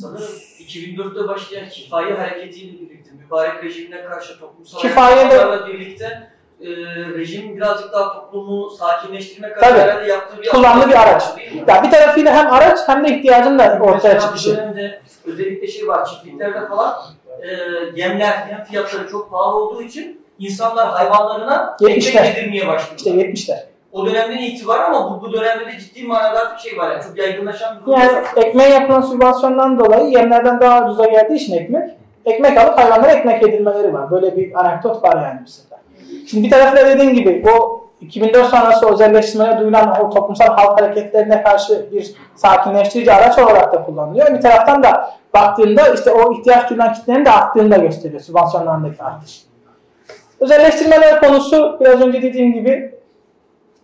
Sanırım 0.00 0.28
2004'te 0.60 1.28
başlayan 1.28 1.68
kifaye 1.68 2.14
hareketiyle 2.14 2.72
birlikte 2.72 3.10
mübarek 3.24 3.64
rejimine 3.64 4.04
karşı 4.04 4.38
toplumsal 4.38 4.82
de... 5.30 5.66
birlikte 5.72 6.30
e, 6.60 6.68
rejim 7.14 7.56
birazcık 7.56 7.92
daha 7.92 8.12
toplumu 8.14 8.70
sakinleştirmek 8.70 9.58
adına 9.58 9.78
herhalde 9.78 10.06
yaptığı 10.06 10.42
bir 10.42 10.48
kullandığı 10.48 10.88
bir 10.88 11.02
araç. 11.02 11.22
Ya 11.68 11.82
bir 11.82 11.90
tarafıyla 11.90 12.34
hem 12.34 12.52
araç 12.52 12.78
hem 12.86 13.04
de 13.04 13.16
ihtiyacın 13.16 13.58
da 13.58 13.78
ortaya 13.82 14.20
çıkışı. 14.20 14.56
Dönemde 14.56 15.00
özellikle 15.24 15.66
şey 15.66 15.88
var 15.88 16.06
çiftliklerde 16.06 16.68
falan 16.68 16.96
e, 17.42 17.48
yemler, 18.00 18.48
yem 18.50 18.64
fiyatları 18.64 19.08
çok 19.10 19.30
pahalı 19.30 19.54
olduğu 19.56 19.82
için 19.82 20.20
insanlar 20.38 20.88
hayvanlarına 20.88 21.76
ekmek 21.80 22.14
yedirmeye 22.14 22.68
başladılar. 22.68 22.96
İşte 22.96 23.10
70'ler. 23.10 23.75
O 23.96 24.06
dönemden 24.06 24.38
itibaren 24.38 24.92
ama 24.92 25.10
bu, 25.10 25.24
bu 25.24 25.32
dönemde 25.32 25.66
de 25.66 25.78
ciddi 25.78 26.04
manada 26.04 26.40
artık 26.40 26.58
şey 26.58 26.78
var 26.78 26.90
yani 26.90 27.02
çok 27.02 27.18
yaygınlaşan 27.18 27.80
bir 27.80 27.86
durum. 27.86 28.00
Yani 28.00 28.12
ekmeğe 28.36 28.70
yapılan 28.70 29.00
sübvansiyondan 29.00 29.78
dolayı 29.78 30.10
yemlerden 30.10 30.60
daha 30.60 30.84
ucuza 30.84 31.06
geldiği 31.06 31.34
için 31.34 31.56
ekmek, 31.56 31.90
ekmek 32.24 32.58
alıp 32.58 32.78
hayvanlara 32.78 33.12
ekmek 33.12 33.42
yedirmeleri 33.42 33.94
var. 33.94 34.10
Böyle 34.10 34.36
bir 34.36 34.60
anekdot 34.60 35.04
var 35.04 35.22
yani 35.22 35.40
mesela. 35.40 35.80
Şimdi 36.26 36.44
bir 36.46 36.50
tarafta 36.50 36.86
dediğim 36.86 37.14
gibi 37.14 37.44
o 37.50 37.84
2004 38.00 38.46
sonrası 38.46 38.92
özelleştirmeye 38.92 39.58
duyulan 39.58 40.04
o 40.04 40.10
toplumsal 40.10 40.46
halk 40.46 40.80
hareketlerine 40.80 41.42
karşı 41.42 41.86
bir 41.92 42.14
sakinleştirici 42.34 43.12
araç 43.12 43.38
olarak 43.38 43.74
da 43.74 43.82
kullanılıyor. 43.82 44.34
Bir 44.34 44.40
taraftan 44.40 44.82
da 44.82 45.10
baktığında 45.34 45.88
işte 45.88 46.10
o 46.10 46.32
ihtiyaç 46.32 46.70
duyulan 46.70 46.92
kitlenin 46.92 47.24
de 47.24 47.30
arttığını 47.30 47.70
da 47.70 47.76
gösteriyor 47.76 48.20
sübvansiyonlarındaki 48.20 49.02
artış. 49.02 49.42
Özelleştirmeler 50.40 51.20
konusu 51.20 51.76
biraz 51.80 52.00
önce 52.00 52.22
dediğim 52.22 52.52
gibi 52.52 52.95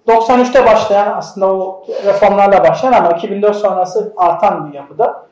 93'te 0.09 0.66
başlayan 0.66 1.12
aslında 1.16 1.46
o 1.46 1.86
reformlarla 2.07 2.64
başlayan 2.64 2.92
ama 2.92 3.11
2004 3.11 3.57
sonrası 3.57 4.12
artan 4.16 4.68
bir 4.68 4.74
yapıda. 4.74 5.26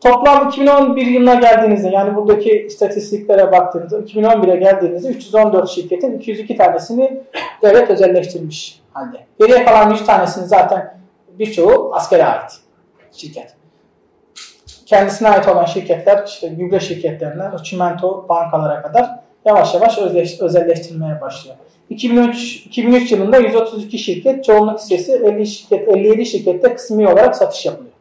Toplam 0.00 0.48
2011 0.48 1.06
yılına 1.06 1.34
geldiğinizde 1.34 1.88
yani 1.88 2.16
buradaki 2.16 2.66
istatistiklere 2.66 3.52
baktığınızda 3.52 3.98
2011'e 3.98 4.56
geldiğinizde 4.56 5.08
314 5.08 5.68
şirketin 5.70 6.18
202 6.18 6.56
tanesini 6.56 7.22
devlet 7.62 7.90
özelleştirmiş 7.90 8.80
halde. 8.92 9.26
Geriye 9.38 9.64
kalan 9.64 9.90
100 9.90 10.06
tanesinin 10.06 10.46
zaten 10.46 10.94
birçoğu 11.28 11.94
askere 11.94 12.24
ait 12.24 12.52
şirket. 13.12 13.54
Kendisine 14.86 15.28
ait 15.28 15.48
olan 15.48 15.64
şirketler 15.64 16.24
işte 16.26 16.48
gübre 16.48 16.80
şirketlerinden 16.80 17.56
çimento 17.56 18.28
bankalara 18.28 18.82
kadar 18.82 19.20
yavaş 19.44 19.74
yavaş 19.74 19.98
özleş, 19.98 20.40
özelleştirilmeye 20.40 21.20
başlıyor. 21.20 21.56
2003, 21.90 22.66
2003 22.66 23.12
yılında 23.12 23.36
132 23.36 23.98
şirket, 23.98 24.44
çoğunluk 24.44 24.78
hissesi 24.78 25.12
50 25.12 25.46
şirket, 25.46 25.88
57 25.88 26.26
şirkette 26.26 26.74
kısmi 26.74 27.08
olarak 27.08 27.36
satış 27.36 27.66
yapılıyor. 27.66 27.92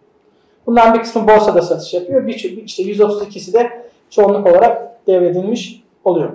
Bundan 0.65 0.93
bir 0.93 0.99
kısmı 0.99 1.27
borsada 1.27 1.61
satış 1.61 1.93
yapıyor. 1.93 2.27
Bir, 2.27 2.63
işte 2.65 2.83
132'si 2.83 3.53
de 3.53 3.83
çoğunluk 4.09 4.47
olarak 4.47 5.07
devredilmiş 5.07 5.83
oluyor. 6.03 6.29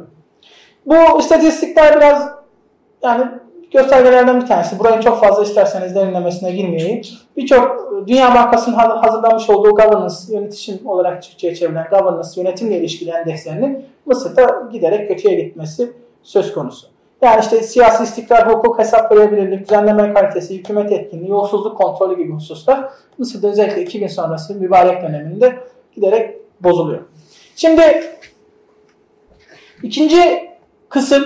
Bu 0.87 1.21
istatistikler 1.21 1.97
biraz 1.97 2.31
yani 3.03 3.25
göstergelerden 3.75 4.41
bir 4.41 4.47
tanesi. 4.47 4.79
Burayı 4.79 5.01
çok 5.01 5.21
fazla 5.21 5.43
isterseniz 5.43 5.95
derinlemesine 5.95 6.53
girmeyeyim. 6.53 7.03
Birçok 7.37 7.93
Dünya 8.07 8.35
Bankası'nın 8.35 8.77
hazırlamış 8.77 9.51
olduğu 9.51 9.71
governance, 9.71 10.15
yönetişim 10.29 10.87
olarak 10.87 11.23
Türkçe'ye 11.23 11.55
çevrilen 11.55 11.87
governance, 11.91 12.41
yönetimle 12.41 12.79
ilişkili 12.79 13.11
endekslerinin 13.11 13.85
Mısır'da 14.07 14.69
giderek 14.73 15.09
kötüye 15.09 15.35
gitmesi 15.35 15.93
söz 16.23 16.55
konusu. 16.55 16.87
Yani 17.23 17.41
işte 17.41 17.63
siyasi 17.63 18.03
istikrar, 18.03 18.53
hukuk, 18.53 18.79
hesap 18.79 19.13
verebilirlik, 19.13 19.69
düzenleme 19.69 20.15
kalitesi, 20.15 20.59
hükümet 20.59 20.93
etkinliği, 20.93 21.31
yolsuzluk 21.31 21.79
kontrolü 21.79 22.19
gibi 22.19 22.33
hususlar 22.33 22.89
Mısır'da 23.19 23.49
özellikle 23.49 23.83
2000 23.83 24.07
sonrası 24.07 24.55
mübarek 24.55 25.03
döneminde 25.03 25.59
giderek 25.95 26.37
bozuluyor. 26.61 27.01
Şimdi 27.57 27.83
ikinci 29.83 30.51
kısım 30.89 31.25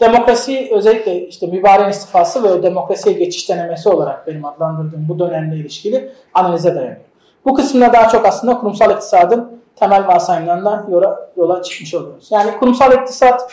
demokrasi 0.00 0.68
özellikle 0.72 1.28
işte 1.28 1.46
mübarek 1.46 1.94
istifası 1.94 2.44
ve 2.44 2.62
destek'e 2.88 3.18
geçiş 3.18 3.48
denemesi 3.48 3.88
olarak 3.88 4.26
benim 4.26 4.44
adlandırdığım 4.44 5.06
bu 5.08 5.18
dönemle 5.18 5.56
ilişkili 5.56 6.12
analize 6.34 6.74
dayanıyor. 6.74 6.96
Bu 7.44 7.54
kısımda 7.54 7.92
daha 7.92 8.08
çok 8.08 8.26
aslında 8.26 8.58
kurumsal 8.58 8.90
iktisadın 8.90 9.60
temel 9.76 10.06
varsayımlarından 10.06 10.86
yola, 10.90 11.30
yola 11.36 11.62
çıkmış 11.62 11.94
oluyoruz. 11.94 12.28
Yani 12.30 12.50
kurumsal 12.58 12.92
iktisat 12.92 13.52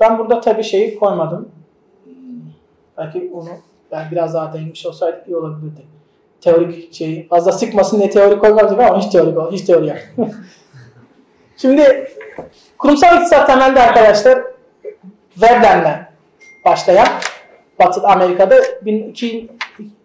ben 0.00 0.18
burada 0.18 0.40
tabii 0.40 0.64
şeyi 0.64 0.98
koymadım. 0.98 1.48
Belki 2.98 3.30
onu 3.34 3.48
ben 3.92 4.10
biraz 4.10 4.34
daha 4.34 4.52
değinmiş 4.52 4.86
olsaydık 4.86 5.28
iyi 5.28 5.36
olabilirdi. 5.36 5.80
Teorik 6.40 6.94
şeyi 6.94 7.28
fazla 7.28 7.52
sıkmasın 7.52 7.98
diye 7.98 8.10
teori 8.10 8.38
koymadım 8.38 8.80
ama 8.80 8.98
hiç 9.00 9.12
teori 9.12 9.52
hiç 9.52 9.62
teori 9.62 9.88
yok. 9.88 9.98
Şimdi 11.56 12.08
kurumsal 12.78 13.16
iktisat 13.16 13.46
temelde 13.46 13.80
arkadaşlar 13.80 14.53
Veblen'le 15.42 16.06
başlayan 16.64 17.08
Batı 17.80 18.00
Amerika'da 18.08 18.56
iki, 18.86 19.48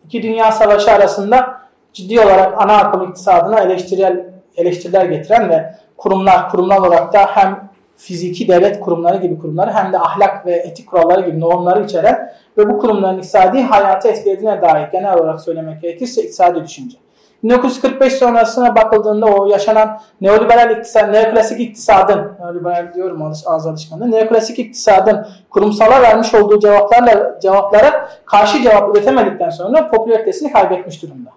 iki 0.05 0.23
dünya 0.23 0.51
savaşı 0.51 0.91
arasında 0.91 1.59
ciddi 1.93 2.19
olarak 2.19 2.61
ana 2.61 2.77
akım 2.77 3.09
iktisadına 3.09 3.59
eleştirel 3.59 4.25
eleştiriler 4.57 5.05
getiren 5.05 5.49
ve 5.49 5.75
kurumlar 5.97 6.49
kurumlar 6.49 6.77
olarak 6.77 7.13
da 7.13 7.25
hem 7.25 7.69
fiziki 7.97 8.47
devlet 8.47 8.79
kurumları 8.79 9.17
gibi 9.17 9.39
kurumları 9.39 9.71
hem 9.71 9.93
de 9.93 9.99
ahlak 9.99 10.45
ve 10.45 10.51
etik 10.51 10.87
kuralları 10.87 11.21
gibi 11.21 11.39
normları 11.39 11.83
içeren 11.83 12.33
ve 12.57 12.69
bu 12.69 12.79
kurumların 12.79 13.17
iktisadi 13.17 13.61
hayatı 13.61 14.07
etkilediğine 14.07 14.61
dair 14.61 14.87
genel 14.91 15.13
olarak 15.13 15.41
söylemek 15.41 15.81
gerekirse 15.81 16.21
iktisadi 16.21 16.63
düşünce. 16.63 16.97
1945 17.43 18.13
sonrasına 18.13 18.75
bakıldığında 18.75 19.25
o 19.25 19.45
yaşanan 19.45 19.99
neoliberal 20.21 20.71
iktisad, 20.71 21.13
neoklasik 21.13 21.59
iktisadın, 21.59 22.31
neoliberal 22.39 22.93
diyorum 22.93 23.21
ağız 23.21 23.67
alışkanlığı, 23.67 24.11
neoklasik 24.11 24.59
iktisadın 24.59 25.27
kurumsala 25.49 26.01
vermiş 26.01 26.33
olduğu 26.33 26.59
cevaplarla 26.59 27.39
cevaplara 27.41 28.09
karşı 28.25 28.63
cevap 28.63 28.95
üretemedikten 28.95 29.49
sonra 29.49 29.89
popülaritesini 29.89 30.51
kaybetmiş 30.51 31.03
durumda. 31.03 31.29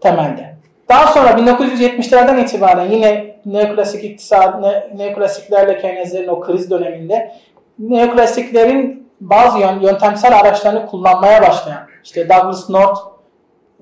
Temelde. 0.00 0.54
Daha 0.88 1.06
sonra 1.06 1.30
1970'lerden 1.30 2.38
itibaren 2.38 2.86
yine 2.90 3.36
neoklasik 3.46 4.04
iktisad, 4.04 4.62
ne, 4.62 4.88
neoklasiklerle 4.96 5.78
Keynes'lerin 5.78 6.28
o 6.28 6.40
kriz 6.40 6.70
döneminde 6.70 7.32
neoklasiklerin 7.78 9.10
bazı 9.20 9.58
yöntemsel 9.58 10.38
araçlarını 10.38 10.86
kullanmaya 10.86 11.42
başlayan, 11.42 11.80
işte 12.04 12.28
Douglas 12.28 12.70
North 12.70 13.00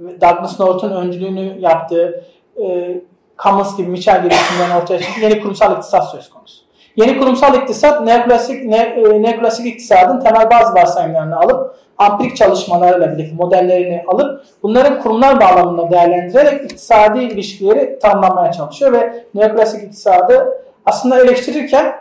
Douglas 0.00 0.60
North'un 0.60 0.90
öncülüğünü 0.90 1.60
yaptığı 1.60 2.24
e, 2.62 2.96
Commons 3.38 3.76
gibi, 3.76 3.88
Mitchell 3.88 4.22
gibi 4.22 4.34
isimlerin 4.34 4.82
ortaya 4.82 4.98
çıktığı 5.00 5.20
yeni 5.20 5.40
kurumsal 5.40 5.76
iktisat 5.76 6.10
söz 6.10 6.30
konusu. 6.30 6.62
Yeni 6.96 7.18
kurumsal 7.18 7.54
iktisat 7.54 8.00
neoklasik, 8.00 8.64
ne, 8.64 8.76
e, 8.76 9.22
neoklasik 9.22 9.66
iktisadın 9.66 10.20
temel 10.20 10.50
bazı 10.50 10.74
varsayımlarını 10.74 11.36
alıp 11.36 11.76
ampirik 11.98 12.36
çalışmalarıyla 12.36 13.12
birlikte 13.12 13.36
modellerini 13.36 14.04
alıp 14.08 14.44
bunların 14.62 15.02
kurumlar 15.02 15.40
bağlamında 15.40 15.90
değerlendirerek 15.90 16.64
iktisadi 16.64 17.18
ilişkileri 17.18 17.98
tanımlamaya 17.98 18.52
çalışıyor 18.52 18.92
ve 18.92 19.24
neoklasik 19.34 19.82
iktisadı 19.82 20.62
aslında 20.86 21.20
eleştirirken 21.20 21.94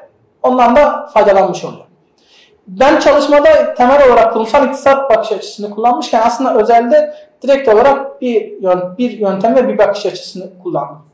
ondan 0.43 0.75
da 0.75 1.09
faydalanmış 1.13 1.65
oluyor. 1.65 1.87
Ben 2.67 2.99
çalışmada 2.99 3.73
temel 3.73 4.07
olarak 4.07 4.33
kurumsal 4.33 4.67
iktisat 4.67 5.09
bakış 5.09 5.31
açısını 5.31 5.69
kullanmışken 5.69 6.21
aslında 6.25 6.55
özelde 6.55 7.13
direkt 7.43 7.69
olarak 7.69 8.21
bir, 8.21 8.53
bir 8.97 9.19
yöntem 9.19 9.55
ve 9.55 9.67
bir 9.67 9.77
bakış 9.77 10.05
açısını 10.05 10.49
kullandım. 10.63 11.07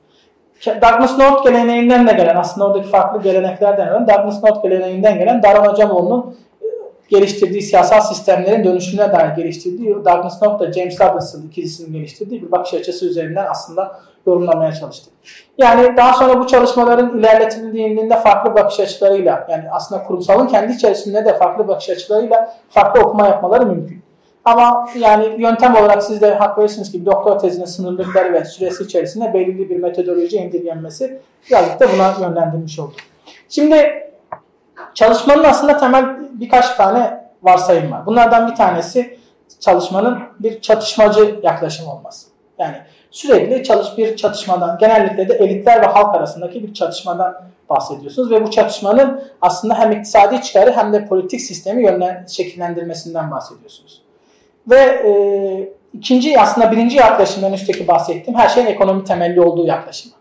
Douglas 0.66 1.18
North 1.18 1.44
geleneğinden 1.44 2.08
de 2.08 2.14
gelen 2.14 2.36
aslında 2.36 2.68
oradaki 2.68 2.88
farklı 2.88 3.22
geleneklerden 3.22 3.86
gelen 3.86 4.08
Douglas 4.08 4.44
North 4.44 4.64
geleneğinden 4.64 5.20
gelen 5.20 5.44
Daron 5.44 5.66
Hocamoğlu'nun 5.66 6.36
e, 6.62 6.66
geliştirdiği 7.10 7.62
siyasal 7.62 8.02
sistemlerin 8.02 8.64
dönüşümüne 8.64 9.12
dair 9.12 9.36
geliştirdiği 9.36 9.96
Douglas 9.96 10.42
North 10.42 10.60
da 10.60 10.74
James 10.74 11.00
Douglas'ın 11.00 11.48
ikisinin 11.48 11.94
geliştirdiği 11.94 12.42
bir 12.42 12.52
bakış 12.52 12.74
açısı 12.74 13.06
üzerinden 13.06 13.46
aslında 13.50 14.00
yorumlamaya 14.28 14.72
çalıştı. 14.72 15.12
Yani 15.58 15.98
daha 15.98 16.14
sonra 16.14 16.40
bu 16.40 16.48
çalışmaların 16.48 17.20
ilerletildiğinde 17.20 18.20
farklı 18.20 18.56
bakış 18.56 18.80
açılarıyla 18.80 19.48
yani 19.50 19.64
aslında 19.72 20.04
kurumsalın 20.04 20.48
kendi 20.48 20.74
içerisinde 20.74 21.26
de 21.26 21.38
farklı 21.38 21.68
bakış 21.68 21.90
açılarıyla 21.90 22.56
farklı 22.70 23.02
okuma 23.02 23.28
yapmaları 23.28 23.66
mümkün. 23.66 24.03
Ama 24.46 24.90
yani 25.00 25.42
yöntem 25.42 25.76
olarak 25.76 26.04
siz 26.04 26.22
de 26.22 26.34
hak 26.34 26.58
verirsiniz 26.58 26.92
ki 26.92 27.06
doktor 27.06 27.40
tezinin 27.40 27.66
sınırlıkları 27.66 28.34
ve 28.34 28.46
süresi 28.46 28.84
içerisinde 28.84 29.34
belirli 29.34 29.70
bir 29.70 29.78
metodoloji 29.80 30.38
indirgenmesi 30.38 31.20
birazcık 31.50 31.80
da 31.80 31.88
buna 31.94 32.28
yönlendirmiş 32.28 32.80
oldu. 32.80 32.94
Şimdi 33.50 34.04
çalışmanın 34.94 35.44
aslında 35.44 35.78
temel 35.78 36.06
birkaç 36.34 36.76
tane 36.76 37.24
varsayım 37.44 37.92
var. 37.92 38.06
Bunlardan 38.06 38.52
bir 38.52 38.56
tanesi 38.56 39.20
çalışmanın 39.60 40.20
bir 40.40 40.62
çatışmacı 40.62 41.40
yaklaşım 41.44 41.88
olması. 41.88 42.28
Yani 42.60 42.76
sürekli 43.12 43.64
çalış 43.64 43.98
bir 43.98 44.16
çatışmadan, 44.18 44.78
genellikle 44.78 45.30
de 45.30 45.34
elitler 45.34 45.82
ve 45.82 45.86
halk 45.86 46.16
arasındaki 46.16 46.64
bir 46.64 46.74
çatışmadan 46.74 47.36
bahsediyorsunuz 47.70 48.32
ve 48.32 48.46
bu 48.46 48.52
çatışmanın 48.52 49.24
aslında 49.42 49.80
hem 49.80 49.92
iktisadi 49.92 50.42
çıkarı 50.42 50.72
hem 50.72 50.94
de 50.94 51.06
politik 51.06 51.42
sistemi 51.42 51.84
yönlen 51.84 52.26
şekillendirmesinden 52.30 53.32
bahsediyorsunuz. 53.32 54.03
Ve 54.70 54.80
e, 54.80 55.12
ikinci 55.94 56.40
aslında 56.40 56.72
birinci 56.72 56.98
yaklaşımdan 56.98 57.54
üstteki 57.54 57.88
bahsettiğim 57.88 58.40
her 58.40 58.50
şeyin 58.50 58.68
ekonomi 58.68 59.04
temelli 59.04 59.42
olduğu 59.42 59.66
yaklaşım. 59.66 60.12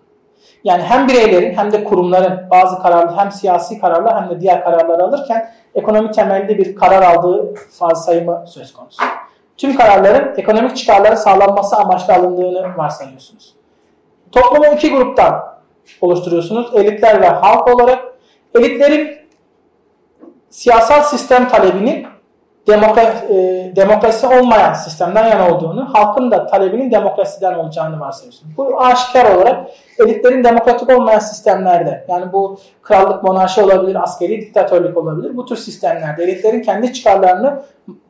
Yani 0.64 0.82
hem 0.82 1.08
bireylerin 1.08 1.54
hem 1.54 1.72
de 1.72 1.84
kurumların 1.84 2.50
bazı 2.50 2.82
kararlar 2.82 3.18
hem 3.18 3.32
siyasi 3.32 3.80
kararlar 3.80 4.22
hem 4.22 4.30
de 4.30 4.40
diğer 4.40 4.64
kararları 4.64 5.04
alırken 5.04 5.50
ekonomi 5.74 6.10
temelli 6.10 6.58
bir 6.58 6.76
karar 6.76 7.02
aldığı 7.02 7.54
sayımı 7.94 8.44
söz 8.46 8.72
konusu. 8.72 9.02
Tüm 9.56 9.76
kararların 9.76 10.34
ekonomik 10.36 10.76
çıkarları 10.76 11.16
sağlanması 11.16 11.76
amaçlı 11.76 12.14
alındığını 12.14 12.76
varsayıyorsunuz. 12.76 13.54
Toplumu 14.32 14.74
iki 14.74 14.90
gruptan 14.90 15.52
oluşturuyorsunuz. 16.00 16.70
Elitler 16.74 17.22
ve 17.22 17.28
halk 17.28 17.68
olarak. 17.68 18.04
Elitlerin 18.54 19.16
siyasal 20.50 21.02
sistem 21.02 21.48
talebinin 21.48 22.06
demokrasi, 22.66 23.26
e, 23.26 23.72
demokrasi 23.76 24.26
olmayan 24.26 24.72
sistemden 24.72 25.28
yana 25.28 25.54
olduğunu, 25.54 25.88
halkın 25.92 26.30
da 26.30 26.46
talebinin 26.46 26.90
demokrasiden 26.90 27.54
olacağını 27.54 28.00
varsayıyorsun. 28.00 28.48
Bu 28.56 28.82
aşikar 28.82 29.34
olarak 29.34 29.70
elitlerin 29.98 30.44
demokratik 30.44 30.90
olmayan 30.90 31.18
sistemlerde, 31.18 32.04
yani 32.08 32.32
bu 32.32 32.58
krallık, 32.82 33.22
monarşi 33.22 33.62
olabilir, 33.62 34.02
askeri 34.02 34.40
diktatörlük 34.40 34.96
olabilir, 34.96 35.36
bu 35.36 35.46
tür 35.46 35.56
sistemlerde 35.56 36.24
elitlerin 36.24 36.62
kendi 36.62 36.92
çıkarlarını 36.92 37.62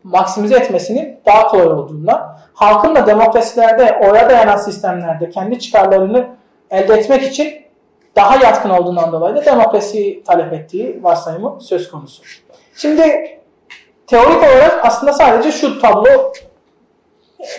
maksimize 0.02 0.56
etmesinin 0.56 1.20
daha 1.26 1.48
kolay 1.48 1.66
olduğundan, 1.66 2.36
halkın 2.54 2.94
da 2.94 3.06
demokrasilerde, 3.06 4.00
oya 4.10 4.30
dayanan 4.30 4.56
sistemlerde 4.56 5.30
kendi 5.30 5.58
çıkarlarını 5.58 6.26
elde 6.70 6.94
etmek 6.94 7.22
için 7.22 7.62
daha 8.16 8.36
yatkın 8.36 8.70
olduğundan 8.70 9.12
dolayı 9.12 9.36
da 9.36 9.44
demokrasiyi 9.44 10.24
talep 10.24 10.52
ettiği 10.52 11.00
varsayımı 11.02 11.58
söz 11.60 11.90
konusu. 11.90 12.22
Şimdi 12.76 13.02
teorik 14.12 14.42
olarak 14.42 14.86
aslında 14.86 15.12
sadece 15.12 15.52
şu 15.52 15.80
tablo 15.80 16.32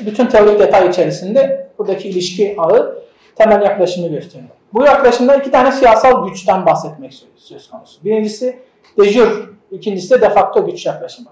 bütün 0.02 0.28
teorik 0.28 0.60
detay 0.60 0.90
içerisinde 0.90 1.70
buradaki 1.80 2.10
ilişki 2.10 2.56
ağı 2.58 3.04
temel 3.36 3.62
yaklaşımı 3.62 4.08
gösteriyor. 4.08 4.50
Bu 4.74 4.84
yaklaşımda 4.84 5.36
iki 5.36 5.52
tane 5.52 5.72
siyasal 5.72 6.28
güçten 6.28 6.66
bahsetmek 6.66 7.24
söz 7.36 7.70
konusu. 7.70 8.06
Birincisi 8.06 8.60
dejür, 9.00 9.50
ikincisi 9.72 10.10
de 10.10 10.22
defakto 10.22 10.66
güç 10.66 10.86
yaklaşımı. 10.86 11.30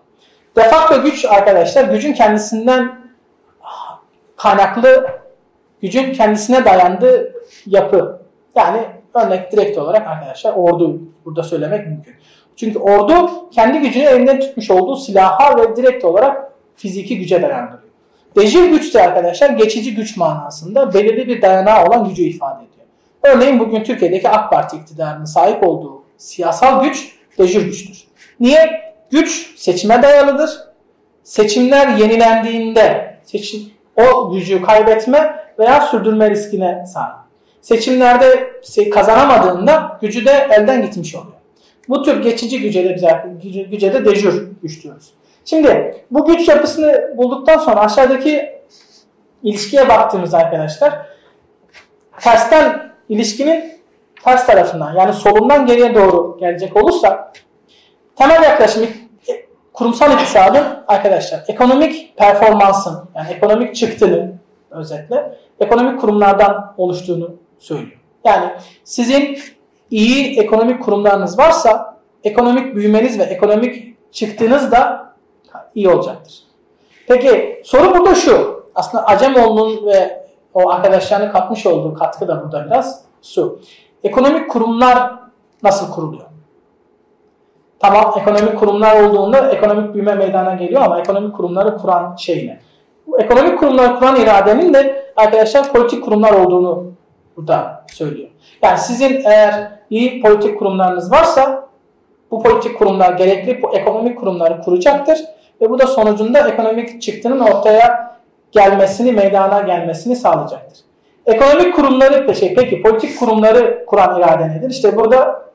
Defakto 0.55 1.01
güç 1.01 1.25
arkadaşlar 1.25 1.83
gücün 1.83 2.13
kendisinden 2.13 3.11
kaynaklı, 4.37 5.07
gücün 5.81 6.13
kendisine 6.13 6.65
dayandığı 6.65 7.33
yapı. 7.65 8.21
Yani 8.55 8.85
örnek 9.13 9.51
direkt 9.51 9.77
olarak 9.77 10.07
arkadaşlar 10.07 10.53
ordu 10.53 10.99
burada 11.25 11.43
söylemek 11.43 11.87
mümkün. 11.87 12.15
Çünkü 12.55 12.79
ordu 12.79 13.49
kendi 13.51 13.79
gücünü 13.79 14.03
elinden 14.03 14.39
tutmuş 14.39 14.71
olduğu 14.71 14.95
silaha 14.95 15.57
ve 15.57 15.75
direkt 15.75 16.05
olarak 16.05 16.51
fiziki 16.75 17.19
güce 17.19 17.41
dayandırıyor. 17.41 17.91
Dejir 18.37 18.69
güç 18.69 18.93
de 18.93 19.01
arkadaşlar 19.03 19.49
geçici 19.49 19.95
güç 19.95 20.17
manasında 20.17 20.93
belirli 20.93 21.27
bir 21.27 21.41
dayanağı 21.41 21.85
olan 21.85 22.09
gücü 22.09 22.23
ifade 22.23 22.63
ediyor. 22.63 22.87
Örneğin 23.23 23.59
bugün 23.59 23.83
Türkiye'deki 23.83 24.29
AK 24.29 24.51
Parti 24.51 24.77
iktidarının 24.77 25.25
sahip 25.25 25.67
olduğu 25.67 26.03
siyasal 26.17 26.83
güç 26.83 27.15
dejir 27.37 27.65
güçtür. 27.65 28.07
Niye? 28.39 28.91
Güç 29.11 29.59
seçime 29.59 30.03
dayalıdır. 30.03 30.59
Seçimler 31.23 31.87
yenilendiğinde 31.87 33.15
seçim, 33.23 33.61
o 33.95 34.31
gücü 34.31 34.61
kaybetme 34.61 35.35
veya 35.59 35.81
sürdürme 35.81 36.29
riskine 36.29 36.85
sahip. 36.85 37.15
Seçimlerde 37.61 38.51
kazanamadığında 38.93 39.97
gücü 40.01 40.25
de 40.25 40.47
elden 40.51 40.81
gitmiş 40.81 41.15
oluyor. 41.15 41.30
Bu 41.91 42.03
tür 42.03 42.23
geçici 42.23 42.61
güce 42.61 42.85
de, 42.85 43.23
güce, 43.43 43.61
güce 43.61 43.93
de 43.93 44.05
dejür 44.05 44.49
güç 44.61 44.83
diyoruz. 44.83 45.13
Şimdi 45.45 45.95
bu 46.11 46.25
güç 46.25 46.47
yapısını 46.47 47.13
bulduktan 47.17 47.57
sonra 47.57 47.79
aşağıdaki 47.79 48.51
ilişkiye 49.43 49.89
baktığımız 49.89 50.33
arkadaşlar 50.33 50.93
tersten 52.19 52.91
ilişkinin 53.09 53.63
ters 54.23 54.47
tarafından 54.47 54.93
yani 54.95 55.13
solundan 55.13 55.65
geriye 55.65 55.95
doğru 55.95 56.37
gelecek 56.39 56.75
olursa 56.75 57.33
temel 58.15 58.43
yaklaşım 58.43 58.87
kurumsal 59.73 60.13
iktisadın 60.13 60.63
arkadaşlar 60.87 61.43
ekonomik 61.47 62.17
performansın 62.17 63.09
yani 63.15 63.29
ekonomik 63.31 63.75
çıktının 63.75 64.39
özetle 64.71 65.37
ekonomik 65.59 66.01
kurumlardan 66.01 66.73
oluştuğunu 66.77 67.35
söylüyor. 67.59 67.99
Yani 68.25 68.51
sizin 68.83 69.37
iyi 69.91 70.39
ekonomik 70.39 70.83
kurumlarınız 70.83 71.39
varsa 71.39 71.97
ekonomik 72.23 72.75
büyümeniz 72.75 73.19
ve 73.19 73.23
ekonomik 73.23 73.97
çıktığınız 74.13 74.71
da 74.71 75.13
iyi 75.75 75.89
olacaktır. 75.89 76.43
Peki 77.07 77.61
soru 77.65 77.93
burada 77.93 78.15
şu. 78.15 78.63
Aslında 78.75 79.05
Acemoğlu'nun 79.05 79.85
ve 79.85 80.25
o 80.53 80.69
arkadaşlarının 80.69 81.31
katmış 81.31 81.65
olduğu 81.65 81.93
katkı 81.93 82.27
da 82.27 82.43
burada 82.43 82.65
biraz 82.65 83.01
şu. 83.21 83.59
Ekonomik 84.03 84.49
kurumlar 84.49 85.13
nasıl 85.63 85.91
kuruluyor? 85.91 86.25
Tamam 87.79 88.13
ekonomik 88.21 88.59
kurumlar 88.59 89.03
olduğunda 89.03 89.51
ekonomik 89.51 89.93
büyüme 89.93 90.15
meydana 90.15 90.53
geliyor 90.53 90.81
ama 90.81 90.99
ekonomik 90.99 91.35
kurumları 91.35 91.77
kuran 91.77 92.15
şey 92.15 92.47
ne? 92.47 92.59
Bu 93.07 93.19
ekonomik 93.19 93.59
kurumları 93.59 93.99
kuran 93.99 94.15
iradenin 94.15 94.73
de 94.73 95.05
arkadaşlar 95.15 95.73
politik 95.73 96.03
kurumlar 96.03 96.33
olduğunu 96.33 96.91
burada 97.37 97.85
söylüyor. 97.93 98.29
Yani 98.61 98.77
sizin 98.77 99.21
eğer 99.25 99.80
iyi 99.91 100.21
politik 100.21 100.59
kurumlarınız 100.59 101.11
varsa 101.11 101.69
bu 102.31 102.43
politik 102.43 102.77
kurumlar 102.77 103.13
gerekli 103.13 103.61
bu 103.61 103.75
ekonomik 103.75 104.19
kurumları 104.19 104.61
kuracaktır 104.61 105.19
ve 105.61 105.69
bu 105.69 105.79
da 105.79 105.87
sonucunda 105.87 106.49
ekonomik 106.49 107.01
çıktının 107.01 107.39
ortaya 107.39 108.17
gelmesini, 108.51 109.11
meydana 109.11 109.61
gelmesini 109.61 110.15
sağlayacaktır. 110.15 110.79
Ekonomik 111.25 111.75
kurumları 111.75 112.35
şey, 112.35 112.55
peki 112.55 112.81
politik 112.81 113.19
kurumları 113.19 113.85
kuran 113.85 114.19
irade 114.19 114.49
nedir? 114.49 114.69
İşte 114.69 114.95
burada 114.95 115.45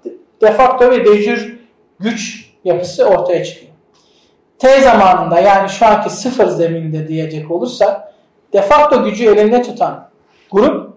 defakto 0.42 0.90
ve 0.90 1.04
dejür 1.04 1.60
güç 2.00 2.50
yapısı 2.64 3.04
ortaya 3.04 3.44
çıkıyor. 3.44 3.72
T 4.58 4.80
zamanında 4.80 5.40
yani 5.40 5.68
şu 5.68 5.86
anki 5.86 6.10
sıfır 6.10 6.46
zeminde 6.46 7.08
diyecek 7.08 7.50
olursa 7.50 8.12
defakto 8.52 9.04
gücü 9.04 9.24
elinde 9.24 9.62
tutan 9.62 10.08
grup 10.50 10.92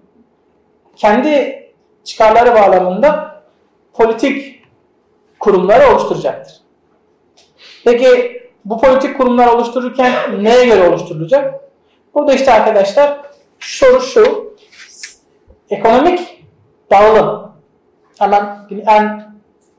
kendi 0.96 1.60
çıkarları 2.04 2.56
bağlamında 2.56 3.42
politik 3.94 4.64
kurumları 5.40 5.92
oluşturacaktır. 5.92 6.62
Peki 7.86 8.40
bu 8.66 8.82
politik 8.82 9.18
kurumlar 9.18 9.48
oluştururken 9.48 10.14
neye 10.44 10.66
göre 10.66 10.90
oluşturulacak? 10.90 11.62
Burada 12.14 12.34
işte 12.34 12.54
arkadaşlar 12.54 13.18
soru 13.60 14.02
şu. 14.02 14.56
Ekonomik 15.70 16.46
dağılım. 16.92 17.52
Hemen 18.20 18.68
en 18.88 19.30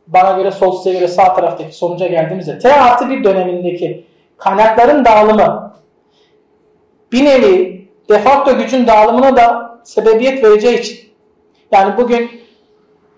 bana 0.06 0.36
göre 0.36 0.50
sol 0.50 0.76
size 0.76 0.92
göre 0.92 1.08
sağ 1.08 1.34
taraftaki 1.34 1.76
sonuca 1.76 2.06
geldiğimizde 2.06 2.58
T 2.58 2.74
artı 2.74 3.10
bir 3.10 3.24
dönemindeki 3.24 4.06
kaynakların 4.36 5.04
dağılımı 5.04 5.74
bir 7.12 7.24
nevi 7.24 7.88
defakto 8.08 8.58
gücün 8.58 8.86
dağılımına 8.86 9.36
da 9.36 9.78
sebebiyet 9.84 10.44
vereceği 10.44 10.78
için 10.78 11.09
yani 11.72 11.96
bugün 11.96 12.30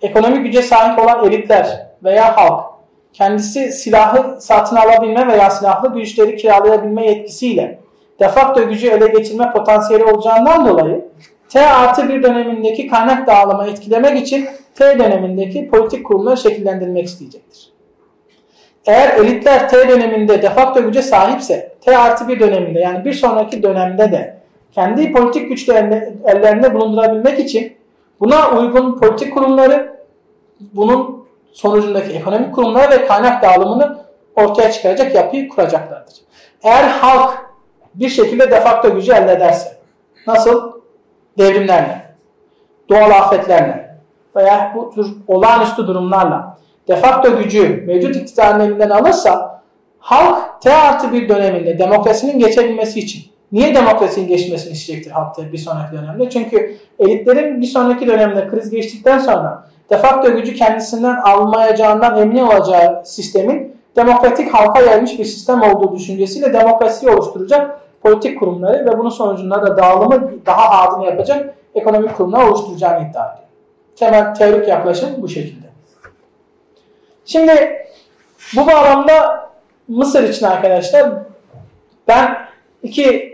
ekonomik 0.02 0.44
güce 0.44 0.62
sahip 0.62 0.98
olan 0.98 1.24
elitler 1.24 1.86
veya 2.04 2.36
halk 2.36 2.64
kendisi 3.12 3.72
silahı 3.72 4.40
satın 4.40 4.76
alabilme 4.76 5.28
veya 5.28 5.50
silahlı 5.50 5.94
güçleri 5.94 6.36
kiralayabilme 6.36 7.06
yetkisiyle 7.06 7.78
defakto 8.20 8.68
gücü 8.68 8.88
ele 8.88 9.06
geçirme 9.06 9.52
potansiyeli 9.52 10.04
olacağından 10.04 10.66
dolayı 10.66 11.04
T 11.48 11.66
artı 11.66 12.08
bir 12.08 12.22
dönemindeki 12.22 12.86
kaynak 12.86 13.26
dağılımı 13.26 13.66
etkilemek 13.66 14.22
için 14.22 14.48
T 14.74 14.98
dönemindeki 14.98 15.68
politik 15.68 16.06
kurumları 16.06 16.36
şekillendirmek 16.36 17.04
isteyecektir. 17.04 17.72
Eğer 18.86 19.08
elitler 19.08 19.68
T 19.68 19.88
döneminde 19.88 20.42
defakto 20.42 20.82
güce 20.82 21.02
sahipse 21.02 21.74
T 21.80 21.98
artı 21.98 22.28
bir 22.28 22.40
döneminde 22.40 22.80
yani 22.80 23.04
bir 23.04 23.12
sonraki 23.12 23.62
dönemde 23.62 24.12
de 24.12 24.36
kendi 24.72 25.12
politik 25.12 25.48
güçlerini 25.48 26.12
ellerinde 26.24 26.74
bulundurabilmek 26.74 27.38
için 27.38 27.72
Buna 28.20 28.50
uygun 28.50 28.98
politik 28.98 29.34
kurumları, 29.34 30.00
bunun 30.60 31.26
sonucundaki 31.52 32.12
ekonomik 32.12 32.54
kurumları 32.54 32.90
ve 32.90 33.06
kaynak 33.06 33.42
dağılımını 33.42 33.98
ortaya 34.36 34.72
çıkaracak 34.72 35.14
yapıyı 35.14 35.48
kuracaklardır. 35.48 36.14
Eğer 36.62 36.84
halk 36.84 37.52
bir 37.94 38.08
şekilde 38.08 38.50
defakto 38.50 38.94
gücü 38.94 39.12
elde 39.12 39.32
ederse, 39.32 39.76
nasıl? 40.26 40.72
Devrimlerle, 41.38 42.14
doğal 42.90 43.10
afetlerle 43.10 43.98
veya 44.36 44.72
bu 44.76 44.90
tür 44.94 45.06
olağanüstü 45.28 45.86
durumlarla 45.86 46.58
defakto 46.88 47.38
gücü 47.38 47.84
mevcut 47.86 48.16
iktidarın 48.16 48.60
elinden 48.60 48.90
alırsa 48.90 49.62
halk 49.98 50.62
T 50.62 50.74
artı 50.74 51.12
bir 51.12 51.28
döneminde 51.28 51.78
demokrasinin 51.78 52.38
geçebilmesi 52.38 53.00
için 53.00 53.31
Niye 53.52 53.74
demokrasinin 53.74 54.28
geçmesini 54.28 54.72
isteyecektir 54.72 55.10
halk 55.10 55.52
bir 55.52 55.58
sonraki 55.58 55.92
dönemde? 55.92 56.30
Çünkü 56.30 56.76
elitlerin 56.98 57.60
bir 57.60 57.66
sonraki 57.66 58.06
dönemde 58.06 58.48
kriz 58.48 58.70
geçtikten 58.70 59.18
sonra 59.18 59.68
defakto 59.90 60.32
gücü 60.32 60.54
kendisinden 60.54 61.16
almayacağından 61.16 62.18
emin 62.18 62.38
olacağı 62.38 63.02
sistemin 63.06 63.76
demokratik 63.96 64.54
halka 64.54 64.82
yayılmış 64.82 65.18
bir 65.18 65.24
sistem 65.24 65.62
olduğu 65.62 65.96
düşüncesiyle 65.96 66.52
demokrasiyi 66.52 67.12
oluşturacak 67.12 67.80
politik 68.02 68.38
kurumları 68.38 68.86
ve 68.86 68.98
bunun 68.98 69.10
sonucunda 69.10 69.62
da 69.62 69.76
dağılımı 69.76 70.30
daha 70.46 70.88
adını 70.88 71.04
yapacak 71.04 71.54
ekonomik 71.74 72.16
kurumlar 72.16 72.48
oluşturacağını 72.48 73.08
iddia 73.08 73.32
ediyor. 73.32 73.48
Temel 73.96 74.34
teorik 74.34 74.68
yaklaşım 74.68 75.10
bu 75.18 75.28
şekilde. 75.28 75.66
Şimdi 77.24 77.86
bu 78.56 78.66
bağlamda 78.66 79.42
Mısır 79.88 80.28
için 80.28 80.46
arkadaşlar 80.46 81.12
ben 82.08 82.38
iki 82.82 83.31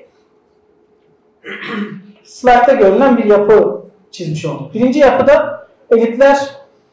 slaytta 2.25 2.73
görünen 2.73 3.17
bir 3.17 3.25
yapı 3.25 3.83
çizmiş 4.11 4.45
olduk. 4.45 4.75
Birinci 4.75 4.99
yapıda 4.99 5.67
elitler 5.91 6.39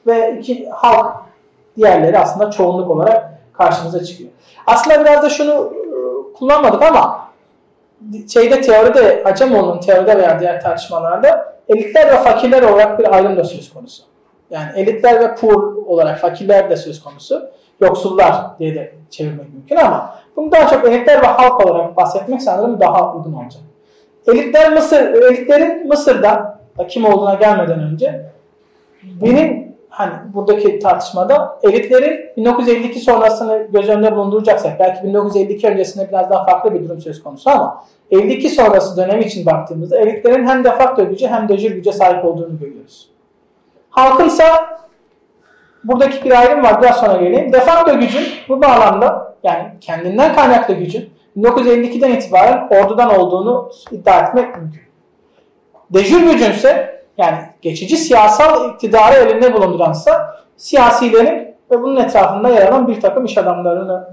ve 0.08 0.38
iki 0.39 0.70
halk 0.70 1.16
diğerleri 1.78 2.20
aslında 2.20 2.51
çoğunluk 2.51 2.89
olarak 2.89 3.39
karşımıza 3.53 4.03
çıkıyor. 4.03 4.30
Aslında 4.68 5.01
biraz 5.01 5.24
da 5.24 5.30
şunu 5.30 5.74
e, 5.74 5.88
kullanmadık 6.38 6.82
ama 6.82 7.26
şeyde 8.34 8.62
teoride, 8.62 9.24
Acemoğlu'nun 9.26 9.80
teoride 9.80 10.18
veya 10.18 10.39
diğer 10.39 10.62
tartışmalarda 10.62 11.56
elitler 11.70 12.08
ve 12.08 12.18
fakirler 12.18 12.64
olarak 12.64 12.99
bir 12.99 13.16
ayrım 13.16 13.38
da 13.38 13.43
söz 13.43 13.74
konusu. 13.74 14.03
Yani 14.49 14.70
elitler 14.76 15.20
ve 15.20 15.36
poor 15.36 15.76
olarak 15.76 16.20
fakirler 16.20 16.70
de 16.70 16.78
söz 16.78 17.03
konusu. 17.03 17.49
Yoksullar 17.82 18.60
diye 18.60 18.76
de 18.76 18.93
çevirmek 19.10 19.53
mümkün 19.53 19.76
ama 19.76 20.20
bunu 20.36 20.51
daha 20.51 20.68
çok 20.68 20.86
elitler 20.86 21.22
ve 21.22 21.28
halk 21.28 21.66
olarak 21.66 21.97
bahsetmek 21.97 22.41
sanırım 22.41 22.80
daha 22.80 23.16
uygun 23.16 23.34
olacak. 23.34 23.62
Elitler 24.28 24.73
Mısır, 24.73 25.13
elitlerin 25.13 25.88
Mısır'da 25.88 26.59
kim 26.88 27.05
olduğuna 27.05 27.34
gelmeden 27.34 27.80
önce 27.80 28.26
benim 29.03 29.76
hani 29.89 30.13
buradaki 30.34 30.80
tartışmada 30.80 31.59
elitlerin 31.63 32.19
1952 32.38 32.99
sonrasını 32.99 33.67
göz 33.71 33.89
önünde 33.89 34.15
bulunduracaksak 34.15 34.80
belki 34.80 35.03
1952 35.03 35.67
öncesinde 35.67 36.07
biraz 36.09 36.30
daha 36.30 36.45
farklı 36.45 36.73
bir 36.73 36.84
durum 36.84 37.01
söz 37.01 37.23
konusu 37.23 37.49
ama 37.49 37.84
52 38.11 38.49
sonrası 38.49 38.97
dönemi 38.97 39.23
için 39.23 39.45
baktığımızda 39.45 39.97
elitlerin 39.97 40.47
hem 40.47 40.63
defakto 40.63 41.09
gücü 41.09 41.28
hem 41.28 41.49
de 41.49 41.57
jür 41.57 41.71
güce 41.71 41.91
sahip 41.91 42.26
olduğunu 42.26 42.59
görüyoruz. 42.59 43.09
Halkınsa 43.89 44.45
buradaki 45.84 46.26
bir 46.26 46.39
ayrım 46.39 46.63
var 46.63 46.82
biraz 46.82 46.95
sonra 46.95 47.17
geleyim. 47.17 47.53
Defakto 47.53 47.99
gücün 47.99 48.23
bu 48.49 48.61
bağlamda 48.61 49.36
yani 49.43 49.63
kendinden 49.82 50.36
kaynaklı 50.36 50.73
gücün 50.73 51.09
1952'den 51.38 52.11
itibaren 52.11 52.67
ordudan 52.69 53.19
olduğunu 53.19 53.71
iddia 53.91 54.19
etmek 54.19 54.55
mümkün. 54.55 54.81
Dejür 55.93 56.31
gücünse 56.31 57.01
yani 57.17 57.38
geçici 57.61 57.97
siyasal 57.97 58.73
iktidarı 58.73 59.15
elinde 59.15 59.53
bulunduransa 59.53 60.38
siyasilerin 60.57 61.55
ve 61.71 61.81
bunun 61.81 61.95
etrafında 61.95 62.49
yer 62.49 62.67
alan 62.67 62.88
bir 62.88 63.01
takım 63.01 63.25
iş 63.25 63.38
adamlarını 63.38 64.09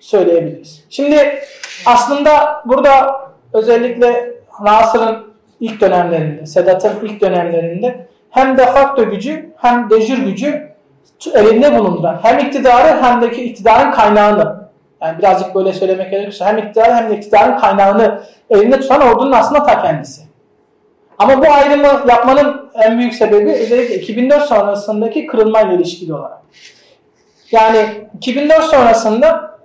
söyleyebiliriz. 0.00 0.84
Şimdi 0.90 1.40
aslında 1.86 2.62
burada 2.64 3.20
özellikle 3.52 4.34
Nasır'ın 4.60 5.34
ilk 5.60 5.80
dönemlerinde, 5.80 6.46
Sedat'ın 6.46 7.06
ilk 7.06 7.20
dönemlerinde 7.20 8.06
hem 8.30 8.58
de 8.58 8.66
facto 8.66 9.10
gücü 9.10 9.50
hem 9.56 9.90
de 9.90 10.00
jür 10.00 10.18
gücü 10.18 10.74
elinde 11.34 11.78
bulunduran 11.78 12.18
hem 12.22 12.38
iktidarı 12.38 13.02
hem 13.02 13.22
de 13.22 13.36
iktidarın 13.36 13.90
kaynağını 13.90 14.63
yani 15.02 15.18
birazcık 15.18 15.54
böyle 15.54 15.72
söylemek 15.72 16.10
gerekirse 16.10 16.44
hem 16.44 16.58
iktidarı 16.58 16.94
hem 16.94 17.10
de 17.10 17.16
iktidarın 17.16 17.58
kaynağını 17.58 18.22
elinde 18.50 18.80
tutan 18.80 19.00
ordunun 19.00 19.32
aslında 19.32 19.62
ta 19.62 19.82
kendisi. 19.82 20.22
Ama 21.18 21.42
bu 21.42 21.52
ayrımı 21.52 21.86
yapmanın 22.08 22.70
en 22.74 22.98
büyük 22.98 23.14
sebebi 23.14 23.52
özellikle 23.52 23.94
2004 23.94 24.42
sonrasındaki 24.42 25.26
kırılmayla 25.26 25.72
ilişkili 25.72 26.14
olarak. 26.14 26.42
Yani 27.50 27.86
2004 28.16 28.64
sonrasında 28.64 29.58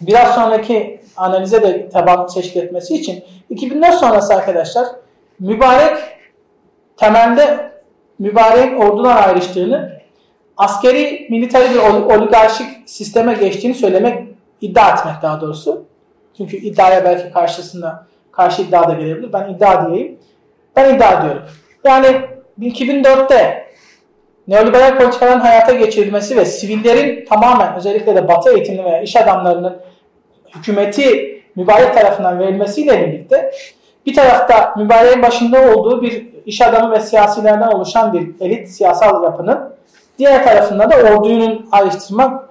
biraz 0.00 0.34
sonraki 0.34 1.00
analize 1.16 1.62
de 1.62 1.88
taban 1.88 2.26
teşkil 2.26 2.60
etmesi 2.60 2.94
için 2.94 3.24
2004 3.50 3.94
sonrası 3.94 4.34
arkadaşlar 4.34 4.86
mübarek 5.40 5.96
temelde 6.96 7.70
mübareğin 8.18 8.74
ordudan 8.74 9.16
ayrıştığını 9.16 10.00
askeri 10.56 11.26
militeri 11.30 11.74
bir 11.74 11.78
oligarşik 12.14 12.66
sisteme 12.86 13.34
geçtiğini 13.34 13.74
söylemek 13.74 14.29
iddia 14.60 14.90
etmek 14.90 15.22
daha 15.22 15.40
doğrusu. 15.40 15.84
Çünkü 16.36 16.56
iddiaya 16.56 17.04
belki 17.04 17.32
karşısında 17.32 18.06
karşı 18.32 18.62
iddia 18.62 18.88
da 18.88 18.92
gelebilir. 18.92 19.32
Ben 19.32 19.48
iddia 19.48 19.90
diyeyim. 19.90 20.18
Ben 20.76 20.94
iddia 20.94 21.20
ediyorum. 21.20 21.42
Yani 21.84 22.20
2004'te 22.60 23.70
neoliberal 24.48 24.98
politikaların 24.98 25.40
hayata 25.40 25.72
geçirilmesi 25.72 26.36
ve 26.36 26.44
sivillerin 26.44 27.24
tamamen 27.24 27.74
özellikle 27.74 28.16
de 28.16 28.28
batı 28.28 28.50
eğitimli 28.50 28.84
veya 28.84 29.02
iş 29.02 29.16
adamlarının 29.16 29.76
hükümeti 30.56 31.40
mübarek 31.56 31.94
tarafından 31.94 32.38
verilmesiyle 32.38 33.06
birlikte 33.06 33.52
bir 34.06 34.14
tarafta 34.14 34.74
mübareğin 34.76 35.22
başında 35.22 35.74
olduğu 35.74 36.02
bir 36.02 36.26
iş 36.46 36.60
adamı 36.60 36.92
ve 36.92 37.00
siyasilerden 37.00 37.68
oluşan 37.68 38.12
bir 38.12 38.30
elit 38.40 38.68
siyasal 38.68 39.24
yapının 39.24 39.58
diğer 40.18 40.44
tarafında 40.44 40.90
da 40.90 40.96
ordunun 40.96 41.68
ayrıştırmak 41.72 42.48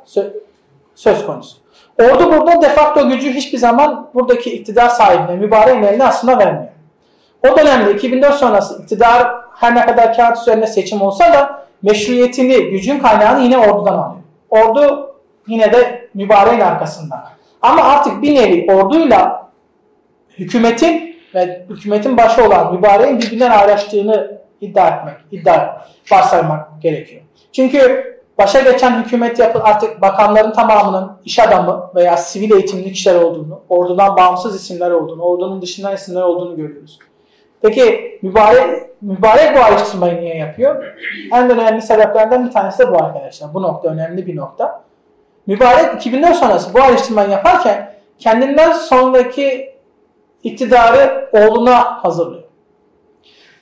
söz 0.95 1.25
konusu. 1.25 1.57
Ordu 1.99 2.31
burada 2.31 2.61
de 2.61 2.69
facto 2.69 3.09
gücü 3.09 3.33
hiçbir 3.33 3.57
zaman 3.57 4.09
buradaki 4.13 4.53
iktidar 4.55 4.89
sahibine, 4.89 5.35
mübareğin 5.35 5.83
eline 5.83 6.03
aslında 6.03 6.39
vermiyor. 6.39 6.71
O 7.47 7.57
dönemde 7.57 7.93
2004 7.93 8.35
sonrası 8.35 8.81
iktidar 8.83 9.27
her 9.55 9.75
ne 9.75 9.85
kadar 9.85 10.15
kağıt 10.15 10.37
üzerinde 10.37 10.67
seçim 10.67 11.01
olsa 11.01 11.33
da 11.33 11.67
meşruiyetini, 11.81 12.69
gücün 12.69 12.99
kaynağını 12.99 13.43
yine 13.43 13.57
ordudan 13.57 13.93
alıyor. 13.93 14.23
Ordu 14.49 15.15
yine 15.47 15.73
de 15.73 16.09
mübareğin 16.13 16.59
arkasında. 16.59 17.23
Ama 17.61 17.83
artık 17.83 18.21
bir 18.21 18.35
nevi 18.35 18.71
orduyla 18.71 19.49
hükümetin 20.37 21.15
ve 21.35 21.65
hükümetin 21.69 22.17
başı 22.17 22.45
olan 22.45 22.75
mübareğin 22.75 23.19
birbirinden 23.19 23.51
ayrıştığını 23.51 24.39
iddia 24.61 24.87
etmek, 24.87 25.15
iddia 25.31 25.81
varsaymak 26.11 26.81
gerekiyor. 26.81 27.21
Çünkü 27.51 28.18
başa 28.39 28.61
geçen 28.61 29.03
hükümet 29.03 29.39
yapı 29.39 29.63
artık 29.63 30.01
bakanların 30.01 30.53
tamamının 30.53 31.11
iş 31.25 31.39
adamı 31.39 31.91
veya 31.95 32.17
sivil 32.17 32.51
eğitimli 32.51 32.93
kişiler 32.93 33.15
olduğunu, 33.15 33.61
ordudan 33.69 34.17
bağımsız 34.17 34.55
isimler 34.55 34.91
olduğunu, 34.91 35.23
ordunun 35.23 35.61
dışından 35.61 35.95
isimler 35.95 36.21
olduğunu 36.21 36.55
görüyoruz. 36.55 36.99
Peki 37.61 38.19
mübarek, 38.21 38.89
mübarek 39.01 39.57
bu 39.57 39.59
ayrıştırmayı 39.59 40.21
niye 40.21 40.37
yapıyor? 40.37 40.95
En 41.33 41.49
önemli 41.49 41.81
sebeplerden 41.81 42.45
bir 42.45 42.51
tanesi 42.51 42.79
de 42.79 42.91
bu 42.91 43.03
arkadaşlar. 43.03 43.53
Bu 43.53 43.61
nokta 43.61 43.89
önemli 43.89 44.27
bir 44.27 44.35
nokta. 44.35 44.83
Mübarek 45.47 45.95
2004 45.95 46.35
sonrası 46.35 46.73
bu 46.73 46.81
ayrıştırmayı 46.81 47.29
yaparken 47.29 47.93
kendinden 48.19 48.71
sonraki 48.71 49.75
iktidarı 50.43 51.29
oğluna 51.33 52.03
hazırlıyor. 52.03 52.43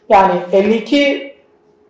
Yani 0.09 0.33
52 0.51 1.37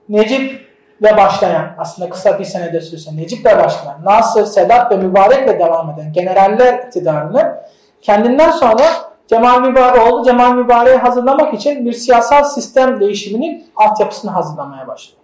Necip 0.09 0.66
ve 1.01 1.17
başlayan 1.17 1.75
aslında 1.77 2.09
kısa 2.09 2.39
bir 2.39 2.45
senede 2.45 2.81
sürse 2.81 3.17
Necip'le 3.17 3.45
başlayan 3.45 4.05
Nasır, 4.05 4.45
Sedat 4.45 4.91
ve 4.91 4.95
Mübarek'le 4.95 5.59
devam 5.59 5.89
eden 5.89 6.13
generaller 6.13 6.73
iktidarını 6.73 7.57
kendinden 8.01 8.51
sonra 8.51 8.83
Cemal 9.27 9.61
Mübarek, 9.61 10.13
oğlu 10.13 10.25
Cemal 10.25 10.53
Mübarek'i 10.53 10.97
hazırlamak 10.97 11.53
için 11.53 11.85
bir 11.85 11.93
siyasal 11.93 12.43
sistem 12.43 12.99
değişiminin 12.99 13.65
altyapısını 13.75 14.31
hazırlamaya 14.31 14.87
başlıyor. 14.87 15.21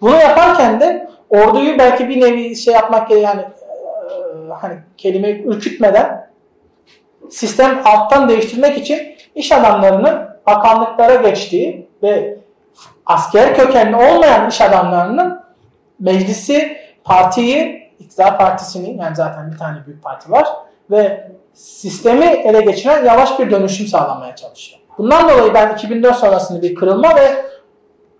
Bunu 0.00 0.16
yaparken 0.16 0.80
de 0.80 1.10
orduyu 1.30 1.78
belki 1.78 2.08
bir 2.08 2.20
nevi 2.20 2.56
şey 2.56 2.74
yapmak 2.74 3.08
gerekiyor 3.08 3.34
yani 3.34 3.40
e, 3.40 4.52
hani 4.60 4.78
kelimeyi 4.96 5.44
ürkütmeden 5.44 6.30
sistem 7.30 7.82
alttan 7.84 8.28
değiştirmek 8.28 8.78
için 8.78 9.00
iş 9.34 9.52
adamlarının 9.52 10.28
bakanlıklara 10.46 11.14
geçtiği 11.14 11.88
ve 12.02 12.39
asker 13.10 13.54
kökenli 13.54 13.96
olmayan 13.96 14.48
iş 14.48 14.60
adamlarının 14.60 15.40
meclisi, 16.00 16.76
partiyi, 17.04 17.90
iktidar 17.98 18.38
partisini 18.38 18.96
yani 18.96 19.16
zaten 19.16 19.52
bir 19.52 19.58
tane 19.58 19.86
büyük 19.86 20.02
parti 20.02 20.30
var 20.30 20.46
ve 20.90 21.30
sistemi 21.54 22.24
ele 22.24 22.60
geçiren 22.60 23.04
yavaş 23.04 23.38
bir 23.38 23.50
dönüşüm 23.50 23.86
sağlamaya 23.86 24.36
çalışıyor. 24.36 24.80
Bundan 24.98 25.28
dolayı 25.28 25.54
ben 25.54 25.74
2004 25.74 26.16
sonrasında 26.16 26.62
bir 26.62 26.74
kırılma 26.74 27.16
ve 27.16 27.44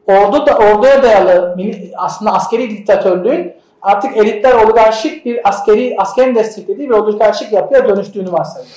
ordu 0.06 0.46
da 0.46 0.58
orduya 0.58 1.02
dayalı 1.02 1.56
aslında 1.96 2.32
askeri 2.32 2.70
diktatörlüğün 2.70 3.54
artık 3.82 4.16
elitler 4.16 4.52
oligarşik 4.52 5.24
bir 5.24 5.48
askeri 5.48 5.94
askerin 5.98 6.34
desteklediği 6.34 6.90
bir 6.90 6.94
oligarşik 6.94 7.52
yapıya 7.52 7.88
dönüştüğünü 7.88 8.32
varsayıyorum. 8.32 8.76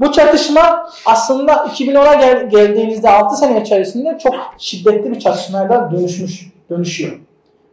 Bu 0.00 0.12
çatışma 0.12 0.90
aslında 1.06 1.52
2010'a 1.52 2.14
gel 2.14 2.50
geldiğinizde 2.50 3.10
6 3.10 3.36
sene 3.36 3.62
içerisinde 3.62 4.18
çok 4.22 4.34
şiddetli 4.58 5.12
bir 5.12 5.20
çatışmaya 5.20 5.90
dönüşmüş, 5.90 6.52
dönüşüyor 6.70 7.12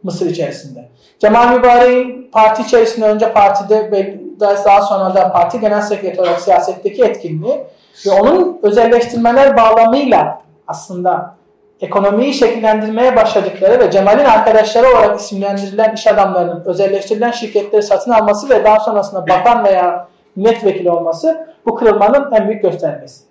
Mısır 0.02 0.30
içerisinde. 0.30 0.88
Cemal 1.18 1.56
Mübarek'in 1.56 2.30
parti 2.32 2.62
içerisinde 2.62 3.06
önce 3.06 3.32
partide 3.32 4.18
daha 4.40 4.82
sonra 4.82 5.14
da 5.14 5.32
parti 5.32 5.60
genel 5.60 5.80
sekreteri 5.80 6.20
olarak 6.20 6.40
siyasetteki 6.40 7.04
etkinliği 7.04 7.64
ve 8.06 8.10
onun 8.10 8.58
özelleştirmeler 8.62 9.56
bağlamıyla 9.56 10.42
aslında 10.66 11.34
ekonomiyi 11.80 12.34
şekillendirmeye 12.34 13.16
başladıkları 13.16 13.80
ve 13.80 13.90
Cemal'in 13.90 14.24
arkadaşları 14.24 14.88
olarak 14.88 15.20
isimlendirilen 15.20 15.94
iş 15.94 16.06
adamlarının 16.06 16.62
özelleştirilen 16.64 17.30
şirketleri 17.30 17.82
satın 17.82 18.10
alması 18.10 18.48
ve 18.48 18.64
daha 18.64 18.80
sonrasında 18.80 19.26
bakan 19.28 19.64
veya 19.64 20.08
milletvekili 20.36 20.90
olması 20.90 21.48
bu 21.66 21.74
kırılmanın 21.74 22.32
en 22.32 22.48
büyük 22.48 22.62
göstergesi. 22.62 23.24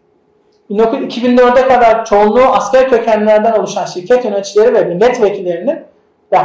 2004'e 0.69 1.67
kadar 1.67 2.05
çoğunluğu 2.05 2.45
asker 2.45 2.89
kökenlerden 2.89 3.53
oluşan 3.53 3.85
şirket 3.85 4.25
yöneticileri 4.25 4.73
ve 4.73 4.83
milletvekillerinin 4.83 5.79
ve 6.31 6.37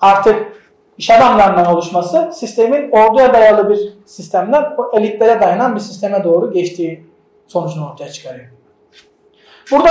artık 0.00 0.52
iş 0.98 1.10
adamlarından 1.10 1.74
oluşması 1.74 2.30
sistemin 2.32 2.90
orduya 2.90 3.34
dayalı 3.34 3.70
bir 3.70 3.78
sistemden 4.06 4.64
o 4.78 4.98
elitlere 4.98 5.40
dayanan 5.40 5.74
bir 5.74 5.80
sisteme 5.80 6.24
doğru 6.24 6.52
geçtiği 6.52 7.06
sonucunu 7.46 7.90
ortaya 7.90 8.08
çıkarıyor. 8.12 8.46
Burada 9.72 9.90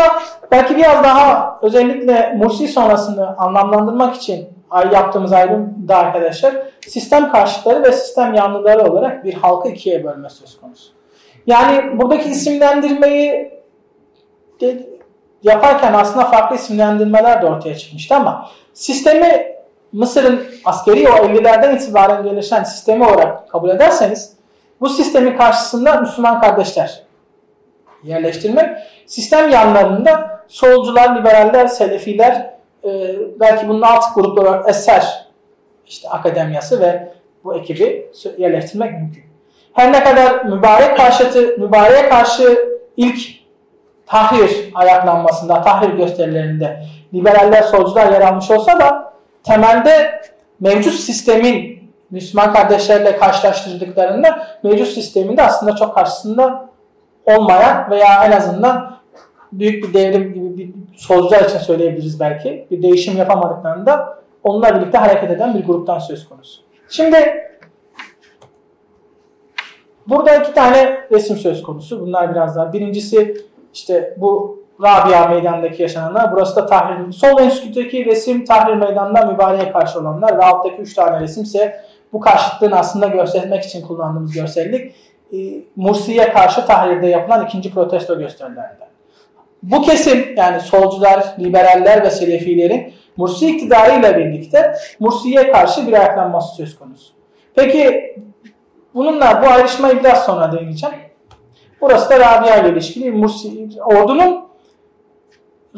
belki 0.52 0.78
biraz 0.78 1.04
daha 1.04 1.60
özellikle 1.62 2.34
Mursi 2.38 2.68
sonrasını 2.68 3.38
anlamlandırmak 3.38 4.16
için 4.16 4.50
yaptığımız 4.92 5.34
ayrımda 5.34 5.98
arkadaşlar 5.98 6.56
sistem 6.90 7.32
karşıtları 7.32 7.84
ve 7.84 7.92
sistem 7.92 8.34
yanlıları 8.34 8.92
olarak 8.92 9.26
bir 9.26 9.34
halkı 9.34 9.70
ikiye 9.70 10.04
bölme 10.04 10.30
söz 10.30 10.62
konusu. 10.62 10.92
Yani 11.48 12.00
buradaki 12.00 12.30
isimlendirmeyi 12.30 13.52
de, 14.62 14.90
yaparken 15.44 15.94
aslında 15.94 16.26
farklı 16.26 16.56
isimlendirmeler 16.56 17.42
de 17.42 17.46
ortaya 17.46 17.78
çıkmıştı 17.78 18.16
ama 18.16 18.50
sistemi 18.74 19.54
Mısır'ın 19.92 20.42
askeri 20.66 21.10
o 21.10 21.12
50'lerden 21.12 21.76
itibaren 21.76 22.24
gelişen 22.24 22.64
sistemi 22.64 23.06
olarak 23.06 23.50
kabul 23.50 23.70
ederseniz 23.70 24.34
bu 24.82 24.90
sistemin 24.90 25.38
karşısında 25.38 25.96
Müslüman 25.96 26.42
kardeşler 26.42 27.04
yerleştirmek, 28.04 28.78
sistem 29.06 29.50
yanlarında 29.50 30.44
solcular, 30.48 31.20
liberaller, 31.20 31.68
selefiler, 31.68 32.54
e, 32.84 33.16
belki 33.40 33.68
bunun 33.68 33.82
alt 33.82 34.16
grupları 34.16 34.48
olarak 34.50 34.70
Eser 34.70 35.23
işte 35.94 36.10
akademiyası 36.10 36.82
ve 36.82 37.14
bu 37.44 37.56
ekibi 37.56 38.12
yerleştirmek 38.38 38.92
mümkün. 38.92 39.24
Her 39.74 39.94
ne 39.94 40.04
kadar 40.04 40.46
mübarek 40.46 40.98
karşıtı, 40.98 41.58
mübareğe 41.58 42.10
karşı 42.10 42.70
ilk 42.98 43.20
tahrir 44.06 44.72
ayaklanmasında, 44.74 45.62
tahrir 45.62 45.94
gösterilerinde 45.94 46.84
liberaller, 47.14 47.62
solcular 47.62 48.12
yer 48.12 48.22
almış 48.22 48.52
olsa 48.52 48.80
da 48.80 49.14
temelde 49.44 50.22
mevcut 50.60 50.94
sistemin 50.94 51.90
Müslüman 52.12 52.54
kardeşlerle 52.54 53.18
karşılaştırdıklarında 53.18 54.48
mevcut 54.64 54.88
sisteminde 54.88 55.44
aslında 55.44 55.76
çok 55.76 55.96
karşısında 55.96 56.70
olmayan 57.26 57.92
veya 57.92 58.26
en 58.26 58.32
azından 58.32 58.98
büyük 59.52 59.84
bir 59.84 59.94
devrim 59.94 60.34
gibi 60.34 60.58
bir 60.58 60.70
solcular 60.98 61.50
için 61.50 61.60
söyleyebiliriz 61.60 62.20
belki. 62.20 62.68
Bir 62.72 62.84
değişim 62.84 63.18
yapamadıklarında 63.18 64.23
onunla 64.44 64.76
birlikte 64.76 64.98
hareket 64.98 65.32
eden 65.32 65.54
bir 65.54 65.66
gruptan 65.66 66.00
söz 66.00 66.30
konusu. 66.30 66.62
Şimdi 66.90 67.48
burada 70.08 70.36
iki 70.36 70.54
tane 70.54 71.08
resim 71.12 71.38
söz 71.38 71.64
konusu. 71.64 72.02
Bunlar 72.02 72.32
biraz 72.32 72.56
daha. 72.56 72.74
Birincisi 72.74 73.38
işte 73.74 74.16
bu 74.18 74.64
Rabia 74.82 75.28
Meydanı'ndaki 75.28 75.82
yaşananlar. 75.82 76.32
Burası 76.32 76.56
da 76.56 76.66
Tahrir. 76.66 77.12
Sol 77.12 77.40
en 77.40 77.48
üstteki 77.48 78.06
resim 78.06 78.46
Tahrir 78.46 78.76
Meydanı'nda 78.76 79.26
mübareğe 79.26 79.72
karşı 79.72 80.00
olanlar 80.00 80.38
ve 80.38 80.44
alttaki 80.44 80.82
üç 80.82 80.94
tane 80.94 81.20
resim 81.20 81.44
ise 81.44 81.84
bu 82.14 82.20
karşıtlığın 82.20 82.72
aslında 82.72 83.08
göstermek 83.08 83.64
için 83.64 83.88
kullandığımız 83.88 84.34
görsellik 84.34 84.96
e, 85.34 85.38
Mursi'ye 85.76 86.30
karşı 86.30 86.66
Tahrir'de 86.66 87.08
yapılan 87.08 87.46
ikinci 87.46 87.74
protesto 87.74 88.20
gösterilerinden. 88.20 88.88
Bu 89.64 89.82
kesim 89.82 90.36
yani 90.38 90.62
solcular, 90.62 91.36
liberaller 91.40 92.04
ve 92.04 92.10
selefilerin 92.10 92.94
Mursi 93.18 93.48
iktidarıyla 93.48 94.18
birlikte 94.18 94.76
Mursi'ye 95.00 95.52
karşı 95.52 95.88
bir 95.88 95.94
ayaklanması 95.94 96.56
söz 96.56 96.80
konusu. 96.80 97.14
Peki 97.56 98.16
bununla 98.94 99.42
bu 99.42 99.48
ayrışmayı 99.48 100.00
biraz 100.00 100.26
sonra 100.26 100.52
değineceğim. 100.52 100.96
Burası 101.82 102.10
da 102.10 102.20
Rabia 102.20 102.58
ile 102.58 102.70
ilişkili. 102.70 103.12
Mursi, 103.12 103.70
ordunun 103.86 104.44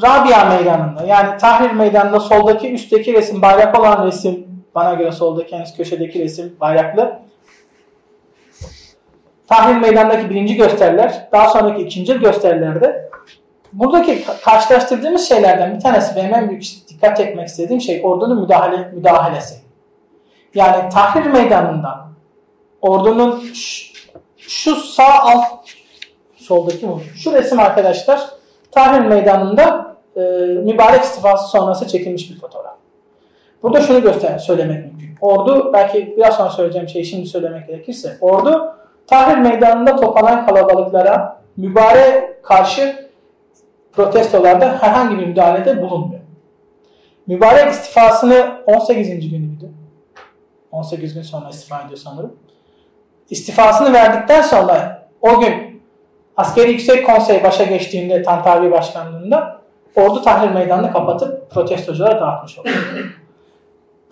Rabia 0.01 0.45
meydanında 0.45 1.03
yani 1.03 1.38
Tahrir 1.38 1.71
meydanında 1.71 2.19
soldaki 2.19 2.73
üstteki 2.73 3.13
resim 3.13 3.41
bayrak 3.41 3.79
olan 3.79 4.07
resim 4.07 4.47
bana 4.75 4.93
göre 4.93 5.11
soldaki 5.11 5.55
en 5.55 5.61
üst 5.61 5.77
köşedeki 5.77 6.19
resim 6.19 6.55
bayraklı. 6.59 7.19
Tahrir 9.47 9.75
meydandaki 9.75 10.29
birinci 10.29 10.55
gösteriler 10.55 11.27
daha 11.31 11.49
sonraki 11.49 11.81
ikinci 11.81 12.19
gösterilerde 12.19 13.09
buradaki 13.73 14.23
karşılaştırdığımız 14.43 15.27
şeylerden 15.27 15.75
bir 15.75 15.79
tanesi 15.79 16.15
benim 16.15 16.33
en 16.33 16.49
büyük 16.49 16.61
dikkat 16.95 17.17
çekmek 17.17 17.47
istediğim 17.47 17.81
şey 17.81 18.01
ordunun 18.03 18.41
müdahale, 18.41 18.91
müdahalesi. 18.93 19.55
Yani 20.55 20.89
Tahrir 20.89 21.25
meydanında 21.25 22.05
ordunun 22.81 23.43
şu 24.37 24.75
sağ 24.75 25.19
alt 25.19 25.69
soldaki 26.35 26.87
bu. 26.87 27.01
Şu 27.15 27.33
resim 27.33 27.59
arkadaşlar 27.59 28.29
Tahrir 28.71 29.05
meydanında 29.05 29.95
e, 30.15 30.21
mübarek 30.63 31.03
istifası 31.03 31.47
sonrası 31.47 31.87
çekilmiş 31.87 32.31
bir 32.31 32.39
fotoğraf. 32.39 32.75
Burada 33.63 33.81
şunu 33.81 34.01
göster 34.01 34.37
söylemek 34.37 34.85
mümkün. 34.85 35.15
Ordu 35.21 35.73
belki 35.73 36.13
biraz 36.17 36.35
sonra 36.35 36.49
söyleyeceğim 36.49 36.89
şeyi 36.89 37.05
şimdi 37.05 37.27
söylemek 37.27 37.67
gerekirse 37.67 38.17
ordu 38.21 38.75
Tahrir 39.07 39.37
meydanında 39.37 39.95
toplanan 39.95 40.45
kalabalıklara 40.45 41.41
mübarek 41.57 42.43
karşı 42.43 43.09
protestolarda 43.93 44.77
herhangi 44.81 45.19
bir 45.19 45.25
müdahalede 45.25 45.81
bulunmuyor. 45.81 46.24
Mübarek 47.28 47.71
istifasını 47.71 48.61
18. 48.65 49.30
günüydü. 49.30 49.69
18 50.71 51.13
gün 51.13 51.21
sonra 51.21 51.49
istifa 51.49 51.82
ediyor 51.82 51.97
sanırım. 51.97 52.34
İstifasını 53.30 53.93
verdikten 53.93 54.41
sonra 54.41 55.07
o 55.21 55.39
gün 55.39 55.82
Askeri 56.38 56.71
Yüksek 56.71 57.05
Konsey 57.05 57.43
başa 57.43 57.63
geçtiğinde 57.63 58.23
Tantavi 58.23 58.71
Başkanlığında 58.71 59.61
ordu 59.95 60.21
Tahrir 60.21 60.51
Meydanı'nı 60.51 60.91
kapatıp 60.91 61.51
protestoculara 61.51 62.21
dağıtmış 62.21 62.59
oldu. 62.59 62.69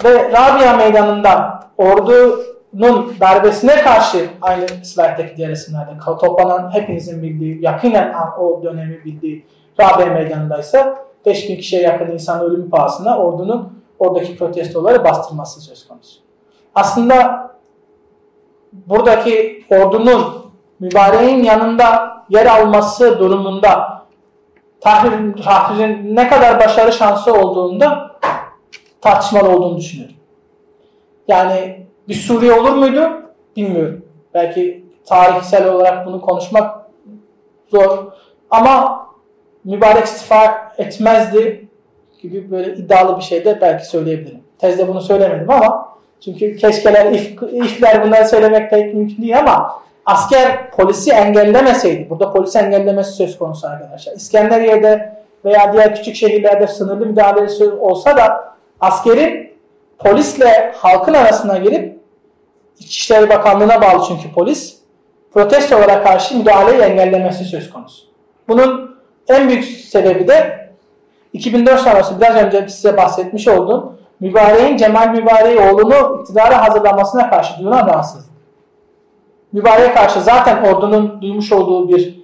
Ve 0.04 0.32
Rabia 0.32 0.78
Meydanı'nda 0.78 1.60
ordunun 1.78 3.16
darbesine 3.20 3.82
karşı 3.82 4.30
aynı 4.42 4.68
slayttaki 4.84 5.38
diğer 5.38 5.50
resimlerde 5.50 5.92
toplanan 6.06 6.74
hepinizin 6.74 7.24
bildiği, 7.24 7.64
yakinen 7.64 8.14
o 8.40 8.64
dönemi 8.64 9.06
bildiği 9.06 9.46
Rabia 9.80 10.06
Meydanı'nda 10.06 10.60
ise 10.60 10.94
5000 11.26 11.58
kişiye 11.58 11.82
yakın 11.82 12.14
insan 12.14 12.42
ölümü 12.42 12.70
pahasına 12.70 13.18
ordunun 13.18 13.84
oradaki 14.00 14.38
protestoları 14.38 15.04
bastırması 15.04 15.62
söz 15.62 15.88
konusu. 15.88 16.20
Aslında 16.76 17.48
buradaki 18.74 19.66
ordunun 19.70 20.24
mübareğin 20.80 21.44
yanında 21.44 22.14
yer 22.30 22.46
alması 22.46 23.20
durumunda 23.20 24.04
tahrir, 24.82 25.44
tahririn 25.44 26.16
ne 26.16 26.30
kadar 26.30 26.60
başarı 26.60 26.92
şansı 26.92 27.34
olduğunda 27.34 28.12
tartışmalı 29.02 29.50
olduğunu 29.50 29.78
düşünüyorum. 29.78 30.16
Yani 31.28 31.88
bir 32.08 32.14
Suriye 32.14 32.54
olur 32.54 32.74
muydu? 32.74 33.10
Bilmiyorum. 33.56 34.06
Belki 34.34 34.86
tarihsel 35.06 35.70
olarak 35.70 36.06
bunu 36.06 36.22
konuşmak 36.22 36.86
zor. 37.72 37.98
Ama 38.50 39.03
mübarek 39.66 40.06
istifa 40.06 40.72
etmezdi 40.78 41.68
gibi 42.22 42.52
böyle 42.52 42.74
iddialı 42.74 43.18
bir 43.18 43.24
şey 43.24 43.46
de 43.46 43.62
belki 43.62 43.86
söyleyebilirim. 43.86 44.44
Tezde 44.60 44.88
bunu 44.88 45.02
söylemedim 45.02 45.52
ama 45.52 45.90
çünkü 46.26 46.58
keşkeler, 46.58 47.12
if, 47.12 47.44
ifler 47.54 48.06
bunları 48.06 48.28
söylemek 48.28 48.70
pek 48.70 48.94
mümkün 48.94 49.22
değil 49.22 49.40
ama 49.40 49.82
asker 50.06 50.72
polisi 50.72 51.12
engellemeseydi, 51.12 52.10
burada 52.10 52.34
polisi 52.34 52.60
engellemesi 52.60 53.12
söz 53.12 53.38
konusu 53.38 53.68
arkadaşlar. 53.68 54.14
İskenderiye'de 54.14 55.14
veya 55.46 55.74
diğer 55.74 55.96
küçük 55.96 56.16
şehirlerde 56.16 56.68
sınırlı 56.68 57.06
müdahalesi 57.06 57.70
olsa 57.70 58.18
da 58.18 58.54
askerin 58.80 59.54
polisle 60.00 60.72
halkın 60.76 61.14
arasına 61.14 61.58
girip 61.58 62.00
İçişleri 62.80 63.30
Bakanlığı'na 63.30 63.82
bağlı 63.82 64.04
çünkü 64.08 64.32
polis 64.34 64.78
protestolara 65.34 66.04
karşı 66.04 66.38
müdahaleyi 66.38 66.82
engellemesi 66.82 67.46
söz 67.46 67.70
konusu. 67.70 68.06
Bunun 68.48 68.93
en 69.28 69.50
büyük 69.50 69.64
sebebi 69.64 70.28
de 70.28 70.70
2004 71.34 71.80
sonrası 71.82 72.22
biraz 72.22 72.36
önce 72.36 72.70
size 72.70 72.98
bahsetmiş 72.98 73.48
olduğum 73.48 73.94
Mübareğin 74.20 74.78
Cemal 74.78 75.10
Mübareği 75.10 75.60
oğlunu 75.60 76.22
iktidara 76.22 76.68
hazırlamasına 76.68 77.30
karşı 77.30 77.60
duyulan 77.60 77.88
rahatsızlık. 77.88 78.34
Mübareğe 79.52 79.94
karşı 79.94 80.22
zaten 80.22 80.64
ordunun 80.64 81.22
duymuş 81.22 81.52
olduğu 81.52 81.90
bir 81.90 82.24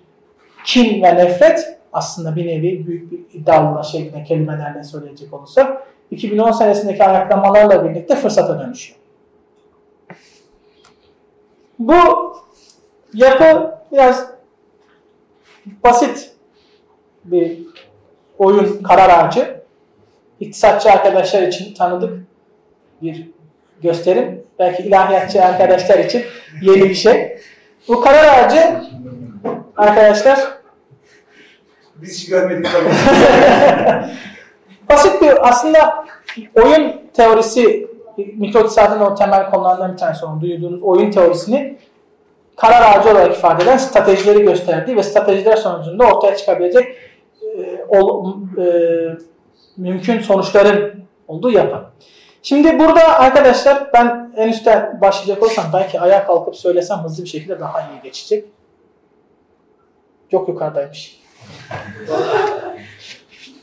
kin 0.66 1.04
ve 1.04 1.16
nefret 1.16 1.80
aslında 1.93 2.36
bir 2.36 2.47
nevi 2.47 2.88
büyük 2.88 3.12
bir 3.12 3.39
iddialı 3.39 3.84
şeklinde 3.84 4.24
kelimelerle 4.24 4.84
söyleyecek 4.84 5.34
olursak 5.34 5.88
2010 6.12 6.52
senesindeki 6.52 7.04
ayaklamalarla 7.04 7.89
birlikte 7.89 8.16
fırsata 8.16 8.60
dönüşüyor. 8.60 9.00
Bu 11.80 11.95
yapı 13.14 13.72
biraz 13.91 14.32
basit 15.84 16.32
bir 17.32 17.58
oyun 18.38 18.84
karar 18.84 19.10
ağacı. 19.10 19.60
İktisatçı 20.40 20.92
arkadaşlar 20.92 21.42
için 21.42 21.74
tanıdık 21.74 22.20
bir 23.02 23.30
gösterim. 23.82 24.44
Belki 24.60 24.84
ilahiyatçı 24.84 25.44
arkadaşlar 25.46 26.00
için 26.00 26.24
yeni 26.62 26.84
bir 26.90 26.96
şey. 26.96 27.38
Bu 27.88 28.02
karar 28.02 28.44
ağacı 28.44 28.82
arkadaşlar 29.78 30.40
biz 32.02 32.22
hiç 32.22 32.30
görmedik 32.30 32.72
tabii. 32.72 32.90
Basit 34.90 35.22
bir 35.22 35.50
aslında 35.50 36.06
oyun 36.56 37.02
teorisi 37.14 37.88
mikro 38.18 38.60
iktisadın 38.60 39.00
o 39.00 39.16
temel 39.16 39.50
konularından 39.50 39.94
bir 39.94 39.98
tanesi 39.98 40.26
olan 40.26 40.42
duyduğunuz 40.42 40.84
oyun 40.84 41.12
teorisini 41.12 41.78
karar 42.56 42.82
ağacı 42.82 43.10
olarak 43.10 43.38
ifade 43.38 43.64
eden 43.64 43.78
stratejileri 43.78 44.44
gösterdiği 44.44 44.96
ve 44.96 45.04
stratejiler 45.04 45.56
sonucunda 45.56 46.08
ortaya 46.08 46.38
çıkabilecek 46.38 46.96
e, 47.60 47.86
ol, 47.89 48.36
e, 48.57 48.66
mümkün 49.78 50.20
sonuçların 50.20 50.93
olduğu 51.28 51.51
yapı. 51.51 51.86
Şimdi 52.41 52.80
burada 52.80 53.20
arkadaşlar 53.20 53.93
ben 53.93 54.32
en 54.38 54.47
üstten 54.47 55.01
başlayacak 55.01 55.43
olsam 55.43 55.66
belki 55.74 55.99
ayağa 55.99 56.26
kalkıp 56.26 56.55
söylesem 56.55 56.97
hızlı 56.97 57.24
bir 57.24 57.30
şekilde 57.30 57.60
daha 57.60 57.82
iyi 57.82 58.01
geçecek. 58.03 58.45
Çok 60.32 60.49
yukarıdaymış. 60.49 61.22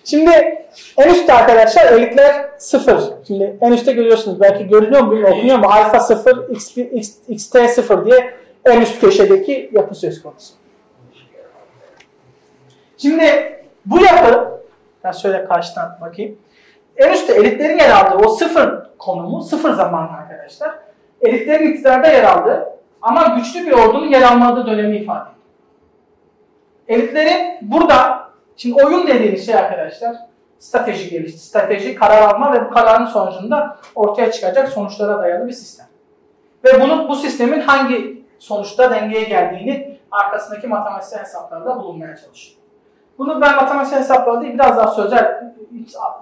Şimdi 0.05 0.31
en 0.99 1.15
üstte 1.15 1.33
arkadaşlar 1.33 1.93
elitler 1.93 2.51
0. 2.59 3.03
Şimdi 3.27 3.59
en 3.61 3.73
üstte 3.73 3.93
görüyorsunuz 3.93 4.41
belki 4.41 4.67
görünüyor 4.67 5.03
mu 5.03 5.27
okunuyor 5.29 5.59
mu? 5.59 5.67
Alfa 5.67 6.01
0, 6.01 6.49
X, 6.49 6.77
X, 6.77 7.13
XT 7.29 7.57
0 7.71 8.07
diye 8.07 8.35
en 8.65 8.81
üst 8.81 9.01
köşedeki 9.01 9.71
yapı 9.73 9.95
söz 9.95 10.23
konusu. 10.23 10.55
Şimdi 12.99 13.25
bu 13.87 14.05
yapı 14.05 14.61
ben 15.05 15.13
şöyle 15.13 15.45
karşıdan 15.45 15.99
bakayım. 16.01 16.39
En 16.97 17.13
üstte 17.13 17.35
elitlerin 17.35 17.79
yer 17.79 17.91
aldığı 17.91 18.25
o 18.25 18.29
sıfır 18.29 18.97
konumu, 18.99 19.43
sıfır 19.43 19.73
zamanı 19.73 20.11
arkadaşlar. 20.11 20.75
Elitlerin 21.21 21.73
iktidarda 21.73 22.09
yer 22.09 22.25
aldığı 22.25 22.69
ama 23.03 23.23
güçlü 23.23 23.67
bir 23.67 23.73
ordunun 23.73 24.07
yer 24.07 24.23
almadığı 24.23 24.67
dönemi 24.67 24.97
ifade 24.97 25.21
ediyor. 25.21 25.37
Elitlerin 26.89 27.59
burada, 27.63 28.29
şimdi 28.57 28.85
oyun 28.85 29.07
dediğimiz 29.07 29.47
şey 29.47 29.55
arkadaşlar, 29.55 30.17
strateji 30.59 31.11
gelişti. 31.11 31.39
Strateji, 31.39 31.95
karar 31.95 32.23
alma 32.23 32.53
ve 32.53 32.65
bu 32.65 32.71
kararın 32.71 33.07
sonucunda 33.07 33.77
ortaya 33.95 34.33
çıkacak 34.33 34.69
sonuçlara 34.69 35.23
dayalı 35.23 35.47
bir 35.47 35.53
sistem. 35.53 35.87
Ve 36.65 36.81
bunun 36.81 37.09
bu 37.09 37.17
sistemin 37.17 37.61
hangi 37.61 38.27
sonuçta 38.39 38.91
dengeye 38.91 39.25
geldiğini 39.25 39.99
arkasındaki 40.11 40.67
matematiksel 40.67 41.21
hesaplarla 41.21 41.77
bulunmaya 41.77 42.17
çalışıyor. 42.17 42.56
Bunu 43.19 43.41
ben 43.41 43.57
matematiksel 43.57 43.99
hesapları 43.99 44.41
değil 44.41 44.55
biraz 44.55 44.77
daha 44.77 44.89
sözel, 44.89 45.55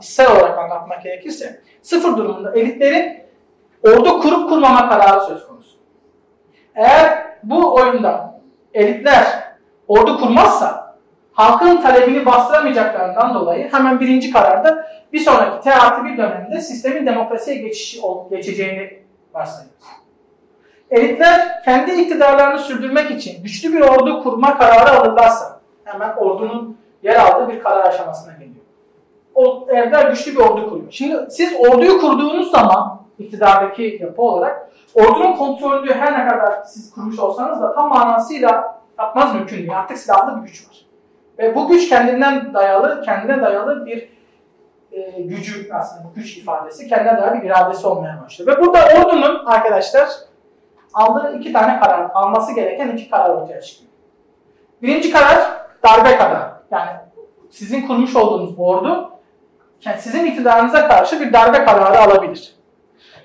hissel 0.01 0.37
olarak 0.37 0.59
anlatmak 0.59 1.03
gerekirse 1.03 1.61
sıfır 1.83 2.17
durumunda 2.17 2.53
elitlerin 2.59 3.25
ordu 3.83 4.21
kurup 4.21 4.49
kurmama 4.49 4.89
kararı 4.89 5.21
söz 5.21 5.47
konusu. 5.47 5.77
Eğer 6.75 7.27
bu 7.43 7.75
oyunda 7.75 8.41
elitler 8.75 9.27
ordu 9.89 10.21
kurmazsa 10.21 10.97
halkın 11.33 11.77
talebini 11.77 12.27
bastıramayacaklarından 12.27 13.35
dolayı 13.35 13.73
hemen 13.73 14.01
birinci 14.01 14.33
kararda 14.33 14.89
bir 15.13 15.19
sonraki 15.19 15.65
T 15.65 15.71
bir 16.05 16.19
dönemde 16.19 16.61
sistemin 16.61 17.07
demokrasiye 17.07 17.57
geçiş, 17.57 18.01
geçeceğini 18.31 18.99
varsayıyoruz. 19.35 19.85
Elitler 20.91 21.63
kendi 21.65 21.93
iktidarlarını 21.93 22.59
sürdürmek 22.59 23.11
için 23.11 23.43
güçlü 23.43 23.73
bir 23.73 23.81
ordu 23.81 24.23
kurma 24.23 24.59
kararı 24.59 25.01
alırlarsa 25.01 25.61
hemen 25.85 26.17
ordunun 26.17 26.74
yer 27.05 27.17
aldığı 27.17 27.49
bir 27.49 27.63
karar 27.63 27.85
aşamasına 27.85 28.33
geliyor. 28.33 28.65
O 29.35 29.67
evler 29.71 30.11
güçlü 30.11 30.33
bir 30.33 30.41
ordu 30.41 30.69
kuruyor. 30.69 30.87
Şimdi 30.91 31.31
siz 31.31 31.53
orduyu 31.69 32.01
kurduğunuz 32.01 32.51
zaman 32.51 33.01
iktidardaki 33.19 33.99
yapı 34.01 34.23
olarak 34.23 34.71
ordunun 34.95 35.37
kontrolünü 35.37 35.95
her 35.95 36.19
ne 36.19 36.29
kadar 36.29 36.63
siz 36.63 36.95
kurmuş 36.95 37.19
olsanız 37.19 37.63
da 37.63 37.75
tam 37.75 37.89
manasıyla 37.89 38.81
yapmaz 38.99 39.35
mümkün 39.35 39.57
değil. 39.57 39.79
Artık 39.79 39.99
silahlı 39.99 40.37
bir 40.37 40.47
güç 40.47 40.69
var. 40.69 40.87
Ve 41.39 41.55
bu 41.55 41.69
güç 41.69 41.89
kendinden 41.89 42.55
dayalı, 42.55 43.03
kendine 43.03 43.43
dayalı 43.43 43.87
bir 43.87 44.09
e, 44.93 45.23
gücü 45.23 45.73
aslında 45.73 46.05
bu 46.05 46.15
güç 46.15 46.37
ifadesi 46.37 46.89
kendine 46.89 47.17
dayalı 47.17 47.43
bir 47.43 47.47
iradesi 47.47 47.87
olmaya 47.87 48.23
başlıyor. 48.25 48.57
Ve 48.57 48.61
burada 48.61 48.79
ordunun 48.79 49.47
arkadaşlar 49.47 50.09
aldığı 50.95 51.37
iki 51.37 51.53
tane 51.53 51.81
karar, 51.81 52.11
alması 52.15 52.55
gereken 52.55 52.89
iki 52.89 53.11
karar 53.11 53.31
ortaya 53.31 53.61
çıkıyor. 53.61 53.91
Birinci 54.83 55.13
karar 55.13 55.65
darbe 55.83 56.17
kararı. 56.17 56.44
Sizin 57.55 57.87
kurmuş 57.87 58.17
olduğunuz 58.17 58.55
ordu 58.59 59.11
yani 59.85 60.01
sizin 60.01 60.25
iktidarınıza 60.25 60.89
karşı 60.89 61.21
bir 61.21 61.33
darbe 61.33 61.65
kararı 61.65 61.99
alabilir. 61.99 62.55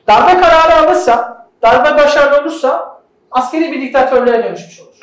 Darbe 0.07 0.41
kararı 0.41 0.75
alırsa, 0.75 1.47
darbe 1.61 1.97
başarılı 1.97 2.41
olursa 2.41 3.01
askeri 3.31 3.71
bir 3.71 3.81
diktatörlüğe 3.81 4.43
dönüşmüş 4.43 4.81
olur. 4.81 4.99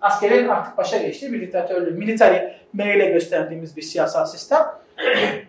Askerin 0.00 0.48
artık 0.48 0.78
başa 0.78 0.98
geçtiği 0.98 1.32
bir 1.32 1.40
diktatörlüğü, 1.40 1.90
military 1.90 2.38
meyle 2.72 3.06
gösterdiğimiz 3.06 3.76
bir 3.76 3.82
siyasal 3.82 4.26
sistem. 4.26 4.66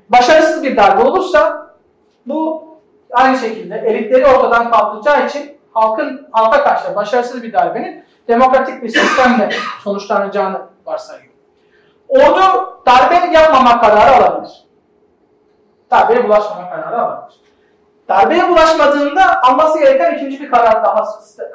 Başarısız 0.10 0.64
bir 0.64 0.78
darbe 0.78 1.02
olursa 1.02 1.68
bu 2.26 2.68
aynı 3.12 3.38
şekilde 3.38 3.76
elitleri 3.76 4.26
ortadan 4.26 4.72
kaldıracağı 4.72 5.28
için 5.28 5.58
halkın 5.74 6.28
halka 6.32 6.64
karşı 6.64 6.96
başarısız 6.96 7.44
bir 7.44 7.54
darbenin 7.54 8.04
demokratik 8.28 8.84
bir 8.84 8.90
sistemle 8.90 9.50
sonuçlanacağını 9.84 10.62
varsayıyor. 10.86 11.31
Ordu 12.12 12.80
darbe 12.86 13.16
yapmama 13.34 13.82
kararı 13.82 14.16
alabilir. 14.16 14.66
Darbeye 15.92 16.24
bulaşmama 16.24 16.70
kararı 16.70 17.02
alabilir. 17.02 17.40
Darbeye 18.10 18.50
bulaşmadığında 18.50 19.42
alması 19.44 19.80
gereken 19.80 20.16
ikinci 20.16 20.40
bir 20.40 20.52
karar 20.52 20.84
daha 20.84 21.06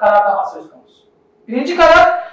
karar 0.00 0.24
daha 0.24 0.44
söz 0.44 0.70
konusu. 0.70 1.07
Birinci 1.48 1.76
karar 1.76 2.24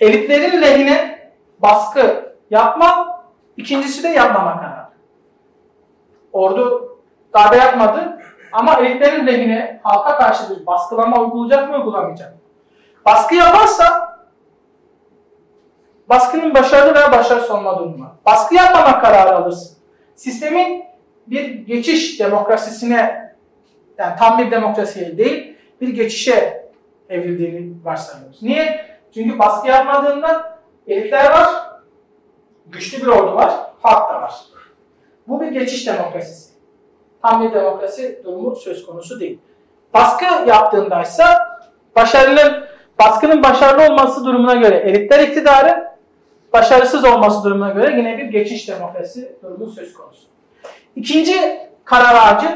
elitlerin 0.00 0.62
lehine 0.62 1.28
baskı 1.58 2.34
yapma, 2.50 3.22
ikincisi 3.56 4.02
de 4.02 4.08
yapmama 4.08 4.60
kararı. 4.60 4.88
Ordu 6.32 6.96
darbe 7.34 7.56
yapmadı 7.56 8.18
ama 8.52 8.74
elitlerin 8.74 9.26
lehine 9.26 9.80
halka 9.82 10.18
karşı 10.18 10.50
bir 10.50 10.66
baskılama 10.66 11.20
uygulayacak 11.20 11.70
mı 11.70 11.76
uygulamayacak 11.76 12.32
mı? 12.32 12.38
Baskı 13.06 13.34
yaparsa 13.34 14.11
baskının 16.12 16.54
başarılı 16.54 16.94
veya 16.94 17.12
başarısız 17.12 17.50
olma 17.50 17.78
durumu. 17.78 18.06
Baskı 18.26 18.54
yapmama 18.54 19.00
kararı 19.00 19.36
alırsın. 19.36 19.76
Sistemin 20.14 20.84
bir 21.26 21.44
geçiş 21.48 22.20
demokrasisine 22.20 23.32
yani 23.98 24.16
tam 24.18 24.38
bir 24.38 24.50
demokrasiye 24.50 25.18
değil 25.18 25.56
bir 25.80 25.88
geçişe 25.88 26.66
evrildiğini 27.08 27.74
varsayıyoruz. 27.84 28.42
Niye? 28.42 28.86
Çünkü 29.14 29.38
baskı 29.38 29.68
yapmadığında 29.68 30.58
elitler 30.86 31.30
var, 31.30 31.48
güçlü 32.66 33.02
bir 33.02 33.06
ordu 33.06 33.34
var, 33.34 33.52
halk 33.82 34.10
da 34.10 34.22
var. 34.22 34.34
Bu 35.28 35.40
bir 35.40 35.48
geçiş 35.48 35.86
demokrasisi. 35.86 36.52
Tam 37.22 37.42
bir 37.42 37.54
demokrasi 37.54 38.22
durumu 38.24 38.56
söz 38.56 38.86
konusu 38.86 39.20
değil. 39.20 39.38
Baskı 39.94 40.24
yaptığındaysa 40.24 41.38
başarının 41.96 42.64
baskının 42.98 43.42
başarılı 43.42 43.92
olması 43.92 44.24
durumuna 44.24 44.54
göre 44.54 44.76
elitler 44.76 45.28
iktidarı, 45.28 45.91
başarısız 46.52 47.04
olması 47.04 47.44
durumuna 47.44 47.70
göre 47.70 47.96
yine 47.98 48.18
bir 48.18 48.24
geçiş 48.24 48.68
demokrasi 48.68 49.36
durumu 49.42 49.66
söz 49.66 49.94
konusu. 49.94 50.22
İkinci 50.96 51.34
karar 51.84 52.14
ağacı 52.14 52.48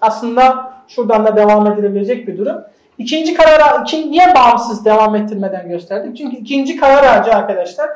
aslında 0.00 0.72
şuradan 0.88 1.26
da 1.26 1.36
devam 1.36 1.72
edilebilecek 1.72 2.28
bir 2.28 2.38
durum. 2.38 2.56
İkinci 2.98 3.34
karar 3.34 3.80
iki, 3.80 4.10
niye 4.10 4.34
bağımsız 4.34 4.84
devam 4.84 5.16
ettirmeden 5.16 5.68
gösterdik? 5.68 6.16
Çünkü 6.16 6.36
ikinci 6.36 6.76
karar 6.76 7.04
ağacı 7.04 7.34
arkadaşlar 7.34 7.90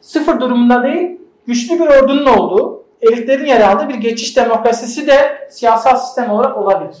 sıfır 0.00 0.40
durumunda 0.40 0.82
değil, 0.82 1.20
güçlü 1.46 1.78
bir 1.78 1.86
ordunun 1.86 2.26
olduğu, 2.26 2.84
elitlerin 3.02 3.46
yer 3.46 3.60
aldığı 3.60 3.88
bir 3.88 3.94
geçiş 3.94 4.36
demokrasisi 4.36 5.06
de 5.06 5.48
siyasal 5.50 5.96
sistem 5.96 6.30
olarak 6.30 6.56
olabilir. 6.56 6.96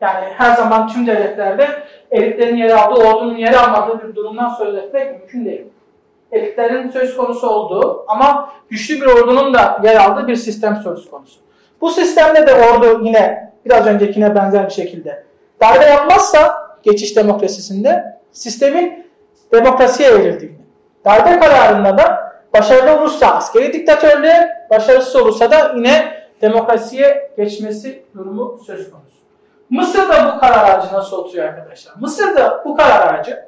Yani 0.00 0.26
her 0.36 0.56
zaman 0.56 0.88
tüm 0.88 1.06
devletlerde 1.06 1.68
elitlerin 2.10 2.56
yer 2.56 2.70
aldığı, 2.70 3.00
ordunun 3.00 3.36
yer 3.36 3.54
almadığı 3.54 4.08
bir 4.08 4.14
durumdan 4.14 4.48
söz 4.48 4.74
etmek 4.74 5.20
mümkün 5.20 5.44
değil. 5.44 5.64
Elitlerin 6.32 6.90
söz 6.90 7.16
konusu 7.16 7.50
olduğu 7.50 8.04
ama 8.08 8.52
güçlü 8.70 9.00
bir 9.00 9.06
ordunun 9.06 9.54
da 9.54 9.80
yer 9.84 9.96
aldığı 9.96 10.26
bir 10.26 10.36
sistem 10.36 10.80
söz 10.84 11.10
konusu. 11.10 11.40
Bu 11.80 11.90
sistemde 11.90 12.46
de 12.46 12.54
ordu 12.54 13.00
yine 13.04 13.52
biraz 13.64 13.86
öncekine 13.86 14.34
benzer 14.34 14.66
bir 14.66 14.74
şekilde 14.74 15.24
darbe 15.62 15.84
yapmazsa 15.84 16.68
geçiş 16.82 17.16
demokrasisinde 17.16 18.18
sistemin 18.32 19.06
demokrasiye 19.52 20.08
evrildiğini, 20.08 20.58
darbe 21.04 21.40
kararında 21.40 21.98
da 21.98 22.32
başarılı 22.54 23.00
olursa 23.00 23.26
askeri 23.26 23.72
diktatörlüğe, 23.72 24.66
başarısız 24.70 25.16
olursa 25.16 25.50
da 25.50 25.72
yine 25.76 26.16
demokrasiye 26.42 27.30
geçmesi 27.36 28.04
durumu 28.14 28.58
söz 28.66 28.90
konusu. 28.90 29.16
Mısır'da 29.70 30.34
bu 30.34 30.40
karar 30.40 30.78
ağacı 30.78 30.94
nasıl 30.94 31.16
oturuyor 31.16 31.44
arkadaşlar? 31.44 31.94
Mısır'da 32.00 32.62
bu 32.64 32.76
karar 32.76 33.14
ağacı 33.14 33.45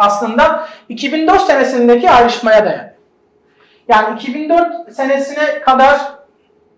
aslında 0.00 0.68
2004 0.88 1.40
senesindeki 1.42 2.10
ayrışmaya 2.10 2.64
dayanıyor. 2.64 2.90
Yani 3.88 4.16
2004 4.16 4.92
senesine 4.92 5.60
kadar 5.60 6.00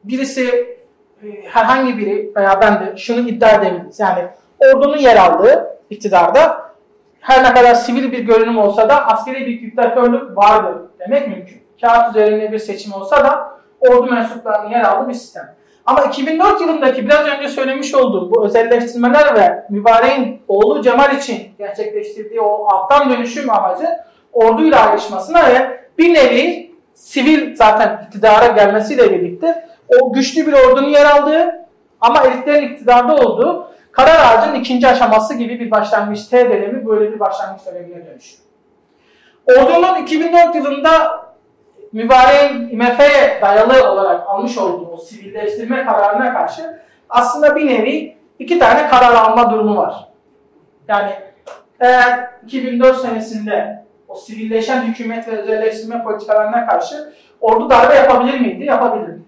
birisi 0.05 0.77
e, 1.23 1.27
herhangi 1.45 1.99
biri 1.99 2.33
veya 2.37 2.61
ben 2.61 2.81
de 2.81 2.97
şunu 2.97 3.29
iddia 3.29 3.51
edebiliriz. 3.51 4.01
Yani 4.01 4.25
ordunun 4.61 4.97
yer 4.97 5.17
aldığı 5.17 5.79
iktidarda 5.91 6.73
her 7.21 7.45
ne 7.45 7.55
kadar 7.55 7.75
sivil 7.75 8.13
bir 8.13 8.19
görünüm 8.19 8.59
olsa 8.59 8.89
da 8.89 9.07
askeri 9.07 9.47
bir 9.47 9.63
diktatörlük 9.63 10.37
vardır 10.37 10.83
demek 10.99 11.29
mümkün. 11.29 11.63
Kağıt 11.81 12.17
üzerinde 12.17 12.53
bir 12.53 12.59
seçim 12.59 12.93
olsa 12.93 13.25
da 13.25 13.59
ordu 13.81 14.11
mensuplarının 14.11 14.71
yer 14.71 14.81
aldığı 14.81 15.09
bir 15.09 15.15
sistem. 15.15 15.55
Ama 15.87 16.03
2004 16.03 16.61
yılındaki 16.61 17.07
biraz 17.07 17.27
önce 17.27 17.49
söylemiş 17.49 17.95
olduğum 17.95 18.31
bu 18.31 18.47
özelleştirmeler 18.47 19.35
ve 19.35 19.65
mübareğin 19.69 20.43
oğlu 20.49 20.83
Cemal 20.83 21.17
için 21.17 21.43
gerçekleştirdiği 21.59 22.41
o 22.41 22.67
alttan 22.67 23.11
dönüşüm 23.11 23.51
amacı 23.51 23.89
orduyla 24.33 24.89
ayrışmasına 24.89 25.49
ve 25.49 25.81
bir 25.99 26.15
nevi 26.15 26.73
sivil 26.95 27.57
zaten 27.57 28.07
iktidara 28.07 28.47
gelmesiyle 28.47 29.13
birlikte 29.13 29.69
o 30.01 30.13
güçlü 30.13 30.47
bir 30.47 30.53
ordunun 30.53 30.89
yer 30.89 31.07
aldığı 31.07 31.67
Ama 32.01 32.25
elitlerin 32.25 32.69
iktidarda 32.69 33.17
olduğu 33.17 33.69
karar 33.93 34.19
ağacının 34.21 34.55
ikinci 34.55 34.89
aşaması 34.89 35.35
gibi 35.35 35.61
bir 35.61 35.71
başlangıç 35.71 36.27
T 36.27 36.51
dönemi 36.51 36.87
böyle 36.87 37.13
bir 37.13 37.21
başlangıç 37.21 37.67
dönemine 37.67 38.07
dönüşüyor. 38.07 38.43
Ordunun 39.47 40.03
2004 40.03 40.55
yılında 40.55 41.23
mübareğin 41.93 42.69
IMF'ye 42.69 43.39
dayalı 43.43 43.93
olarak 43.93 44.29
almış 44.29 44.59
olduğu 44.59 44.87
o 44.87 44.97
sivilleştirme 44.97 45.85
kararına 45.85 46.33
karşı 46.33 46.81
aslında 47.09 47.57
bir 47.57 47.67
nevi 47.67 48.17
iki 48.39 48.59
tane 48.59 48.89
karar 48.89 49.15
alma 49.15 49.51
durumu 49.51 49.77
var. 49.77 50.09
Yani 50.89 51.11
eğer 51.81 52.31
2004 52.45 52.97
senesinde 52.97 53.85
o 54.09 54.15
sivilleşen 54.15 54.83
hükümet 54.83 55.29
ve 55.29 55.37
özelleştirme 55.37 56.05
politikalarına 56.05 56.67
karşı 56.67 57.13
ordu 57.41 57.71
darbe 57.71 57.95
yapabilir 57.95 58.41
miydi? 58.41 58.65
Yapabilirdi. 58.65 59.23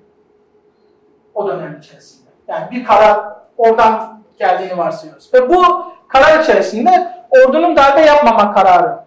O 1.34 1.48
dönem 1.48 1.78
içerisinde. 1.78 2.30
Yani 2.48 2.70
bir 2.70 2.84
karar 2.84 3.20
oradan 3.58 4.22
geldiğini 4.38 4.78
varsayıyoruz. 4.78 5.34
Ve 5.34 5.48
bu 5.48 5.84
karar 6.08 6.42
içerisinde 6.42 7.12
ordunun 7.30 7.76
darbe 7.76 8.00
yapmama 8.00 8.54
kararı 8.54 9.03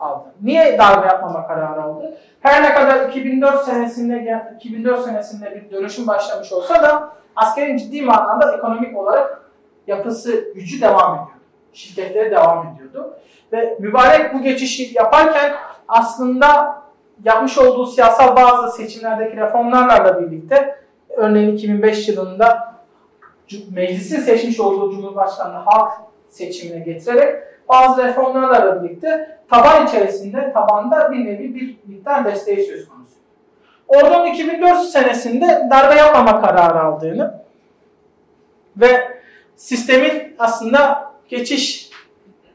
aldı. 0.00 0.28
Niye 0.42 0.78
darbe 0.78 1.06
yapmama 1.06 1.46
kararı 1.46 1.82
aldı? 1.82 2.18
Her 2.40 2.62
ne 2.62 2.74
kadar 2.74 3.08
2004 3.08 3.64
senesinde 3.64 4.42
2004 4.56 5.04
senesinde 5.04 5.54
bir 5.54 5.70
dönüşüm 5.70 6.06
başlamış 6.06 6.52
olsa 6.52 6.82
da 6.82 7.12
askerin 7.36 7.76
ciddi 7.76 8.02
manada 8.02 8.56
ekonomik 8.56 8.96
olarak 8.96 9.42
yapısı, 9.86 10.44
gücü 10.54 10.80
devam 10.80 11.14
ediyordu. 11.14 11.30
Şirketleri 11.72 12.30
devam 12.30 12.66
ediyordu. 12.66 13.18
Ve 13.52 13.76
mübarek 13.80 14.34
bu 14.34 14.42
geçişi 14.42 14.94
yaparken 14.94 15.52
aslında 15.88 16.80
yapmış 17.24 17.58
olduğu 17.58 17.86
siyasal 17.86 18.36
bazı 18.36 18.76
seçimlerdeki 18.76 19.36
reformlarla 19.36 20.20
birlikte 20.20 20.76
örneğin 21.16 21.56
2005 21.56 22.08
yılında 22.08 22.74
meclisin 23.70 24.20
seçmiş 24.20 24.60
olduğu 24.60 24.90
Cumhurbaşkanlığı 24.90 25.62
halk 25.64 25.92
seçimine 26.28 26.84
getirerek 26.84 27.49
bazı 27.72 28.04
reformlarla 28.04 28.82
birlikte 28.82 29.38
taban 29.50 29.86
içerisinde 29.86 30.52
tabanda 30.52 31.12
bir 31.12 31.24
nevi 31.24 31.54
bir 31.54 31.76
miktar 31.86 32.24
desteği 32.24 32.66
söz 32.66 32.88
konusu. 32.88 33.14
Ordunun 33.88 34.26
2004 34.26 34.80
senesinde 34.80 35.68
darbe 35.70 35.94
yapmama 35.94 36.40
kararı 36.40 36.80
aldığını 36.80 37.34
ve 38.76 39.20
sistemin 39.56 40.36
aslında 40.38 41.12
geçiş 41.28 41.90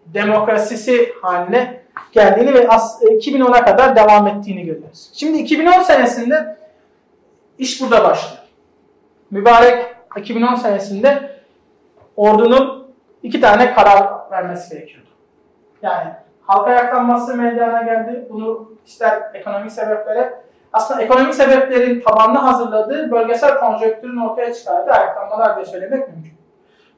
demokrasisi 0.06 1.14
haline 1.22 1.82
geldiğini 2.12 2.54
ve 2.54 2.66
2010'a 2.66 3.66
kadar 3.66 3.96
devam 3.96 4.28
ettiğini 4.28 4.66
görüyoruz. 4.66 5.10
Şimdi 5.14 5.38
2010 5.38 5.82
senesinde 5.82 6.58
iş 7.58 7.82
burada 7.82 8.04
başlıyor. 8.04 8.44
Mübarek 9.32 9.86
2010 10.18 10.56
senesinde 10.56 11.40
ordunun 12.16 12.88
iki 13.24 13.42
tane 13.42 13.74
karar 13.74 14.32
vermesi 14.32 14.76
gerekiyordu. 14.76 15.05
Yani 15.86 16.14
halka 16.42 16.72
ayaklanması 16.72 17.38
meydana 17.38 17.82
geldi. 17.82 18.28
Bunu 18.30 18.72
ister 18.86 19.22
ekonomik 19.34 19.72
sebeplere, 19.72 20.42
aslında 20.74 21.02
ekonomik 21.02 21.34
sebeplerin 21.34 22.02
tabanını 22.02 22.38
hazırladığı 22.38 23.12
bölgesel 23.12 23.60
konjonktürün 23.60 24.18
ortaya 24.18 24.54
çıkardığı 24.54 24.92
ayaklanmalar 24.92 25.56
diye 25.56 25.66
söylemek 25.66 26.08
mümkün. 26.08 26.34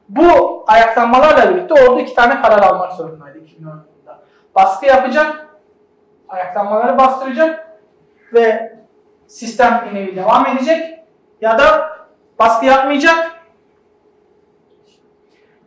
Bu 0.08 0.64
ayaklanmalarla 0.66 1.50
birlikte 1.50 1.74
orada 1.74 2.00
iki 2.00 2.14
tane 2.14 2.42
karar 2.42 2.62
almak 2.62 2.92
zorundaydı 2.92 3.38
2010 3.38 3.70
yılında. 3.70 4.18
Baskı 4.54 4.86
yapacak, 4.86 5.46
ayaklanmaları 6.28 6.98
bastıracak 6.98 7.68
ve 8.34 8.76
sistem 9.26 9.84
bir 9.94 10.16
devam 10.16 10.46
edecek 10.46 10.98
ya 11.40 11.58
da 11.58 11.90
baskı 12.38 12.66
yapmayacak, 12.66 13.30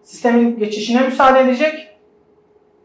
sistemin 0.03 0.59
geçişine 0.59 1.01
müsaade 1.01 1.39
edecek 1.39 1.90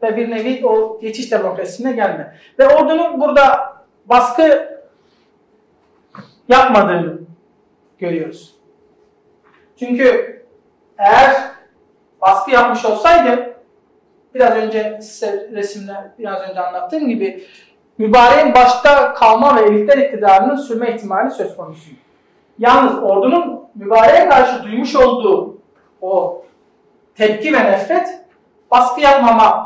ve 0.06 0.16
bir 0.16 0.30
nevi 0.30 0.66
o 0.66 1.00
geçiş 1.00 1.32
demokrasisine 1.32 1.92
gelme. 1.92 2.36
Ve 2.58 2.68
ordunun 2.68 3.20
burada 3.20 3.76
baskı 4.06 4.76
yapmadığını 6.48 7.18
görüyoruz. 7.98 8.54
Çünkü 9.78 10.36
eğer 10.98 11.36
baskı 12.20 12.50
yapmış 12.50 12.84
olsaydı 12.84 13.56
biraz 14.34 14.56
önce 14.56 14.98
size 15.02 15.50
resimde 15.52 15.92
biraz 16.18 16.50
önce 16.50 16.60
anlattığım 16.60 17.08
gibi 17.08 17.44
mübareğin 17.98 18.54
başta 18.54 19.14
kalma 19.14 19.56
ve 19.56 19.60
elitler 19.60 19.98
iktidarının 19.98 20.56
sürme 20.56 20.94
ihtimali 20.94 21.30
söz 21.30 21.56
konusu. 21.56 21.90
Yalnız 22.58 23.02
ordunun 23.02 23.68
mübareğe 23.74 24.28
karşı 24.28 24.62
duymuş 24.62 24.96
olduğu 24.96 25.58
o 26.00 26.42
tepki 27.14 27.52
ve 27.52 27.64
nefret 27.64 28.20
baskı 28.70 29.00
yapmama 29.00 29.65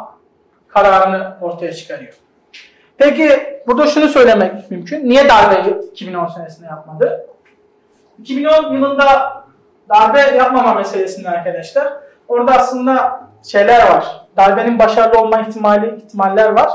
kararını 0.72 1.36
ortaya 1.40 1.72
çıkarıyor. 1.72 2.14
Peki 2.98 3.60
burada 3.66 3.86
şunu 3.86 4.08
söylemek 4.08 4.70
mümkün. 4.70 5.08
Niye 5.08 5.28
darbeyi 5.28 5.74
2010 5.92 6.26
senesinde 6.26 6.66
yapmadı? 6.66 7.26
2010 8.18 8.72
yılında 8.74 9.34
darbe 9.88 10.20
yapmama 10.20 10.74
meselesinde 10.74 11.28
arkadaşlar 11.30 11.92
orada 12.28 12.52
aslında 12.52 13.20
şeyler 13.42 13.90
var. 13.90 14.26
Darbenin 14.36 14.78
başarılı 14.78 15.20
olma 15.20 15.40
ihtimali 15.40 15.96
ihtimaller 15.96 16.50
var. 16.50 16.70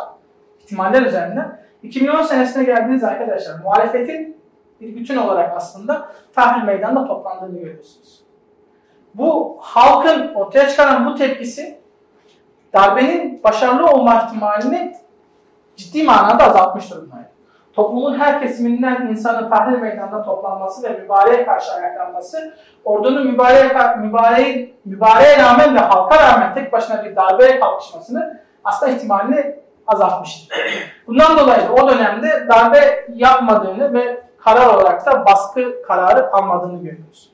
İhtimaller 0.59 1.01
üzerinden. 1.01 1.59
2010 1.83 2.21
senesine 2.21 2.63
geldiğiniz 2.63 3.03
arkadaşlar 3.03 3.59
muhalefetin 3.63 4.37
bir 4.81 4.95
bütün 4.95 5.17
olarak 5.17 5.57
aslında 5.57 6.09
tahrir 6.35 6.63
meydanında 6.63 7.07
toplandığını 7.07 7.59
görüyorsunuz. 7.59 8.23
Bu 9.13 9.57
halkın 9.61 10.33
ortaya 10.33 10.69
çıkaran 10.69 11.05
bu 11.05 11.15
tepkisi 11.15 11.79
darbenin 12.75 13.43
başarılı 13.43 13.85
olma 13.85 14.15
ihtimalini 14.15 14.95
ciddi 15.75 16.03
manada 16.03 16.43
azaltmış 16.43 16.91
durumdaydı. 16.91 17.29
Toplumun 17.73 18.19
her 18.19 18.41
kesiminden 18.41 19.07
insanın 19.07 19.49
tahrir 19.49 19.77
meydanında 19.77 20.23
toplanması 20.23 20.83
ve 20.83 20.89
mübareğe 20.89 21.45
karşı 21.45 21.73
ayaklanması, 21.73 22.53
ordunun 22.85 23.27
mübareğe, 23.27 23.97
mübareğe, 23.97 24.73
mübareğe 24.85 25.37
rağmen 25.37 25.75
ve 25.75 25.79
halka 25.79 26.19
rağmen 26.19 26.53
tek 26.53 26.73
başına 26.73 27.05
bir 27.05 27.15
darbeye 27.15 27.59
kalkışmasını 27.59 28.41
aslında 28.63 28.91
ihtimalini 28.91 29.55
azaltmıştı. 29.87 30.55
Bundan 31.07 31.37
dolayı 31.37 31.69
o 31.71 31.89
dönemde 31.89 32.47
darbe 32.47 33.07
yapmadığını 33.13 33.93
ve 33.93 34.23
karar 34.37 34.73
olarak 34.73 35.05
da 35.05 35.25
baskı 35.25 35.81
kararı 35.87 36.33
almadığını 36.33 36.83
görüyoruz. 36.83 37.31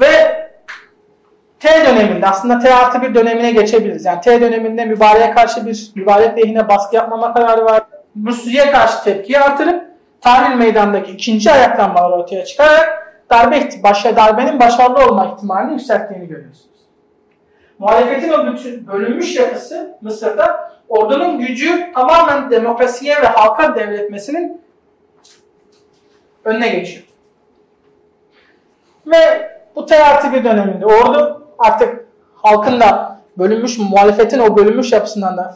Ve 0.00 0.51
T 1.62 1.86
döneminde 1.86 2.26
aslında 2.26 2.58
T 2.58 2.74
artı 2.74 3.02
bir 3.02 3.14
dönemine 3.14 3.50
geçebiliriz. 3.50 4.04
Yani 4.04 4.20
T 4.20 4.40
döneminde 4.40 4.84
mübareğe 4.84 5.30
karşı 5.30 5.66
bir 5.66 5.92
mübarek 5.94 6.38
lehine 6.38 6.68
baskı 6.68 6.96
yapmama 6.96 7.34
kararı 7.34 7.64
var. 7.64 7.82
Mürsiye 8.14 8.70
karşı 8.70 9.04
tepkiyi 9.04 9.38
artırıp 9.38 9.84
tahrir 10.20 10.54
meydandaki 10.54 11.12
ikinci 11.12 11.52
ayaklanmalar 11.52 12.18
ortaya 12.18 12.44
çıkarak 12.44 13.14
darbe 13.30 13.68
başa 13.82 14.16
darbenin 14.16 14.60
başarılı 14.60 15.06
olma 15.06 15.26
ihtimalini 15.26 15.72
yükselttiğini 15.72 16.28
görüyorsunuz. 16.28 16.80
Muhalefetin 17.78 18.32
o 18.32 18.52
bütün 18.52 18.86
bölünmüş 18.86 19.36
yapısı 19.36 19.98
Mısır'da 20.00 20.72
ordunun 20.88 21.38
gücü 21.38 21.92
tamamen 21.94 22.50
demokrasiye 22.50 23.22
ve 23.22 23.26
halka 23.26 23.74
devretmesinin 23.74 24.60
önüne 26.44 26.68
geçiyor. 26.68 27.04
Ve 29.06 29.50
bu 29.76 29.86
T 29.86 29.98
bir 30.32 30.44
döneminde 30.44 30.86
ordu 30.86 31.41
artık 31.66 32.06
halkın 32.34 32.80
da 32.80 33.20
bölünmüş, 33.38 33.78
muhalefetin 33.78 34.38
o 34.38 34.56
bölünmüş 34.56 34.92
yapısından 34.92 35.36
da 35.36 35.54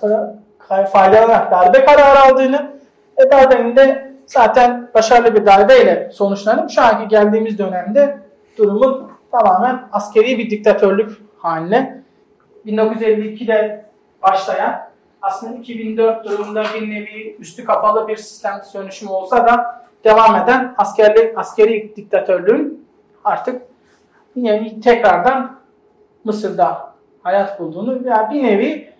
faydalanarak 0.92 1.50
darbe 1.50 1.84
kararı 1.84 2.20
aldığını 2.20 2.70
ve 3.18 3.30
darbenin 3.30 3.76
de 3.76 4.12
zaten 4.26 4.88
başarılı 4.94 5.34
bir 5.34 5.46
darbeyle 5.46 6.10
sonuçlanıp 6.12 6.70
şu 6.70 6.82
anki 6.82 7.08
geldiğimiz 7.08 7.58
dönemde 7.58 8.18
durumun 8.58 9.10
tamamen 9.32 9.88
askeri 9.92 10.38
bir 10.38 10.50
diktatörlük 10.50 11.10
haline 11.38 12.02
1952'de 12.66 13.84
başlayan 14.22 14.88
aslında 15.22 15.56
2004 15.56 16.24
durumunda 16.24 16.64
bir 16.74 16.90
nevi 16.90 17.36
üstü 17.38 17.64
kapalı 17.64 18.08
bir 18.08 18.16
sistem 18.16 18.60
dönüşümü 18.74 19.10
olsa 19.10 19.46
da 19.46 19.86
devam 20.04 20.36
eden 20.36 20.74
askerli, 20.78 21.32
askeri 21.36 21.96
diktatörlüğün 21.96 22.86
artık 23.24 23.62
yani 24.36 24.80
tekrardan 24.80 25.56
Mısır'da 26.26 26.94
hayat 27.22 27.60
bulduğunu 27.60 28.04
veya 28.04 28.30
bir 28.30 28.42
nevi 28.42 28.92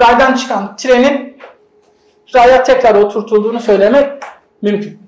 raydan 0.00 0.34
çıkan 0.34 0.76
trenin 0.76 1.38
raya 2.34 2.62
tekrar 2.62 2.94
oturtulduğunu 2.94 3.60
söylemek 3.60 4.22
mümkün. 4.62 4.98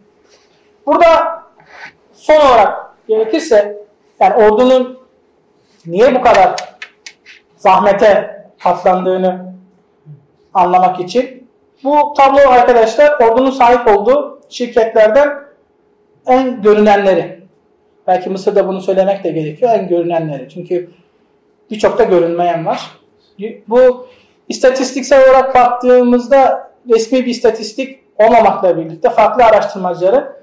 Burada 0.86 1.42
son 2.12 2.34
olarak 2.34 2.94
gerekirse 3.08 3.86
yani 4.20 4.34
ordunun 4.34 4.98
niye 5.86 6.14
bu 6.14 6.22
kadar 6.22 6.56
zahmete 7.56 8.42
katlandığını 8.62 9.54
anlamak 10.54 11.00
için 11.00 11.48
bu 11.84 12.14
tablo 12.16 12.50
arkadaşlar 12.50 13.20
ordunun 13.20 13.50
sahip 13.50 13.88
olduğu 13.88 14.40
şirketlerden 14.48 15.38
en 16.26 16.62
görünenleri. 16.62 17.42
Belki 18.06 18.30
Mısır'da 18.30 18.68
bunu 18.68 18.80
söylemek 18.80 19.24
de 19.24 19.30
gerekiyor. 19.30 19.72
En 19.74 19.88
görünenleri. 19.88 20.48
Çünkü 20.48 20.90
birçok 21.70 21.98
da 21.98 22.04
görünmeyen 22.04 22.66
var. 22.66 22.90
Bu 23.68 24.06
istatistiksel 24.48 25.28
olarak 25.28 25.54
baktığımızda 25.54 26.70
resmi 26.88 27.24
bir 27.24 27.30
istatistik 27.30 27.98
olmamakla 28.18 28.76
birlikte 28.76 29.10
farklı 29.10 29.44
araştırmacıları 29.44 30.36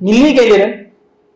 milli 0.00 0.34
gelirin 0.34 0.88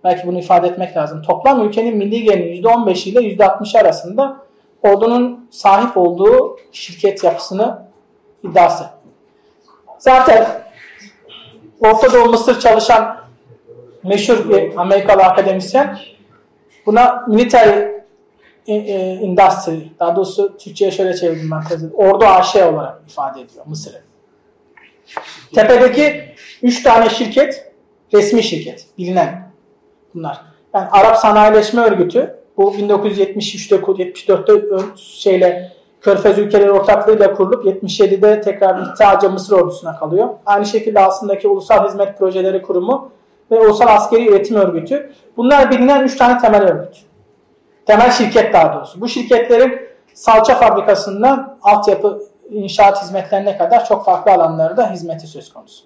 belki 0.05 0.27
bunu 0.27 0.39
ifade 0.39 0.69
etmek 0.69 0.97
lazım. 0.97 1.23
Toplam 1.23 1.69
ülkenin 1.69 1.97
milli 1.97 2.23
gelirinin 2.23 2.63
%15 2.63 3.09
ile 3.09 3.21
%60 3.21 3.79
arasında 3.79 4.37
ordunun 4.83 5.49
sahip 5.51 5.97
olduğu 5.97 6.59
şirket 6.73 7.25
yapısını 7.25 7.83
iddiası. 8.45 8.85
Zaten 9.99 10.47
Orta 11.81 12.13
Doğu 12.13 12.25
Mısır 12.25 12.61
çalışan 12.61 13.17
meşhur 14.03 14.49
bir 14.49 14.77
Amerikalı 14.77 15.23
akademisyen 15.23 15.99
buna 16.87 17.25
military 17.29 17.94
industry, 18.67 19.77
daha 20.01 20.17
doğrusu 20.17 20.57
Türkçe'ye 20.57 20.91
şöyle 20.91 21.17
çevirdim 21.17 21.51
ben 21.51 21.65
tezi. 21.65 21.87
Ordu 21.95 22.25
AŞ 22.25 22.57
olarak 22.57 23.01
ifade 23.09 23.41
ediyor 23.41 23.67
Mısır'ı. 23.67 24.03
Tepedeki 25.55 26.25
3 26.63 26.83
tane 26.83 27.11
şirket, 27.11 27.73
resmi 28.15 28.43
şirket, 28.43 28.87
bilinen 28.99 29.51
bunlar. 30.15 30.41
Yani 30.75 30.89
Arap 30.91 31.17
Sanayileşme 31.17 31.83
Örgütü, 31.83 32.37
bu 32.57 32.75
1973'te 32.75 33.77
74'te 33.77 34.53
şeyle 34.97 35.73
Körfez 36.01 36.39
ülkeleri 36.39 36.71
ortaklığıyla 36.71 37.35
kurulup 37.35 37.65
77'de 37.65 38.41
tekrar 38.41 38.95
sadece 38.99 39.29
Mısır 39.29 39.57
ordusuna 39.57 39.99
kalıyor. 39.99 40.29
Aynı 40.47 40.67
şekilde 40.67 41.01
aslındaki 41.01 41.49
Ulusal 41.49 41.89
Hizmet 41.89 42.19
Projeleri 42.19 42.63
Kurumu 42.63 43.11
ve 43.51 43.61
Ulusal 43.61 43.89
Askeri 43.89 44.29
Üretim 44.29 44.57
Örgütü. 44.57 45.13
Bunlar 45.37 45.71
bilinen 45.71 46.05
3 46.05 46.17
tane 46.17 46.41
temel 46.41 46.63
örgüt. 46.63 46.97
Temel 47.87 48.11
şirket 48.11 48.53
daha 48.53 48.75
doğrusu. 48.75 49.01
Bu 49.01 49.09
şirketlerin 49.09 49.81
salça 50.15 50.55
fabrikasından 50.55 51.59
altyapı 51.63 52.23
inşaat 52.51 53.03
hizmetlerine 53.03 53.59
kadar 53.59 53.85
çok 53.87 54.05
farklı 54.05 54.33
alanlarda 54.33 54.91
hizmeti 54.91 55.27
söz 55.27 55.53
konusu. 55.53 55.85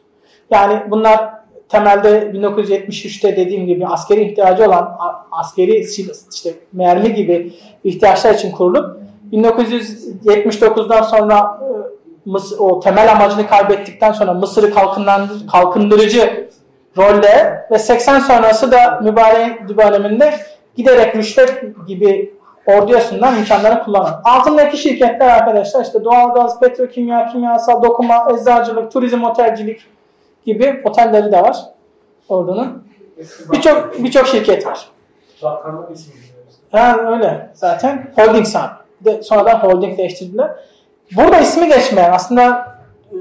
Yani 0.50 0.82
bunlar 0.90 1.30
temelde 1.68 2.08
1973'te 2.08 3.36
dediğim 3.36 3.66
gibi 3.66 3.86
askeri 3.86 4.22
ihtiyacı 4.22 4.64
olan 4.64 4.96
askeri 5.30 5.86
işte 6.34 6.54
mermi 6.72 7.14
gibi 7.14 7.52
ihtiyaçlar 7.84 8.34
için 8.34 8.52
kurulup 8.52 8.98
1979'dan 9.32 11.02
sonra 11.02 11.60
e, 12.26 12.54
o 12.58 12.80
temel 12.80 13.12
amacını 13.12 13.46
kaybettikten 13.48 14.12
sonra 14.12 14.34
Mısır'ı 14.34 14.74
kalkındırıcı 15.52 16.48
rolle 16.96 17.66
ve 17.70 17.78
80 17.78 18.18
sonrası 18.18 18.72
da 18.72 19.00
mübarek 19.02 19.68
döneminde 19.68 20.34
giderek 20.78 21.16
rüşvet 21.16 21.64
gibi 21.86 22.34
orduya 22.66 23.00
sunulan 23.00 23.38
imkanları 23.38 23.84
kullanan. 23.84 24.20
Altındaki 24.24 24.76
şirketler 24.76 25.28
arkadaşlar 25.28 25.84
işte 25.84 26.04
doğalgaz, 26.04 26.60
petrokimya, 26.60 27.26
kimyasal, 27.32 27.82
dokuma, 27.82 28.28
eczacılık, 28.32 28.92
turizm, 28.92 29.24
otelcilik 29.24 29.80
gibi 30.46 30.82
otelleri 30.84 31.32
de 31.32 31.42
var 31.42 31.56
ordunun. 32.28 32.84
Birçok 33.52 34.04
birçok 34.04 34.26
şirket 34.26 34.66
var. 34.66 34.88
Bakanlık 35.42 35.96
ismi. 35.96 36.14
Ha 36.72 36.96
öyle 37.06 37.50
zaten. 37.54 38.10
Holding 38.16 38.46
sahibi 38.46 38.74
de 39.00 39.22
sonradan 39.22 39.58
holding 39.58 39.98
değiştirdiler. 39.98 40.50
Burada 41.16 41.38
ismi 41.38 41.68
geçmeyen 41.68 42.12
aslında 42.12 42.74
e, 43.12 43.16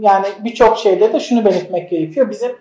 yani 0.00 0.26
birçok 0.44 0.78
şeyde 0.78 1.12
de 1.12 1.20
şunu 1.20 1.44
belirtmek 1.44 1.90
gerekiyor. 1.90 2.30
Bizim 2.30 2.52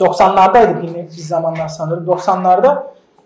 90'lardaydık 0.00 0.86
yine 0.86 1.06
bir 1.06 1.22
zamanlar 1.22 1.68
sanırım. 1.68 2.06
90'larda 2.06 2.82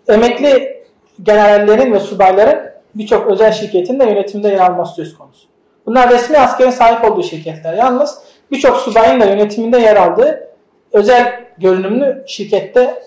emekli 0.07 0.83
generallerin 1.23 1.93
ve 1.93 1.99
subayların 1.99 2.71
birçok 2.95 3.27
özel 3.27 3.51
şirketin 3.51 3.99
de 3.99 4.05
yönetimde 4.05 4.47
yer 4.47 4.59
alması 4.59 4.95
söz 4.95 5.17
konusu. 5.17 5.47
Bunlar 5.85 6.09
resmi 6.09 6.37
askerin 6.37 6.69
sahip 6.69 7.11
olduğu 7.11 7.23
şirketler. 7.23 7.73
Yalnız 7.73 8.17
birçok 8.51 8.77
subayın 8.77 9.21
da 9.21 9.25
yönetiminde 9.25 9.77
yer 9.77 9.95
aldığı 9.95 10.47
özel 10.91 11.43
görünümlü 11.57 12.23
şirkette 12.27 13.03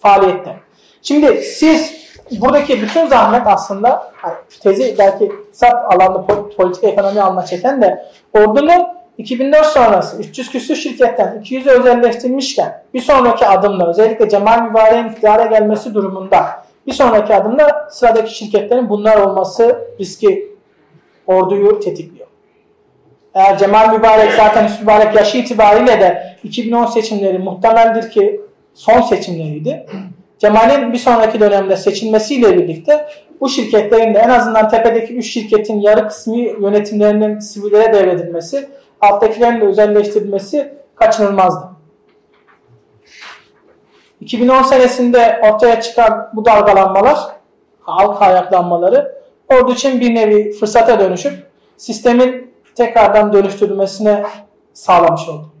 faaliyette. 0.00 0.56
Şimdi 1.02 1.42
siz 1.42 1.92
buradaki 2.30 2.82
bütün 2.82 3.06
zahmet 3.06 3.46
aslında 3.46 4.12
hani 4.16 4.34
tezi 4.62 4.94
belki 4.98 5.32
sap 5.52 5.92
alanda 5.94 6.26
politik 6.56 6.84
ekonomi 6.84 7.20
alma 7.20 7.46
çeken 7.46 7.82
de 7.82 8.06
ordunun 8.34 8.86
2004 9.22 9.66
sonrası 9.66 10.22
300 10.22 10.50
küsur 10.50 10.76
şirketten 10.76 11.42
200'e 11.44 11.70
özelleştirilmişken 11.70 12.82
bir 12.94 13.00
sonraki 13.00 13.46
adımda 13.46 13.88
özellikle 13.88 14.28
Cemal 14.28 14.62
Mübarek'in 14.62 15.08
iktidara 15.08 15.46
gelmesi 15.46 15.94
durumunda 15.94 16.64
bir 16.86 16.92
sonraki 16.92 17.34
adımda 17.34 17.88
sıradaki 17.90 18.34
şirketlerin 18.34 18.88
bunlar 18.88 19.16
olması 19.16 19.78
riski 20.00 20.48
orduyu 21.26 21.80
tetikliyor. 21.80 22.26
Eğer 23.34 23.58
Cemal 23.58 23.96
Mübarek 23.96 24.32
zaten 24.32 24.70
Mübarek 24.80 25.16
yaşı 25.16 25.38
itibariyle 25.38 26.00
de 26.00 26.36
2010 26.44 26.86
seçimleri 26.86 27.38
muhtemeldir 27.38 28.10
ki 28.10 28.40
son 28.74 29.00
seçimleriydi. 29.00 29.86
Cemal'in 30.38 30.92
bir 30.92 30.98
sonraki 30.98 31.40
dönemde 31.40 31.76
seçilmesiyle 31.76 32.58
birlikte 32.58 33.06
bu 33.40 33.48
şirketlerin 33.48 34.14
de 34.14 34.18
en 34.18 34.28
azından 34.28 34.68
tepedeki 34.68 35.14
3 35.14 35.32
şirketin 35.32 35.80
yarı 35.80 36.08
kısmı 36.08 36.36
yönetimlerinin 36.36 37.38
sivillere 37.38 37.92
devredilmesi, 37.92 38.68
alttakilerin 39.02 39.60
de 39.60 39.64
özelleştirilmesi 39.64 40.74
kaçınılmazdı. 40.94 41.68
2010 44.20 44.62
senesinde 44.62 45.40
ortaya 45.42 45.80
çıkan 45.80 46.30
bu 46.32 46.44
dalgalanmalar, 46.44 47.18
halk 47.80 48.22
ayaklanmaları 48.22 49.22
ordu 49.48 49.72
için 49.72 50.00
bir 50.00 50.14
nevi 50.14 50.52
fırsata 50.52 51.00
dönüşüp 51.00 51.46
sistemin 51.76 52.54
tekrardan 52.74 53.32
dönüştürülmesine 53.32 54.24
sağlamış 54.72 55.28
oldu. 55.28 55.52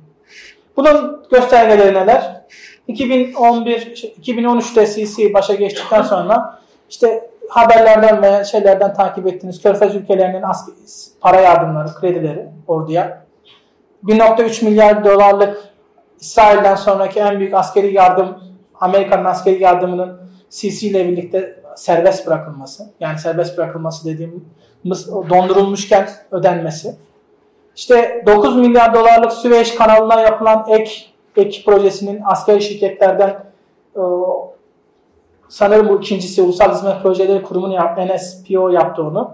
Bunun 0.76 1.22
göstergeleri 1.30 1.94
neler? 1.94 2.42
2011 2.88 3.80
2013'te 4.22 4.86
CC 4.86 5.34
başa 5.34 5.54
geçtikten 5.54 6.02
sonra 6.02 6.58
işte 6.90 7.30
haberlerden 7.48 8.22
ve 8.22 8.44
şeylerden 8.44 8.94
takip 8.94 9.26
ettiğiniz 9.26 9.62
Körfez 9.62 9.94
ülkelerinin 9.94 10.44
para 11.20 11.40
yardımları, 11.40 11.88
kredileri 11.94 12.48
orduya 12.66 13.21
1.3 14.04 14.64
milyar 14.64 15.04
dolarlık 15.04 15.72
İsrail'den 16.20 16.74
sonraki 16.74 17.20
en 17.20 17.38
büyük 17.38 17.54
askeri 17.54 17.94
yardım 17.94 18.38
Amerika'nın 18.80 19.24
askeri 19.24 19.62
yardımının 19.62 20.20
CC 20.50 20.86
ile 20.86 21.08
birlikte 21.08 21.62
serbest 21.76 22.26
bırakılması. 22.26 22.90
Yani 23.00 23.18
serbest 23.18 23.58
bırakılması 23.58 24.04
dediğim 24.04 24.44
dondurulmuşken 25.30 26.08
ödenmesi. 26.30 26.96
İşte 27.76 28.22
9 28.26 28.56
milyar 28.56 28.94
dolarlık 28.94 29.32
Süveyş 29.32 29.74
kanalına 29.74 30.20
yapılan 30.20 30.66
ek 30.68 30.92
ek 31.36 31.62
projesinin 31.64 32.20
askeri 32.24 32.62
şirketlerden 32.62 33.44
e, 33.96 34.02
sanırım 35.48 35.88
bu 35.88 35.98
ikincisi 36.00 36.42
Ulusal 36.42 36.74
Hizmet 36.74 37.02
Projeleri 37.02 37.42
Kurumu'nun 37.42 37.72
yap, 37.72 37.98
NSPO 37.98 38.68
yaptı 38.68 39.02
onu. 39.02 39.30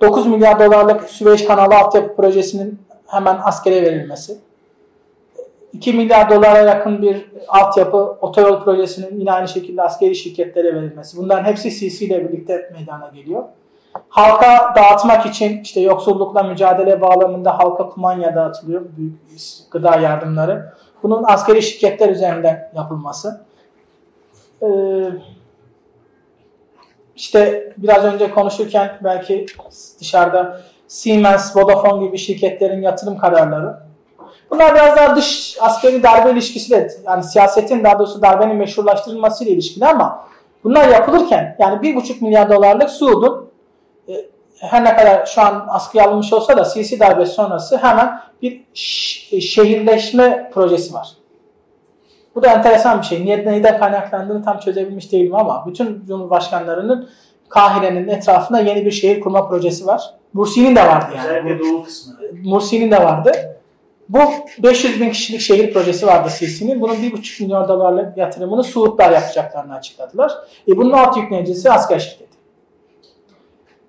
9 0.00 0.26
milyar 0.26 0.60
dolarlık 0.60 1.10
Süveyş 1.10 1.44
kanalı 1.44 1.74
altyapı 1.74 2.16
projesinin 2.16 2.80
hemen 3.12 3.38
askere 3.42 3.82
verilmesi. 3.82 4.38
2 5.72 5.92
milyar 5.92 6.30
dolara 6.30 6.58
yakın 6.58 7.02
bir 7.02 7.26
altyapı 7.48 7.96
otoyol 7.96 8.64
projesinin 8.64 9.20
yine 9.20 9.32
aynı 9.32 9.48
şekilde 9.48 9.82
askeri 9.82 10.14
şirketlere 10.14 10.74
verilmesi. 10.74 11.16
Bunların 11.16 11.44
hepsi 11.44 11.70
CC 11.70 12.06
ile 12.06 12.28
birlikte 12.28 12.70
meydana 12.72 13.08
geliyor. 13.14 13.44
Halka 14.08 14.74
dağıtmak 14.76 15.26
için 15.26 15.60
işte 15.62 15.80
yoksullukla 15.80 16.42
mücadele 16.42 17.00
bağlamında 17.00 17.58
halka 17.58 17.88
kumanya 17.88 18.34
dağıtılıyor. 18.34 18.82
Büyük 18.96 19.14
gıda 19.70 19.96
yardımları. 19.96 20.72
Bunun 21.02 21.24
askeri 21.26 21.62
şirketler 21.62 22.08
üzerinden 22.08 22.70
yapılması. 22.74 23.40
Ee, 24.62 24.68
işte 27.16 27.72
biraz 27.76 28.04
önce 28.04 28.30
konuşurken 28.30 28.98
belki 29.04 29.46
dışarıda 30.00 30.60
Siemens, 30.92 31.56
Vodafone 31.56 32.06
gibi 32.06 32.18
şirketlerin 32.18 32.82
yatırım 32.82 33.18
kararları. 33.18 33.76
Bunlar 34.50 34.74
biraz 34.74 34.96
daha 34.96 35.16
dış 35.16 35.56
askeri 35.60 36.02
darbe 36.02 36.30
ilişkisiyle 36.30 36.88
yani 37.06 37.24
siyasetin 37.24 37.84
daha 37.84 37.98
doğrusu 37.98 38.22
darbenin 38.22 38.56
meşrulaştırılmasıyla 38.56 39.52
ilişkili 39.52 39.86
ama 39.86 40.28
bunlar 40.64 40.88
yapılırken 40.88 41.56
yani 41.58 41.82
bir 41.82 41.96
buçuk 41.96 42.22
milyar 42.22 42.50
dolarlık 42.50 42.90
Suud'un 42.90 43.50
e, 44.08 44.12
her 44.60 44.84
ne 44.84 44.96
kadar 44.96 45.26
şu 45.26 45.40
an 45.40 45.66
askıya 45.68 46.08
alınmış 46.08 46.32
olsa 46.32 46.56
da 46.56 46.64
siyasi 46.64 47.00
darbesi 47.00 47.32
sonrası 47.32 47.76
hemen 47.76 48.20
bir 48.42 48.64
şehirleşme 49.40 50.50
projesi 50.54 50.94
var. 50.94 51.08
Bu 52.34 52.42
da 52.42 52.48
enteresan 52.48 53.00
bir 53.00 53.06
şey. 53.06 53.24
Niyet 53.24 53.46
neyden 53.46 53.78
kaynaklandığını 53.78 54.44
tam 54.44 54.58
çözebilmiş 54.58 55.12
değilim 55.12 55.34
ama 55.34 55.66
bütün 55.66 56.04
cumhurbaşkanlarının 56.06 57.08
Kahire'nin 57.52 58.08
etrafında 58.08 58.60
yeni 58.60 58.84
bir 58.84 58.90
şehir 58.90 59.20
kurma 59.20 59.48
projesi 59.48 59.86
var. 59.86 60.02
Mursi'nin 60.32 60.76
de 60.76 60.86
vardı 60.86 61.06
yani. 61.16 61.28
Özellikle 61.28 61.58
doğu 61.58 61.84
kısmı. 61.84 62.14
Mursi'nin 62.44 62.90
de 62.90 63.04
vardı. 63.04 63.32
Bu 64.08 64.18
500 64.58 65.00
bin 65.00 65.10
kişilik 65.10 65.40
şehir 65.40 65.72
projesi 65.72 66.06
vardı 66.06 66.30
Sisi'nin. 66.30 66.80
Bunun 66.80 66.94
1,5 66.94 67.42
milyon 67.42 67.68
dolarlık 67.68 68.16
yatırımını 68.16 68.64
Suudlar 68.64 69.12
yapacaklarını 69.12 69.74
açıkladılar. 69.74 70.32
E 70.68 70.76
bunun 70.76 70.92
alt 70.92 71.16
yükleyicisi 71.16 71.70
asker 71.70 71.98
şirketi. 71.98 72.32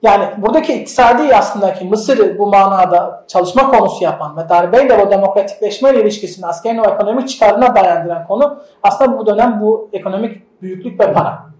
Yani 0.02 0.26
buradaki 0.38 0.74
iktisadi 0.74 1.36
aslında 1.36 1.74
ki 1.74 1.86
Mısır'ı 1.86 2.38
bu 2.38 2.48
manada 2.48 3.24
çalışma 3.28 3.72
konusu 3.72 4.04
yapan 4.04 4.38
ve 4.38 4.50
darbeyle 4.50 4.94
o 4.94 5.12
demokratikleşme 5.12 5.94
ilişkisini 5.94 6.46
askerin 6.46 6.78
o 6.78 6.94
ekonomik 6.94 7.30
çıkarına 7.30 7.76
dayandıran 7.76 8.28
konu 8.28 8.64
aslında 8.84 9.18
bu 9.18 9.26
dönem 9.26 9.62
bu 9.62 9.90
ekonomik 9.94 10.62
büyüklük 10.62 11.00
ve 11.00 11.14
para. 11.14 11.53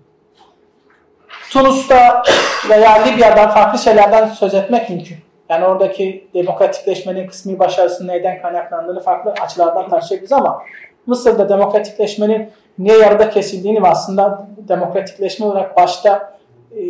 Tunus'ta 1.54 2.24
veya 2.70 2.92
Libya'da 2.92 3.48
farklı 3.48 3.80
şeylerden 3.80 4.28
söz 4.28 4.54
etmek 4.54 4.90
mümkün. 4.90 5.18
Yani 5.50 5.66
oradaki 5.66 6.28
demokratikleşmenin 6.34 7.28
kısmi 7.28 7.60
başarısının 7.60 8.08
neyden 8.08 8.42
kaynaklandığını 8.42 9.00
farklı 9.00 9.34
açılardan 9.42 9.90
tartışabiliriz 9.90 10.32
ama 10.32 10.62
Mısır'da 11.06 11.50
demokratikleşmenin 11.50 12.50
niye 12.78 12.98
yarıda 12.98 13.30
kesildiğini 13.30 13.84
ve 13.84 13.88
aslında 13.88 14.48
demokratikleşme 14.58 15.46
olarak 15.46 15.78
başta 15.78 16.40
e, 16.72 16.84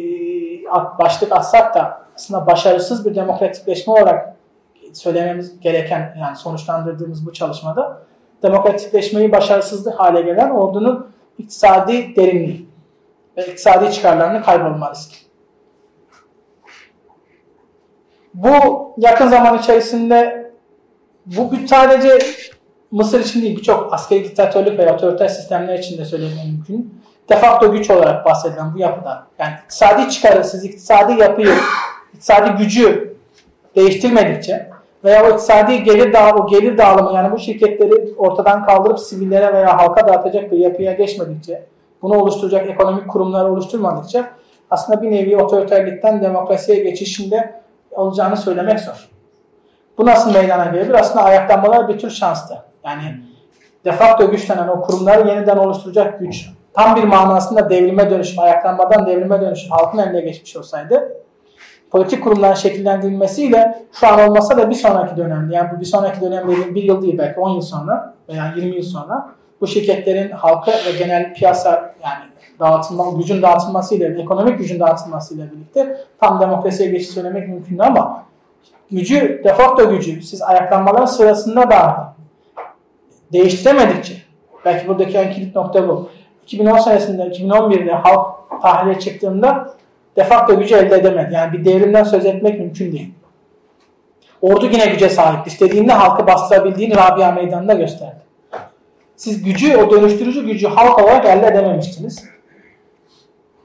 başlık 0.99 1.31
atsak 1.31 1.76
da 1.76 2.02
aslında 2.15 2.48
başarısız 2.48 3.06
bir 3.06 3.15
demokratikleşme 3.15 3.94
olarak 3.94 4.35
söylememiz 4.94 5.60
gereken 5.60 6.15
yani 6.19 6.35
sonuçlandırdığımız 6.35 7.26
bu 7.26 7.34
çalışmada 7.34 7.98
demokratikleşmeyi 8.44 9.31
başarısızlığı 9.31 9.91
hale 9.91 10.22
gelen 10.22 10.49
ordunun 10.49 11.07
iktisadi 11.38 12.15
derinliği 12.15 12.72
ve 13.38 13.45
iktisadi 13.45 13.93
çıkarlarını 13.93 14.43
kaybolma 14.43 14.91
riski. 14.91 15.15
Bu 18.34 18.53
yakın 18.97 19.27
zaman 19.27 19.57
içerisinde 19.57 20.51
bu 21.26 21.51
sadece 21.68 22.19
Mısır 22.93 23.19
için 23.19 23.41
değil 23.41 23.57
birçok 23.57 23.93
askeri 23.93 24.23
diktatörlük 24.23 24.80
ve 24.80 24.93
otoriter 24.93 25.27
sistemler 25.27 25.80
için 25.80 25.97
de 25.97 26.05
söylemek 26.05 26.45
mümkün. 26.45 27.01
Defakto 27.30 27.72
güç 27.72 27.89
olarak 27.89 28.26
bahsedilen 28.26 28.73
bu 28.73 28.80
yapıda 28.80 29.27
yani 29.39 29.53
iktisadi 29.64 30.10
çıkarı, 30.10 30.43
siz 30.43 30.64
iktisadi 30.64 31.22
yapıyı, 31.22 31.53
iktisadi 32.14 32.64
gücü 32.64 33.15
değiştirmedikçe 33.76 34.69
veya 35.03 35.26
o 35.26 35.30
iktisadi 35.30 35.84
gelir 35.84 36.14
dağılımı, 36.14 36.43
o 36.43 36.47
gelir 36.47 36.77
dağılımı 36.77 37.14
yani 37.14 37.31
bu 37.31 37.39
şirketleri 37.39 38.14
ortadan 38.18 38.65
kaldırıp 38.65 38.99
sivillere 38.99 39.53
veya 39.53 39.77
halka 39.77 40.07
dağıtacak 40.07 40.51
bir 40.51 40.57
yapıya 40.57 40.93
geçmedikçe, 40.93 41.64
bunu 42.03 42.17
oluşturacak 42.17 42.69
ekonomik 42.69 43.09
kurumları 43.09 43.51
oluşturmadıkça 43.51 44.30
aslında 44.69 45.01
bir 45.01 45.11
nevi 45.11 45.38
otoriterlikten 45.38 46.21
demokrasiye 46.21 46.84
geçişinde 46.84 47.61
olacağını 47.91 48.38
söylemek 48.38 48.80
zor. 48.80 49.09
Bu 49.97 50.05
nasıl 50.05 50.34
meydana 50.34 50.65
gelebilir? 50.65 50.93
Aslında 50.93 51.25
ayaklanmalar 51.25 51.88
bir 51.88 51.97
tür 51.97 52.09
şanstı. 52.09 52.63
Yani 52.84 53.21
defakto 53.85 54.31
güçlenen 54.31 54.67
o 54.67 54.81
kurumları 54.81 55.27
yeniden 55.27 55.57
oluşturacak 55.57 56.19
güç 56.19 56.49
tam 56.73 56.95
bir 56.95 57.03
manasında 57.03 57.69
devrime 57.69 58.09
dönüşüm, 58.09 58.39
ayaklanmadan 58.39 59.05
devrime 59.05 59.41
dönüşüm 59.41 59.71
halkın 59.71 59.97
eline 59.97 60.21
geçmiş 60.21 60.57
olsaydı 60.57 61.23
politik 61.93 62.23
kurumların 62.23 62.53
şekillendirilmesiyle 62.53 63.85
şu 63.91 64.07
an 64.07 64.30
olmasa 64.30 64.57
da 64.57 64.69
bir 64.69 64.75
sonraki 64.75 65.17
dönemde 65.17 65.55
yani 65.55 65.69
bu 65.75 65.80
bir 65.80 65.85
sonraki 65.85 66.21
dönem 66.21 66.47
bir 66.47 66.84
yıl 66.84 67.01
değil 67.01 67.17
belki 67.17 67.39
10 67.39 67.49
yıl 67.49 67.61
sonra 67.61 68.13
veya 68.30 68.53
20 68.55 68.75
yıl 68.75 68.84
sonra 68.84 69.30
bu 69.64 69.68
şirketlerin 69.68 70.31
halka 70.31 70.72
ve 70.72 70.98
genel 70.98 71.34
piyasa 71.34 71.95
yani 72.03 72.23
dağıtılma, 72.60 73.11
gücün 73.18 73.41
dağıtılmasıyla, 73.41 74.22
ekonomik 74.22 74.57
gücün 74.57 74.80
dağıtılmasıyla 74.80 75.45
birlikte 75.52 75.98
tam 76.19 76.41
demokrasiye 76.41 76.90
geçiş 76.90 77.10
söylemek 77.10 77.49
mümkün 77.49 77.80
ama 77.80 78.23
gücü, 78.91 79.41
defakto 79.44 79.90
gücü 79.90 80.22
siz 80.22 80.41
ayaklanmaların 80.41 81.06
sırasında 81.06 81.72
da 81.72 82.14
değiştiremedikçe 83.34 84.14
belki 84.65 84.88
buradaki 84.88 85.18
en 85.18 85.31
kilit 85.31 85.56
nokta 85.56 85.88
bu. 85.88 86.10
2010 86.44 86.77
senesinde, 86.77 87.23
2011'de 87.23 87.91
halk 87.91 88.27
tahliye 88.61 88.99
çıktığında 88.99 89.73
defakto 90.15 90.60
gücü 90.60 90.76
elde 90.76 90.95
edemedi. 90.95 91.34
Yani 91.34 91.53
bir 91.53 91.65
devrimden 91.65 92.03
söz 92.03 92.26
etmek 92.26 92.60
mümkün 92.60 92.91
değil. 92.91 93.14
Ordu 94.41 94.65
yine 94.65 94.85
güce 94.85 95.10
sahip. 95.10 95.48
İstediğinde 95.48 95.94
halkı 95.94 96.27
bastırabildiğini 96.27 96.95
Rabia 96.95 97.31
Meydanı'nda 97.31 97.73
gösterdi. 97.73 98.22
Siz 99.15 99.44
gücü, 99.44 99.77
o 99.77 99.91
dönüştürücü 99.91 100.45
gücü 100.45 100.68
halk 100.68 100.99
olarak 100.99 101.26
elde 101.26 101.48
edememiştiniz. 101.48 102.26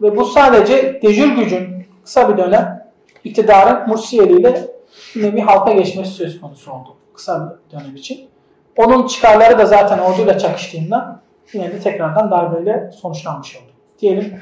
Ve 0.03 0.16
bu 0.16 0.25
sadece 0.25 1.03
dejür 1.03 1.37
gücün 1.37 1.87
kısa 2.05 2.29
bir 2.29 2.43
dönem 2.43 2.91
iktidarın 3.25 3.89
Mursi 3.89 4.23
eliyle 4.23 4.69
bir 5.16 5.41
halka 5.41 5.73
geçmesi 5.73 6.11
söz 6.11 6.41
konusu 6.41 6.73
oldu. 6.73 6.97
Kısa 7.15 7.59
bir 7.73 7.79
dönem 7.79 7.97
için. 7.97 8.29
Onun 8.77 9.07
çıkarları 9.07 9.59
da 9.59 9.66
zaten 9.66 9.99
orduyla 9.99 10.39
çakıştığında 10.39 11.20
yine 11.53 11.73
de 11.73 11.81
tekrardan 11.81 12.31
darbeyle 12.31 12.91
sonuçlanmış 13.01 13.57
oldu. 13.57 13.73
Diyelim 13.99 14.41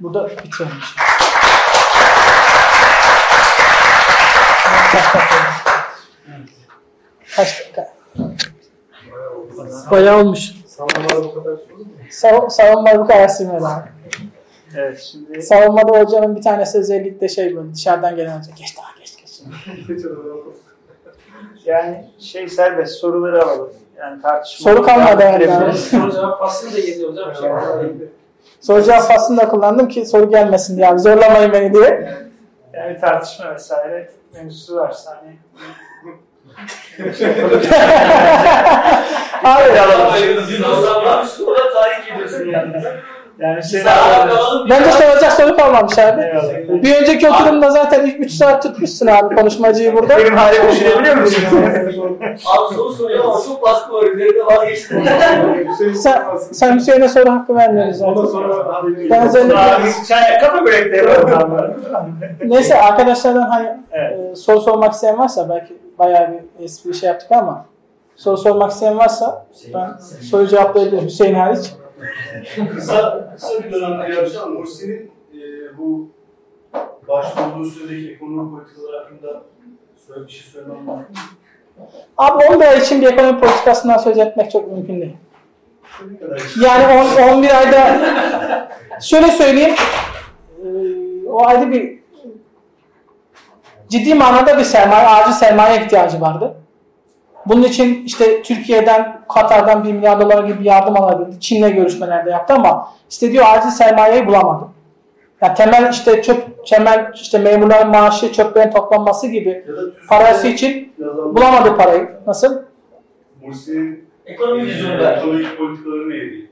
burada 0.00 0.28
bitirelim. 0.28 0.72
Kaç 7.36 7.60
dakika? 7.60 7.88
Bayağı 9.90 10.20
olmuş. 10.20 10.52
Savunmalar 10.66 11.24
bu 11.24 11.34
kadar 11.34 11.56
sorun 11.56 11.80
mu? 11.80 11.86
Sav 12.10 12.48
savunma 12.48 12.98
bu 12.98 13.06
kadar 13.06 13.28
abi. 13.50 13.88
Evet 14.76 15.00
şimdi 15.00 15.42
Savunmada 15.42 15.98
hocanın 15.98 16.36
bir 16.36 16.42
tanesi 16.42 16.78
özellikle 16.78 17.28
şey 17.28 17.56
böyle 17.56 17.74
dışarıdan 17.74 18.16
gelen 18.16 18.38
hoca 18.38 18.50
geç 18.58 18.76
daha 18.76 18.86
geç 19.00 19.16
geç. 19.16 19.40
yani 21.64 22.10
şey 22.18 22.48
serbest 22.48 22.94
soruları 22.94 23.42
alalım. 23.42 23.72
Yani 23.98 24.22
tartışma. 24.22 24.70
Soru 24.70 24.82
kalmadı 24.82 25.22
yani. 25.22 25.74
Soru 25.74 26.12
cevap 26.12 26.38
faslını 26.38 26.74
da 26.74 26.78
yedi 26.78 27.06
hocam. 27.06 27.34
Şey. 27.34 27.50
Soru 28.60 28.82
cevap 28.82 29.02
faslını 29.02 29.40
da 29.40 29.48
kullandım 29.48 29.88
ki 29.88 30.06
soru 30.06 30.30
gelmesin 30.30 30.76
diye 30.76 30.88
abi 30.88 30.98
zorlamayın 30.98 31.52
beni 31.52 31.72
diye. 31.72 32.14
Yani 32.72 33.00
tartışma 33.00 33.54
vesaire 33.54 34.10
mevzusu 34.34 34.76
varsa 34.76 35.22
hani 35.22 35.36
abi 39.44 39.62
Sonra 41.26 41.58
tarih 41.74 42.14
ediyorsun 42.14 42.46
yani. 42.48 42.72
yani 43.38 43.64
şey 43.64 43.80
bence 44.70 44.90
soracak 44.92 45.32
soru 45.32 45.56
kalmamış 45.56 45.98
abi. 45.98 46.22
Eyvallah. 46.22 46.82
Bir 46.82 46.94
önceki 46.94 47.28
oturumda 47.28 47.70
zaten 47.70 48.06
3 48.06 48.32
saat 48.32 48.62
tutmuşsun 48.62 49.06
abi 49.06 49.34
konuşmacıyı 49.34 49.94
burada. 49.94 50.18
Benim 50.18 50.36
halimi 50.36 50.70
düşünebiliyor 50.72 51.16
musun? 51.16 51.44
Abi 52.22 52.74
soru 52.74 52.92
soruyor 52.92 53.24
ama 53.24 53.34
çok 53.46 53.62
baskı 53.62 53.92
var 53.92 54.02
üzerinde 54.02 54.46
vazgeçtim. 54.46 55.04
Sen, 55.94 56.22
sen 56.52 56.76
Hüseyin'e 56.76 57.08
soru 57.08 57.30
hakkı 57.32 57.54
vermiyoruz 57.54 57.98
sonra 57.98 58.52
hadi 58.72 59.10
Ben 59.10 59.26
özellikle 59.26 59.56
çay 60.08 60.38
kafa 60.40 60.66
börekte 60.66 60.96
yapalım. 60.96 61.58
neyse 62.44 62.80
arkadaşlardan 62.80 63.42
hani 63.50 63.68
Evet. 63.92 64.18
e, 64.32 64.36
soru 64.36 64.60
sormak 64.60 64.92
isteyen 64.92 65.18
varsa 65.18 65.48
belki 65.48 65.76
bayağı 65.98 66.28
bir 66.58 66.64
espri 66.64 66.94
şey 66.94 67.08
yaptık 67.08 67.32
ama 67.32 67.64
soru 68.16 68.36
sormak 68.36 68.70
isteyen 68.70 68.98
varsa 68.98 69.46
ben 69.74 69.96
soru 70.22 70.46
cevaplayabilirim 70.46 71.04
Hüseyin 71.04 71.34
hariç. 71.34 71.66
Kısa, 72.74 73.30
kısa 73.34 73.64
bir 73.64 73.72
dönemde 73.72 74.14
yapacağım. 74.14 74.52
Mursi'nin 74.54 75.10
e, 75.34 75.78
bu 75.78 76.08
başvurduğu 77.08 77.64
süredeki 77.64 78.12
ekonomi 78.12 78.50
politikaları 78.50 78.96
hakkında 78.96 79.42
söyle 80.06 80.26
bir 80.26 80.32
şey 80.32 80.50
söylemem 80.52 80.88
lazım. 80.88 81.04
Abi 82.18 82.44
11 82.44 82.64
ay 82.66 82.78
için 82.78 83.00
bir 83.02 83.06
ekonomi 83.06 83.40
politikasından 83.40 83.98
söz 83.98 84.18
etmek 84.18 84.50
çok 84.50 84.72
mümkün 84.72 85.00
değil. 85.00 85.16
Yani 86.62 86.84
on- 87.28 87.36
11 87.36 87.58
ayda 87.58 87.98
şöyle 89.02 89.26
söyleyeyim 89.30 89.74
e, 90.64 90.66
o 91.28 91.46
ayda 91.46 91.70
bir 91.70 91.98
ciddi 93.88 94.14
manada 94.14 94.58
bir 94.58 94.64
sermaye, 94.64 95.06
acil 95.08 95.32
sermaye 95.32 95.84
ihtiyacı 95.84 96.20
vardı. 96.20 96.54
Bunun 97.46 97.62
için 97.62 98.04
işte 98.04 98.42
Türkiye'den, 98.42 99.20
Katar'dan 99.34 99.84
1 99.84 99.92
milyar 99.92 100.20
dolar 100.20 100.44
gibi 100.44 100.60
bir 100.60 100.64
yardım 100.64 100.96
alabildi. 100.96 101.40
Çin'le 101.40 101.68
görüşmelerde 101.74 102.30
yaptı 102.30 102.54
ama 102.54 102.88
istediği 103.10 103.42
acil 103.44 103.70
sermayeyi 103.70 104.26
bulamadı. 104.26 104.64
Yani 105.42 105.54
temel 105.54 105.92
işte 105.92 106.22
çöp, 106.22 106.66
temel 106.66 107.10
işte 107.14 107.38
memurların 107.38 107.90
maaşı, 107.90 108.32
çöplerin 108.32 108.70
toplanması 108.70 109.26
gibi 109.26 109.64
parası 110.08 110.46
için 110.48 110.92
bulamadı 111.34 111.76
parayı. 111.76 112.10
Nasıl? 112.26 112.62
Mursi'nin 113.42 114.06
Ekonomi 114.26 114.62
e, 114.62 114.66
vizyonu 114.66 114.98
ver. 114.98 115.16
ekonomik 115.18 115.58
politikaları 115.58 116.10
neydi? 116.10 116.50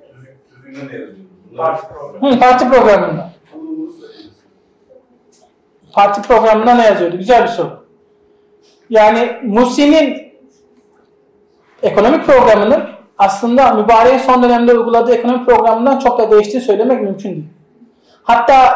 Ne 0.72 0.78
yazıyor? 0.82 1.08
Parti 1.56 1.88
programı. 1.88 2.34
Hı, 2.34 2.40
parti 2.40 2.68
programında. 2.70 3.30
Parti 5.92 6.22
programında 6.22 6.74
ne 6.74 6.84
yazıyordu? 6.86 7.18
Güzel 7.18 7.42
bir 7.42 7.48
soru. 7.48 7.84
Yani 8.90 9.36
Mursi'nin 9.42 10.23
ekonomik 11.84 12.26
programının 12.26 12.84
aslında 13.18 13.72
mübareğin 13.72 14.18
son 14.18 14.42
dönemde 14.42 14.72
uyguladığı 14.72 15.14
ekonomik 15.14 15.46
programından 15.46 15.98
çok 15.98 16.18
da 16.18 16.30
değiştiğini 16.30 16.64
söylemek 16.64 17.00
mümkün 17.00 17.30
değil. 17.30 17.48
Hatta 18.22 18.74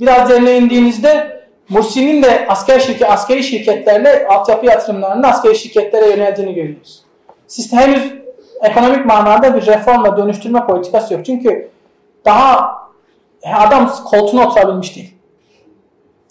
biraz 0.00 0.30
derine 0.30 0.58
indiğinizde 0.58 1.40
Mursi'nin 1.68 2.22
de 2.22 2.46
asker 2.48 2.80
şirket, 2.80 3.10
askeri 3.10 3.42
şirketlerle 3.42 4.26
altyapı 4.28 4.66
yatırımlarının 4.66 5.22
askeri 5.22 5.54
şirketlere 5.54 6.10
yöneldiğini 6.10 6.54
görüyoruz. 6.54 7.02
Sistem 7.46 7.78
henüz 7.80 8.12
ekonomik 8.62 9.06
manada 9.06 9.54
bir 9.54 9.66
reformla 9.66 10.16
dönüştürme 10.16 10.66
politikası 10.66 11.14
yok. 11.14 11.24
Çünkü 11.26 11.70
daha 12.24 12.80
adam 13.54 13.90
koltuğuna 14.04 14.46
oturabilmiş 14.46 14.96
değil. 14.96 15.14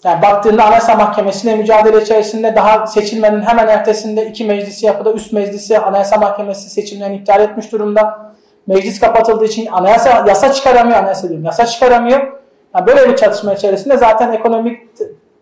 Yani 0.04 0.22
baktığında 0.22 0.64
Anayasa 0.64 0.94
Mahkemesi'ne 0.94 1.56
mücadele 1.56 2.02
içerisinde 2.02 2.56
daha 2.56 2.86
seçilmenin 2.86 3.42
hemen 3.42 3.68
ertesinde 3.68 4.26
iki 4.26 4.44
meclisi 4.44 4.86
yapıda 4.86 5.12
üst 5.12 5.32
meclisi 5.32 5.78
Anayasa 5.78 6.16
Mahkemesi 6.16 6.70
seçimlerini 6.70 7.16
iptal 7.16 7.40
etmiş 7.40 7.72
durumda. 7.72 8.32
Meclis 8.66 9.00
kapatıldığı 9.00 9.44
için 9.44 9.66
anayasa 9.66 10.24
yasa 10.28 10.52
çıkaramıyor, 10.52 10.98
anayasa 10.98 11.28
diyorum, 11.28 11.44
yasa 11.44 11.66
çıkaramıyor. 11.66 12.32
Yani 12.74 12.86
böyle 12.86 13.08
bir 13.08 13.16
çatışma 13.16 13.54
içerisinde 13.54 13.96
zaten 13.96 14.32
ekonomik 14.32 14.80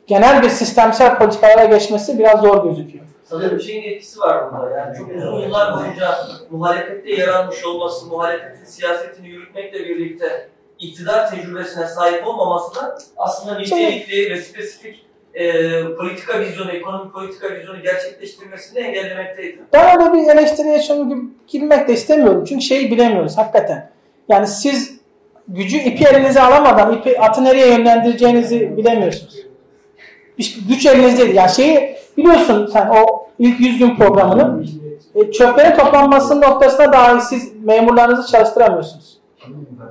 genel 0.07 0.43
bir 0.43 0.49
sistemsel 0.49 1.19
politikalara 1.19 1.65
geçmesi 1.65 2.19
biraz 2.19 2.41
zor 2.41 2.65
gözüküyor. 2.65 3.05
Sanırım 3.25 3.61
şeyin 3.61 3.93
etkisi 3.93 4.21
var 4.21 4.53
burada. 4.53 4.77
Yani 4.77 4.99
çok 4.99 5.09
uzun 5.09 5.41
yıllar 5.41 5.77
boyunca 5.77 6.15
muhalefette 6.51 7.11
yer 7.11 7.29
almış 7.29 7.65
olması, 7.65 8.07
muhalefetin 8.07 8.65
siyasetini 8.65 9.29
yürütmekle 9.29 9.79
birlikte 9.79 10.49
iktidar 10.79 11.31
tecrübesine 11.31 11.87
sahip 11.87 12.27
olmaması 12.27 12.75
da 12.75 12.99
aslında 13.17 13.59
nitelikli 13.59 14.31
ve 14.31 14.43
spesifik 14.43 15.07
e, 15.35 15.71
politika 15.95 16.41
vizyonu, 16.41 16.71
ekonomik 16.71 17.15
politika 17.15 17.55
vizyonu 17.55 17.83
gerçekleştirmesini 17.83 18.79
engellemekteydi. 18.79 19.59
Ben 19.73 20.01
öyle 20.01 20.13
bir 20.13 20.33
eleştiriye 20.33 20.83
şimdi 20.83 21.17
girmek 21.47 21.89
de 21.89 21.93
istemiyorum. 21.93 22.45
Çünkü 22.49 22.65
şeyi 22.65 22.91
bilemiyoruz 22.91 23.39
hakikaten. 23.39 23.91
Yani 24.29 24.47
siz 24.47 24.99
gücü 25.49 25.77
ipi 25.77 26.05
elinize 26.05 26.41
alamadan 26.41 26.93
ipi 26.93 27.21
atı 27.21 27.45
nereye 27.45 27.69
yönlendireceğinizi 27.69 28.77
bilemiyorsunuz. 28.77 29.47
Güç 30.69 30.87
elinizdeydi. 30.87 31.37
Yani 31.37 31.51
şeyi 31.51 31.97
biliyorsun 32.17 32.71
sen 32.73 32.89
o 32.89 33.29
ilk 33.39 33.61
100 33.61 33.79
gün 33.79 33.97
programını 33.97 34.65
e, 35.15 35.33
çöplerin 35.33 35.77
toplanmasının 35.77 36.43
noktasına 36.43 36.93
dahi 36.93 37.21
siz 37.21 37.53
memurlarınızı 37.65 38.33
çalıştıramıyorsunuz. 38.33 39.18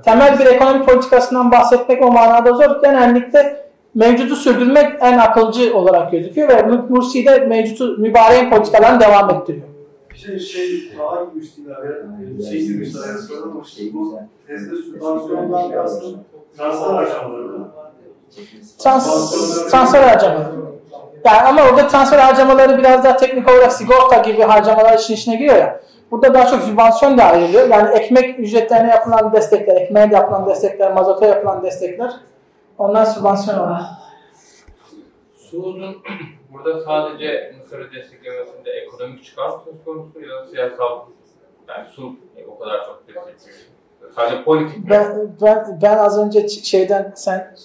Temel 0.05 0.39
bir 0.39 0.45
ekonomi 0.45 0.85
politikasından 0.85 1.51
bahsetmek 1.51 2.03
o 2.03 2.11
manada 2.11 2.53
zor. 2.53 2.81
Genellikle 2.83 3.67
mevcudu 3.95 4.35
sürdürmek 4.35 4.93
en 5.01 5.17
akılcı 5.17 5.77
olarak 5.77 6.11
gözüküyor 6.11 6.49
ve 6.49 6.61
Mursi 6.89 7.25
de 7.25 7.39
mevcutu 7.39 7.97
mübarek 7.97 8.51
politikalarını 8.51 8.99
devam 8.99 9.29
ettiriyor. 9.29 9.67
Şey, 10.15 10.39
şey 10.39 10.69
gitmişti 10.69 11.61
abi. 11.69 13.65
Şey. 13.65 13.93
Bu 13.93 14.19
tezde 14.47 14.75
sübvansiyondan 14.75 15.71
kastım 15.71 16.19
transfer 16.57 16.93
harcamaları. 16.93 17.57
Trans, 18.77 19.31
transfer 19.71 20.03
harcamaları. 20.03 20.55
Yani 21.25 21.37
ama 21.37 21.61
orada 21.61 21.87
transfer 21.87 22.19
harcamaları 22.19 22.77
biraz 22.77 23.03
daha 23.03 23.17
teknik 23.17 23.49
olarak 23.49 23.73
sigorta 23.73 24.17
gibi 24.17 24.41
harcamalar 24.41 24.97
için 24.97 25.13
içine 25.13 25.35
giriyor 25.35 25.57
ya. 25.57 25.81
Burada 26.11 26.33
daha 26.33 26.45
çok 26.49 26.61
sübvansiyon 26.61 27.17
da 27.17 27.23
ayrılıyor. 27.23 27.69
Yani 27.69 27.97
ekmek 27.97 28.39
ücretlerine 28.39 28.89
yapılan 28.89 29.33
destekler, 29.33 29.81
ekmeğe 29.81 30.09
yapılan 30.13 30.49
destekler, 30.49 30.93
mazota 30.93 31.25
yapılan 31.25 31.63
destekler 31.63 32.13
onlar 32.77 33.05
sübvansiyon 33.05 33.59
olarak. 33.59 33.81
Suud'un 35.35 36.03
burada 36.53 36.81
sadece 36.81 37.55
Mısır'ı 37.59 37.91
desteklemesinde 37.91 38.71
ekonomik 38.71 39.23
çıkar 39.23 39.51
söz 39.65 39.83
konusu 39.85 40.21
ya 40.21 40.29
da 40.29 40.45
siyasal 40.45 40.99
yani 41.67 41.87
Suud 41.89 42.15
o 42.47 42.59
kadar 42.59 42.85
çok 42.85 43.07
destekliyor. 43.07 43.66
Sadece 44.15 44.43
politik. 44.43 44.89
Ben, 44.89 45.17
ben, 45.41 45.79
ben 45.81 45.97
az 45.97 46.17
önce 46.19 46.47
şeyden 46.49 47.13
sen 47.15 47.55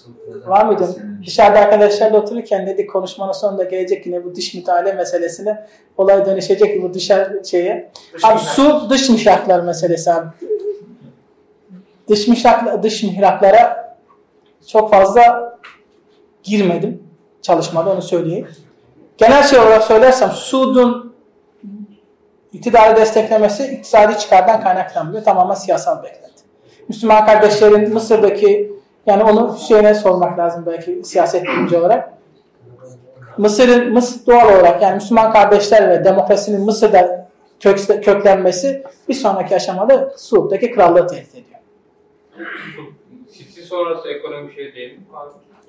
var 0.46 0.64
mıydın? 0.66 0.96
Dışarıda 1.26 1.58
arkadaşlarla 1.58 2.18
otururken 2.18 2.66
dedik 2.66 2.90
konuşmanın 2.90 3.32
sonunda 3.32 3.64
gelecek 3.64 4.06
yine 4.06 4.24
bu 4.24 4.34
dış 4.34 4.54
müdahale 4.54 4.92
meselesine 4.92 5.66
olay 5.98 6.26
dönüşecek 6.26 6.82
bu 6.82 6.94
dışarı 6.94 7.42
şeye. 7.44 7.90
Dış 8.14 8.24
abi 8.24 8.38
su 8.38 8.90
dış 8.90 9.10
mihraklar 9.10 9.60
meselesi 9.60 10.12
abi. 10.12 10.26
Dış 12.08 12.28
mihrak, 12.28 12.82
dış 12.82 13.02
mihraklara 13.02 13.96
çok 14.66 14.90
fazla 14.90 15.52
girmedim 16.42 17.02
çalışmada 17.42 17.90
onu 17.90 18.02
söyleyeyim. 18.02 18.48
Genel 19.18 19.42
şey 19.42 19.58
olarak 19.58 19.82
söylersem 19.82 20.30
Suud'un 20.30 21.14
iktidarı 22.52 22.96
desteklemesi 22.96 23.66
iktisadi 23.66 24.18
çıkardan 24.18 24.62
kaynaklanmıyor. 24.62 25.24
Tamamen 25.24 25.54
siyasal 25.54 26.02
beklenti. 26.02 26.31
Müslüman 26.88 27.26
kardeşlerin 27.26 27.92
Mısır'daki 27.92 28.72
yani 29.06 29.22
onu 29.22 29.56
Hüseyin'e 29.56 29.94
sormak 29.94 30.38
lazım 30.38 30.64
belki 30.66 31.00
siyaset 31.04 31.44
bilimci 31.44 31.76
olarak. 31.76 32.12
Mısır'ın 33.38 33.92
Mısır 33.92 34.26
doğal 34.26 34.48
olarak 34.48 34.82
yani 34.82 34.94
Müslüman 34.94 35.32
kardeşler 35.32 35.90
ve 35.90 36.04
demokrasinin 36.04 36.60
Mısır'da 36.60 37.28
kök, 37.60 38.04
köklenmesi 38.04 38.82
bir 39.08 39.14
sonraki 39.14 39.56
aşamada 39.56 40.14
Suud'daki 40.16 40.70
krallığı 40.70 41.06
tehdit 41.06 41.34
ediyor. 41.34 41.60
Sisi 43.30 43.62
sonrası 43.62 44.08
ekonomi 44.08 44.54
şey 44.54 44.74
değil 44.74 44.92
mi? 44.92 45.04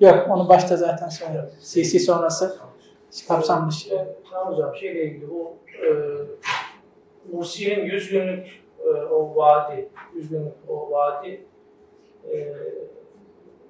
Yok 0.00 0.26
onu 0.30 0.48
başta 0.48 0.76
zaten 0.76 1.08
söyledim. 1.08 1.50
CC 1.62 1.98
sonrası 1.98 2.58
kapsam 3.28 3.68
dışı. 3.68 3.78
İşte, 3.84 4.16
tamam 4.30 4.52
hocam 4.52 4.76
şeyle 4.76 5.04
ilgili 5.04 5.30
bu 5.30 5.56
e, 5.68 5.88
Mursi'nin 7.32 7.84
100 7.84 8.10
günlük 8.10 8.63
o 8.90 9.36
vaadi, 9.36 9.88
100 10.14 10.28
günlük 10.28 10.52
o 10.68 10.90
vaadi 10.90 11.44
e, 12.32 12.54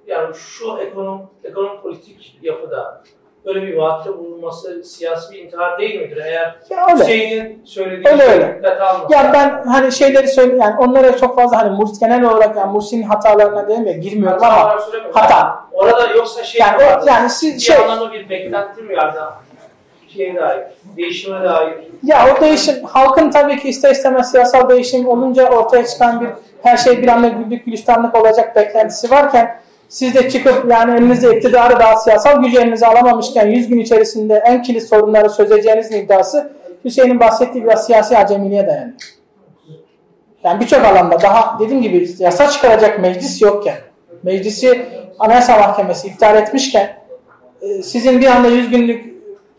yani 0.07 0.35
şu 0.35 0.77
ekonom, 0.77 1.29
ekonom 1.43 1.81
politik 1.81 2.39
yapıda 2.41 3.03
böyle 3.45 3.61
bir 3.61 3.77
vaatte 3.77 4.17
bulunması 4.17 4.83
siyasi 4.83 5.33
bir 5.33 5.39
intihar 5.39 5.79
değil 5.79 6.01
midir? 6.01 6.17
Eğer 6.25 6.55
Ya 6.69 6.85
öyle. 6.91 7.03
Hüseyin'in 7.03 7.61
söylediği 7.65 8.13
Öyle, 8.13 8.23
şeyi 8.25 8.33
öyle. 8.33 8.61
Ya 9.09 9.31
ben 9.33 9.63
hani 9.67 9.91
şeyleri 9.91 10.27
söyle 10.27 10.57
yani 10.57 10.75
onlara 10.79 11.17
çok 11.17 11.35
fazla 11.35 11.57
hani 11.57 11.77
Murs 11.77 11.99
genel 11.99 12.23
olarak 12.23 12.55
yani 12.55 12.71
Mursi'nin 12.71 13.03
hatalarına 13.03 13.67
değil 13.67 13.79
mi 13.79 13.99
girmiyorum 13.99 14.43
ama 14.43 14.77
hata. 15.13 15.65
Orada 15.73 16.07
yoksa 16.07 16.43
şey 16.43 16.61
Yani 16.61 16.77
o 16.77 17.05
yani 17.07 17.29
siz 17.29 17.55
bir 17.55 17.59
şey 17.59 17.77
anlamda 17.77 18.13
bir 18.13 18.29
beklenti 18.29 18.81
mi 18.81 18.97
vardı? 18.97 19.19
Şeye 20.15 20.35
dair, 20.35 20.63
değişime 20.97 21.43
dair. 21.43 21.73
ya 22.03 22.27
o 22.37 22.41
değişim 22.41 22.83
halkın 22.83 23.31
tabii 23.31 23.59
ki 23.59 23.69
ister 23.69 23.91
istemez 23.91 24.31
siyasal 24.31 24.69
değişim 24.69 25.07
olunca 25.07 25.49
ortaya 25.49 25.87
çıkan 25.87 26.21
bir 26.21 26.27
her 26.63 26.77
şey 26.77 27.01
bir 27.01 27.07
anda 27.07 27.27
güllük 27.27 27.65
gülistanlık 27.65 28.15
olacak 28.15 28.55
beklentisi 28.55 29.11
varken 29.11 29.59
siz 29.89 30.15
de 30.15 30.29
çıkıp 30.29 30.71
yani 30.71 30.97
elinizde 30.97 31.37
iktidarı 31.37 31.79
daha 31.79 31.95
siyasal 31.95 32.41
gücü 32.41 32.57
elinize 32.57 32.87
alamamışken 32.87 33.47
100 33.47 33.67
gün 33.67 33.79
içerisinde 33.79 34.43
en 34.45 34.63
kilit 34.63 34.83
sorunları 34.83 35.29
çözeceğinizin 35.33 35.97
iddiası 35.97 36.51
Hüseyin'in 36.85 37.19
bahsettiği 37.19 37.63
biraz 37.63 37.85
siyasi 37.85 38.17
acemiliğe 38.17 38.67
dayanıyor. 38.67 39.15
Yani 40.43 40.61
birçok 40.61 40.85
alanda 40.85 41.21
daha 41.21 41.59
dediğim 41.59 41.81
gibi 41.81 42.09
yasa 42.19 42.49
çıkaracak 42.49 42.99
meclis 42.99 43.41
yokken, 43.41 43.77
meclisi 44.23 44.85
Anayasa 45.19 45.57
Mahkemesi 45.57 46.07
iptal 46.07 46.35
etmişken 46.35 46.97
e, 47.61 47.83
sizin 47.83 48.21
bir 48.21 48.25
anda 48.25 48.47
100 48.47 48.69
günlük 48.69 49.14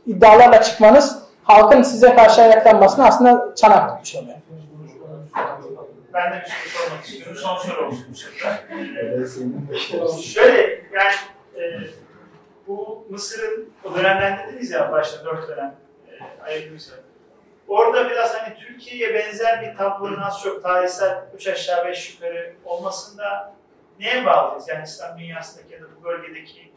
iddialarla 0.06 0.62
çıkmanız 0.62 1.22
halkın 1.44 1.82
size 1.82 2.16
karşı 2.16 2.42
ayaklanmasına 2.42 3.06
aslında 3.06 3.54
çanak 3.54 3.90
tutmuş 3.90 4.14
oluyor. 4.14 4.36
Ben 6.14 6.32
de 6.32 6.44
bir 6.44 6.50
soru 6.50 6.68
sormak 6.68 7.04
istiyorum. 7.04 7.36
Son 7.36 7.56
soru 7.56 7.86
olsun 7.86 8.06
bu 8.10 8.16
sefer. 8.16 8.58
Şöyle 10.22 10.82
yani 10.92 11.14
e, 11.56 11.60
bu 12.66 13.06
Mısır'ın 13.10 13.72
o 13.84 13.94
dönemden 13.94 14.38
dediniz 14.38 14.70
ya 14.70 14.92
başta 14.92 15.24
dört 15.24 15.48
dönem 15.48 15.74
e, 16.08 16.42
ayırdınız 16.44 16.88
ya. 16.88 16.96
Orada 17.68 18.10
biraz 18.10 18.34
hani 18.34 18.54
Türkiye'ye 18.54 19.14
benzer 19.14 19.62
bir 19.62 19.76
tablonun 19.76 20.20
az 20.20 20.42
çok 20.42 20.62
tarihsel 20.62 21.24
üç 21.34 21.48
aşağı 21.48 21.86
beş 21.86 22.14
yukarı 22.14 22.54
olmasında 22.64 23.54
neye 24.00 24.26
bağlıyız? 24.26 24.68
Yani 24.68 24.84
İslam 24.84 25.18
dünyasındaki 25.18 25.74
ya 25.74 25.80
da 25.80 25.84
bu 26.00 26.04
bölgedeki 26.04 26.72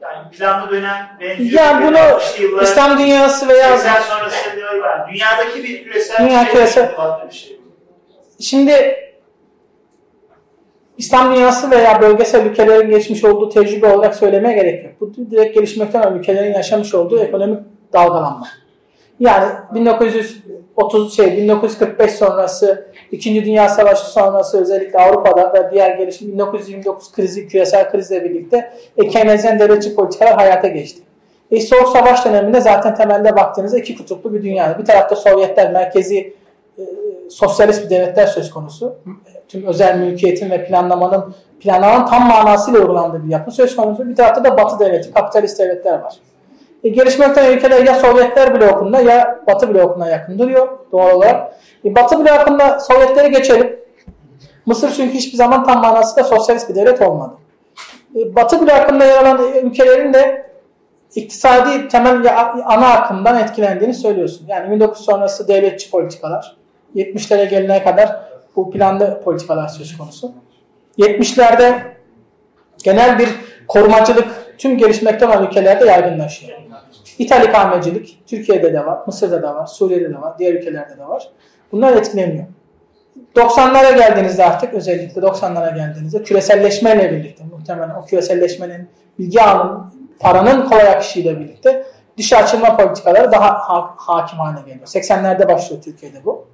yani 0.00 0.30
planlı 0.30 0.70
dönem 0.70 1.08
benziyor. 1.20 1.62
Ya 1.64 1.72
gibi 1.72 1.86
bunu 1.88 1.96
60'lı 1.96 2.42
yıllar- 2.44 2.62
İslam 2.62 2.98
dünyası 2.98 3.48
veya 3.48 3.78
80 3.78 4.00
sonrası 4.00 4.56
diyor 4.56 4.74
yani 4.74 5.12
dünyadaki 5.14 5.62
bir 5.64 5.84
küresel 5.84 6.26
Dünya 6.26 6.44
şey, 6.44 6.52
küresel- 6.52 7.28
bir 7.30 7.34
şey. 7.34 7.60
Şimdi 8.40 8.96
İslam 10.98 11.34
dünyası 11.34 11.70
veya 11.70 12.02
bölgesel 12.02 12.46
ülkelerin 12.46 12.90
geçmiş 12.90 13.24
olduğu 13.24 13.48
tecrübe 13.48 13.86
olarak 13.86 14.14
söylemeye 14.16 14.54
gerek 14.54 14.84
yok. 14.84 14.92
Bu 15.00 15.30
direkt 15.30 15.54
gelişmekten 15.54 16.02
olan 16.02 16.18
ülkelerin 16.18 16.54
yaşamış 16.54 16.94
olduğu 16.94 17.20
ekonomik 17.22 17.58
dalgalanma. 17.92 18.48
Yani 19.20 19.52
1930 19.74 21.16
şey 21.16 21.36
1945 21.36 22.10
sonrası, 22.12 22.87
İkinci 23.12 23.44
Dünya 23.44 23.68
Savaşı 23.68 24.10
sonrası 24.10 24.60
özellikle 24.60 24.98
Avrupa'da 24.98 25.52
ve 25.54 25.70
diğer 25.72 25.96
gelişim 25.96 26.32
1929 26.32 27.12
krizi, 27.12 27.48
küresel 27.48 27.90
krizle 27.90 28.24
birlikte 28.24 28.72
e, 28.96 29.08
Keynesyen 29.08 29.58
devletçi 29.58 29.94
politikalar 29.94 30.34
hayata 30.34 30.68
geçti. 30.68 31.02
E, 31.50 31.60
Soğuk 31.60 31.88
Savaş 31.88 32.24
döneminde 32.24 32.60
zaten 32.60 32.94
temelde 32.94 33.36
baktığınızda 33.36 33.78
iki 33.78 33.96
kutuplu 33.96 34.34
bir 34.34 34.42
dünya. 34.42 34.78
Bir 34.78 34.84
tarafta 34.84 35.16
Sovyetler 35.16 35.72
merkezi 35.72 36.34
e, 36.78 36.82
sosyalist 37.30 37.84
bir 37.84 37.90
devletler 37.90 38.26
söz 38.26 38.50
konusu. 38.50 38.94
Tüm 39.48 39.66
özel 39.66 39.98
mülkiyetin 39.98 40.50
ve 40.50 40.64
planlamanın 40.64 41.34
planlanan 41.60 42.06
tam 42.06 42.28
manasıyla 42.28 42.80
uygulandığı 42.80 43.24
bir 43.24 43.30
yapı 43.30 43.50
söz 43.50 43.76
konusu. 43.76 44.08
Bir 44.08 44.16
tarafta 44.16 44.44
da 44.44 44.56
Batı 44.56 44.78
devleti, 44.78 45.12
kapitalist 45.12 45.58
devletler 45.58 45.98
var. 45.98 46.14
E, 46.84 46.88
gelişmekte 46.88 47.54
ülkeler 47.54 47.84
ya 47.84 47.94
Sovyetler 47.94 48.60
blokunda 48.60 49.00
ya 49.00 49.40
Batı 49.46 49.74
blokuna 49.74 50.08
yakın 50.08 50.38
duruyor 50.38 50.68
doğal 50.92 51.14
olarak. 51.14 51.52
E, 51.84 51.94
Batı 51.94 52.18
blokunda 52.18 52.80
Sovyetleri 52.80 53.30
geçelim. 53.30 53.78
Mısır 54.66 54.92
çünkü 54.92 55.14
hiçbir 55.14 55.36
zaman 55.36 55.64
tam 55.64 55.80
manasıyla 55.80 56.28
sosyalist 56.28 56.70
bir 56.70 56.74
devlet 56.74 57.02
olmadı. 57.02 57.32
E, 58.16 58.34
Batı 58.34 58.60
blokunda 58.60 59.04
yer 59.04 59.24
alan 59.24 59.52
ülkelerin 59.62 60.12
de 60.12 60.48
iktisadi 61.14 61.88
temel 61.88 62.34
ana 62.64 62.88
akımdan 62.88 63.38
etkilendiğini 63.38 63.94
söylüyorsun. 63.94 64.46
Yani 64.48 64.70
1900 64.70 65.04
sonrası 65.04 65.48
devletçi 65.48 65.90
politikalar. 65.90 66.56
70'lere 66.96 67.44
gelene 67.44 67.84
kadar 67.84 68.16
bu 68.56 68.70
planda 68.70 69.20
politikalar 69.20 69.68
söz 69.68 69.98
konusu. 69.98 70.32
70'lerde 70.98 71.78
genel 72.84 73.18
bir 73.18 73.28
korumacılık 73.68 74.54
tüm 74.58 74.78
gelişmekte 74.78 75.26
olan 75.26 75.46
ülkelerde 75.46 75.84
yaygınlaşıyor. 75.84 76.58
İthal 77.18 77.48
ikamecilik 77.48 78.22
Türkiye'de 78.26 78.72
de 78.72 78.86
var, 78.86 78.98
Mısır'da 79.06 79.42
da 79.42 79.54
var, 79.54 79.66
Suriye'de 79.66 80.10
de 80.10 80.20
var, 80.20 80.38
diğer 80.38 80.54
ülkelerde 80.54 80.98
de 80.98 81.08
var. 81.08 81.28
Bunlar 81.72 81.92
etkileniyor. 81.92 82.44
90'lara 83.36 83.96
geldiğinizde 83.96 84.44
artık 84.44 84.74
özellikle 84.74 85.20
90'lara 85.20 85.74
geldiğinizde 85.74 86.22
küreselleşmeyle 86.22 87.12
birlikte 87.12 87.44
muhtemelen 87.44 87.94
o 87.94 88.04
küreselleşmenin 88.04 88.88
bilgi 89.18 89.42
ağının 89.42 89.92
paranın 90.20 90.68
kolay 90.68 90.88
akışıyla 90.88 91.40
birlikte 91.40 91.84
dış 92.18 92.32
açılma 92.32 92.76
politikaları 92.76 93.32
daha 93.32 93.48
ha 93.48 93.94
hakim 93.96 94.38
haline 94.38 94.60
geliyor. 94.60 94.86
80'lerde 94.86 95.48
başlıyor 95.48 95.82
Türkiye'de 95.82 96.24
bu. 96.24 96.46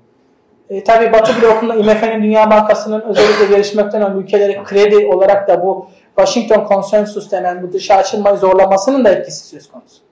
E, 0.70 0.84
tabii 0.84 1.12
Batı 1.12 1.42
blokunda 1.42 1.74
IMF'nin 1.74 2.22
Dünya 2.22 2.50
Bankası'nın 2.50 3.00
özellikle 3.00 3.46
gelişmekten 3.46 4.00
olan 4.00 4.18
ülkelere 4.18 4.62
kredi 4.64 5.06
olarak 5.06 5.48
da 5.48 5.62
bu 5.62 5.86
Washington 6.16 6.68
Consensus 6.68 7.30
denen 7.30 7.62
bu 7.62 7.72
dış 7.72 7.90
açılmayı 7.90 8.36
zorlamasının 8.36 9.04
da 9.04 9.10
etkisi 9.10 9.46
söz 9.46 9.70
konusu. 9.70 10.04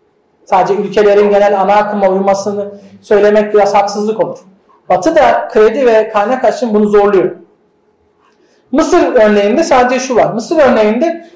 Sadece 0.44 0.74
ülkelerin 0.74 1.30
genel 1.30 1.60
ana 1.60 1.74
akıma 1.74 2.08
uymasını 2.08 2.68
söylemek 3.00 3.54
biraz 3.54 3.74
haksızlık 3.74 4.24
olur. 4.24 4.38
Batı 4.88 5.16
da 5.16 5.48
kredi 5.48 5.86
ve 5.86 6.08
kaynak 6.08 6.44
açın 6.44 6.74
bunu 6.74 6.88
zorluyor. 6.88 7.30
Mısır 8.72 9.14
örneğinde 9.14 9.64
sadece 9.64 10.00
şu 10.00 10.16
var. 10.16 10.32
Mısır 10.32 10.56
örneğinde 10.56 11.26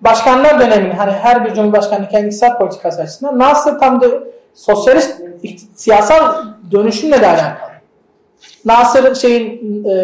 başkanlar 0.00 0.60
dönemini 0.60 0.92
hani 0.92 1.12
her 1.12 1.44
bir 1.44 1.54
cumhurbaşkanı 1.54 2.08
kendi 2.08 2.26
iktisat 2.26 2.58
politikası 2.58 3.02
açısından 3.02 3.38
nasıl 3.38 3.78
tam 3.78 4.00
da 4.00 4.06
sosyalist 4.54 5.20
siyasal 5.74 6.44
dönüşümle 6.72 7.20
de 7.20 7.26
alakalı. 7.26 7.70
Nasır 8.64 9.14
şeyin 9.14 9.84
e, 9.84 9.94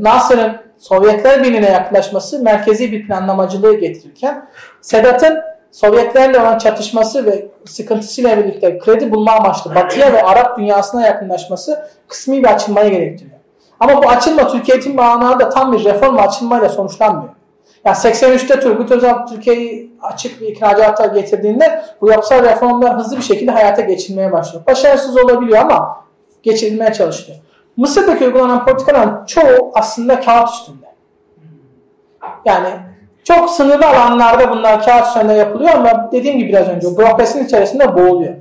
Nasır'ın 0.00 0.56
Sovyetler 0.78 1.42
Birliği'ne 1.42 1.70
yaklaşması 1.70 2.42
merkezi 2.42 2.92
bir 2.92 3.06
planlamacılığı 3.06 3.74
getirirken 3.74 4.48
Sedat'ın 4.80 5.38
Sovyetlerle 5.72 6.40
olan 6.40 6.58
çatışması 6.58 7.26
ve 7.26 7.48
sıkıntısıyla 7.64 8.38
birlikte 8.38 8.78
kredi 8.78 9.10
bulma 9.10 9.32
amaçlı 9.32 9.74
Batı'ya 9.74 10.12
ve 10.12 10.22
Arap 10.22 10.58
dünyasına 10.58 11.06
yakınlaşması 11.06 11.88
kısmi 12.08 12.42
bir 12.42 12.48
açılmayı 12.48 12.90
gerektiriyor. 12.90 13.38
Ama 13.80 14.02
bu 14.02 14.08
açılma 14.08 14.48
Türkiye'nin 14.48 14.96
manada 14.96 15.48
tam 15.48 15.72
bir 15.72 15.84
reform 15.84 16.18
açılmayla 16.18 16.68
sonuçlanmıyor. 16.68 17.34
Yani 17.84 17.96
83'te 17.96 18.60
Turgut 18.60 18.90
Özal 18.90 19.26
Türkiye'yi 19.26 19.96
açık 20.02 20.40
bir 20.40 20.46
ihracata 20.46 21.06
getirdiğinde 21.06 21.82
bu 22.00 22.10
yapısal 22.10 22.42
reformlar 22.42 22.96
hızlı 22.96 23.16
bir 23.16 23.22
şekilde 23.22 23.50
hayata 23.50 23.82
geçirmeye 23.82 24.32
başlıyor. 24.32 24.66
Başarısız 24.66 25.16
olabiliyor 25.16 25.58
ama 25.58 26.04
geçirilmeye 26.42 26.92
çalışılıyor. 26.92 27.38
Mısır'daki 27.76 28.24
uygulanan 28.24 28.64
politikaların 28.64 29.26
çoğu 29.26 29.72
aslında 29.74 30.20
kağıt 30.20 30.48
üstünde. 30.48 30.86
Yani 32.44 32.91
çok 33.24 33.50
sınırlı 33.50 33.86
alanlarda 33.86 34.50
bunlar 34.50 34.84
kağıt 34.84 35.06
üstünde 35.06 35.32
yapılıyor 35.32 35.70
ama 35.74 36.10
dediğim 36.12 36.38
gibi 36.38 36.48
biraz 36.48 36.68
önce 36.68 36.86
bürokrasinin 36.98 37.44
içerisinde 37.44 37.96
boğuluyor. 37.96 38.34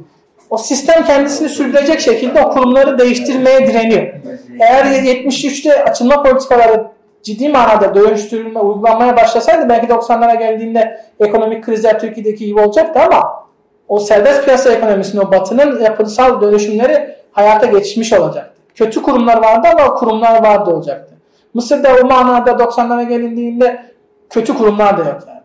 O 0.50 0.58
sistem 0.58 1.06
kendisini 1.06 1.50
sürdürecek 1.50 2.00
şekilde 2.00 2.42
o 2.42 2.50
kurumları 2.50 3.00
değiştirmeye 3.00 3.68
direniyor. 3.68 4.14
Eğer 4.60 4.86
73'te 4.86 5.84
açılma 5.84 6.24
politikaları 6.24 6.88
ciddi 7.24 7.50
manada 7.50 7.96
dönüştürülme, 7.96 8.60
uygulanmaya 8.60 9.18
başlasaydı 9.18 9.70
belki 9.70 9.88
90'lara 9.88 10.40
geldiğinde 10.40 11.02
ekonomik 11.20 11.64
krizler 11.64 12.00
Türkiye'deki 12.00 12.46
gibi 12.46 12.60
olacaktı 12.60 13.00
ama 13.00 13.42
o 13.88 14.00
serbest 14.00 14.46
piyasa 14.46 14.72
ekonomisinin, 14.72 15.22
o 15.22 15.32
batının 15.32 15.84
yapısal 15.84 16.42
dönüşümleri 16.42 17.16
hayata 17.32 17.66
geçmiş 17.66 18.14
olacaktı. 18.14 18.54
Kötü 18.76 19.02
kurumlar 19.02 19.38
vardı 19.44 19.68
ama 19.74 19.94
kurumlar 19.94 20.44
vardı 20.44 20.72
olacaktı. 20.72 21.16
Mısır'da 21.54 21.90
o 22.04 22.08
manada 22.08 22.52
90'lara 22.52 23.08
gelindiğinde 23.08 23.91
kötü 24.32 24.58
kurumlar 24.58 24.98
da 24.98 25.10
yok 25.10 25.22
yani. 25.28 25.42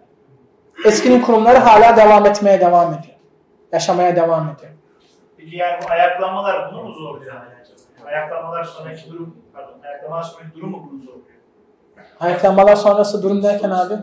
Eskinin 0.85 1.23
kurumları 1.23 1.59
hala 1.59 1.97
devam 1.97 2.27
etmeye 2.27 2.61
devam 2.61 2.89
ediyor. 2.89 3.15
Yaşamaya 3.73 4.17
devam 4.17 4.55
ediyor. 4.57 4.73
Peki 5.37 5.57
yani 5.57 5.83
bu 5.83 5.93
ayaklanmalar 5.93 6.73
bunu 6.73 6.83
mu 6.83 6.93
zorluyor? 6.93 7.35
Yani? 7.35 7.57
Ayaklanmalar 8.07 8.65
sonraki 8.65 9.11
durum, 9.11 9.37
pardon, 9.55 9.75
ayaklanmalar 9.85 10.23
sonraki 10.23 10.55
durum 10.55 10.71
mu 10.71 10.89
bunu 10.91 10.99
zorluyor? 10.99 11.27
Ayaklanmalar 12.21 12.77
sonrası 12.77 13.23
durum 13.23 13.43
derken 13.43 13.71
abi? 13.71 13.95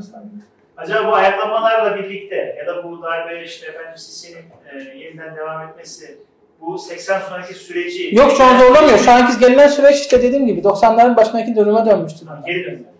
Acaba 0.77 1.07
bu 1.07 1.15
ayaklanmalarla 1.15 1.95
birlikte 1.95 2.35
ya 2.35 2.67
da 2.67 2.83
bu 2.83 3.01
darbe 3.03 3.43
işte 3.43 3.67
efendim 3.67 3.97
Sisi'nin 3.97 4.45
e, 4.73 4.97
yeniden 4.97 5.35
devam 5.35 5.67
etmesi 5.67 6.17
bu 6.61 6.77
80 6.77 7.19
sonraki 7.19 7.53
süreci... 7.53 8.15
Yok 8.15 8.31
şu 8.37 8.43
an 8.43 8.59
zorlamıyor. 8.59 8.97
Şu 8.97 9.11
anki 9.11 9.39
gelinen 9.39 9.67
süreç 9.67 9.99
işte 9.99 10.21
dediğim 10.21 10.47
gibi 10.47 10.61
90'ların 10.61 11.15
başındaki 11.15 11.55
duruma 11.55 11.85
dönmüştür. 11.85 12.27
Geri 12.45 12.65
dönüyor. 12.65 12.92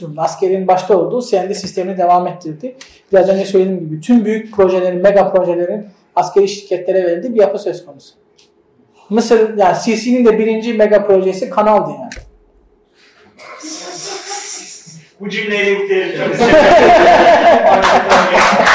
Durumda. 0.00 0.22
Askerin 0.22 0.68
başta 0.68 0.98
olduğu 0.98 1.22
CND 1.22 1.52
sistemini 1.52 1.98
devam 1.98 2.26
ettirdi. 2.26 2.76
Biraz 3.12 3.28
önce 3.28 3.44
söylediğim 3.44 3.80
gibi 3.80 4.00
tüm 4.00 4.24
büyük 4.24 4.54
projelerin, 4.54 5.02
mega 5.02 5.32
projelerin 5.32 5.86
askeri 6.16 6.48
şirketlere 6.48 7.04
verildiği 7.04 7.34
bir 7.34 7.40
yapı 7.40 7.58
söz 7.58 7.86
konusu. 7.86 8.14
Mısır, 9.10 9.58
yani 9.58 9.76
Sisi'nin 9.76 10.24
de 10.24 10.38
birinci 10.38 10.74
mega 10.74 11.06
projesi 11.06 11.50
kanaldı 11.50 11.90
yani. 11.90 12.10
Bu 15.20 15.28
cümleyle 15.28 15.80
bitirelim. 15.80 16.30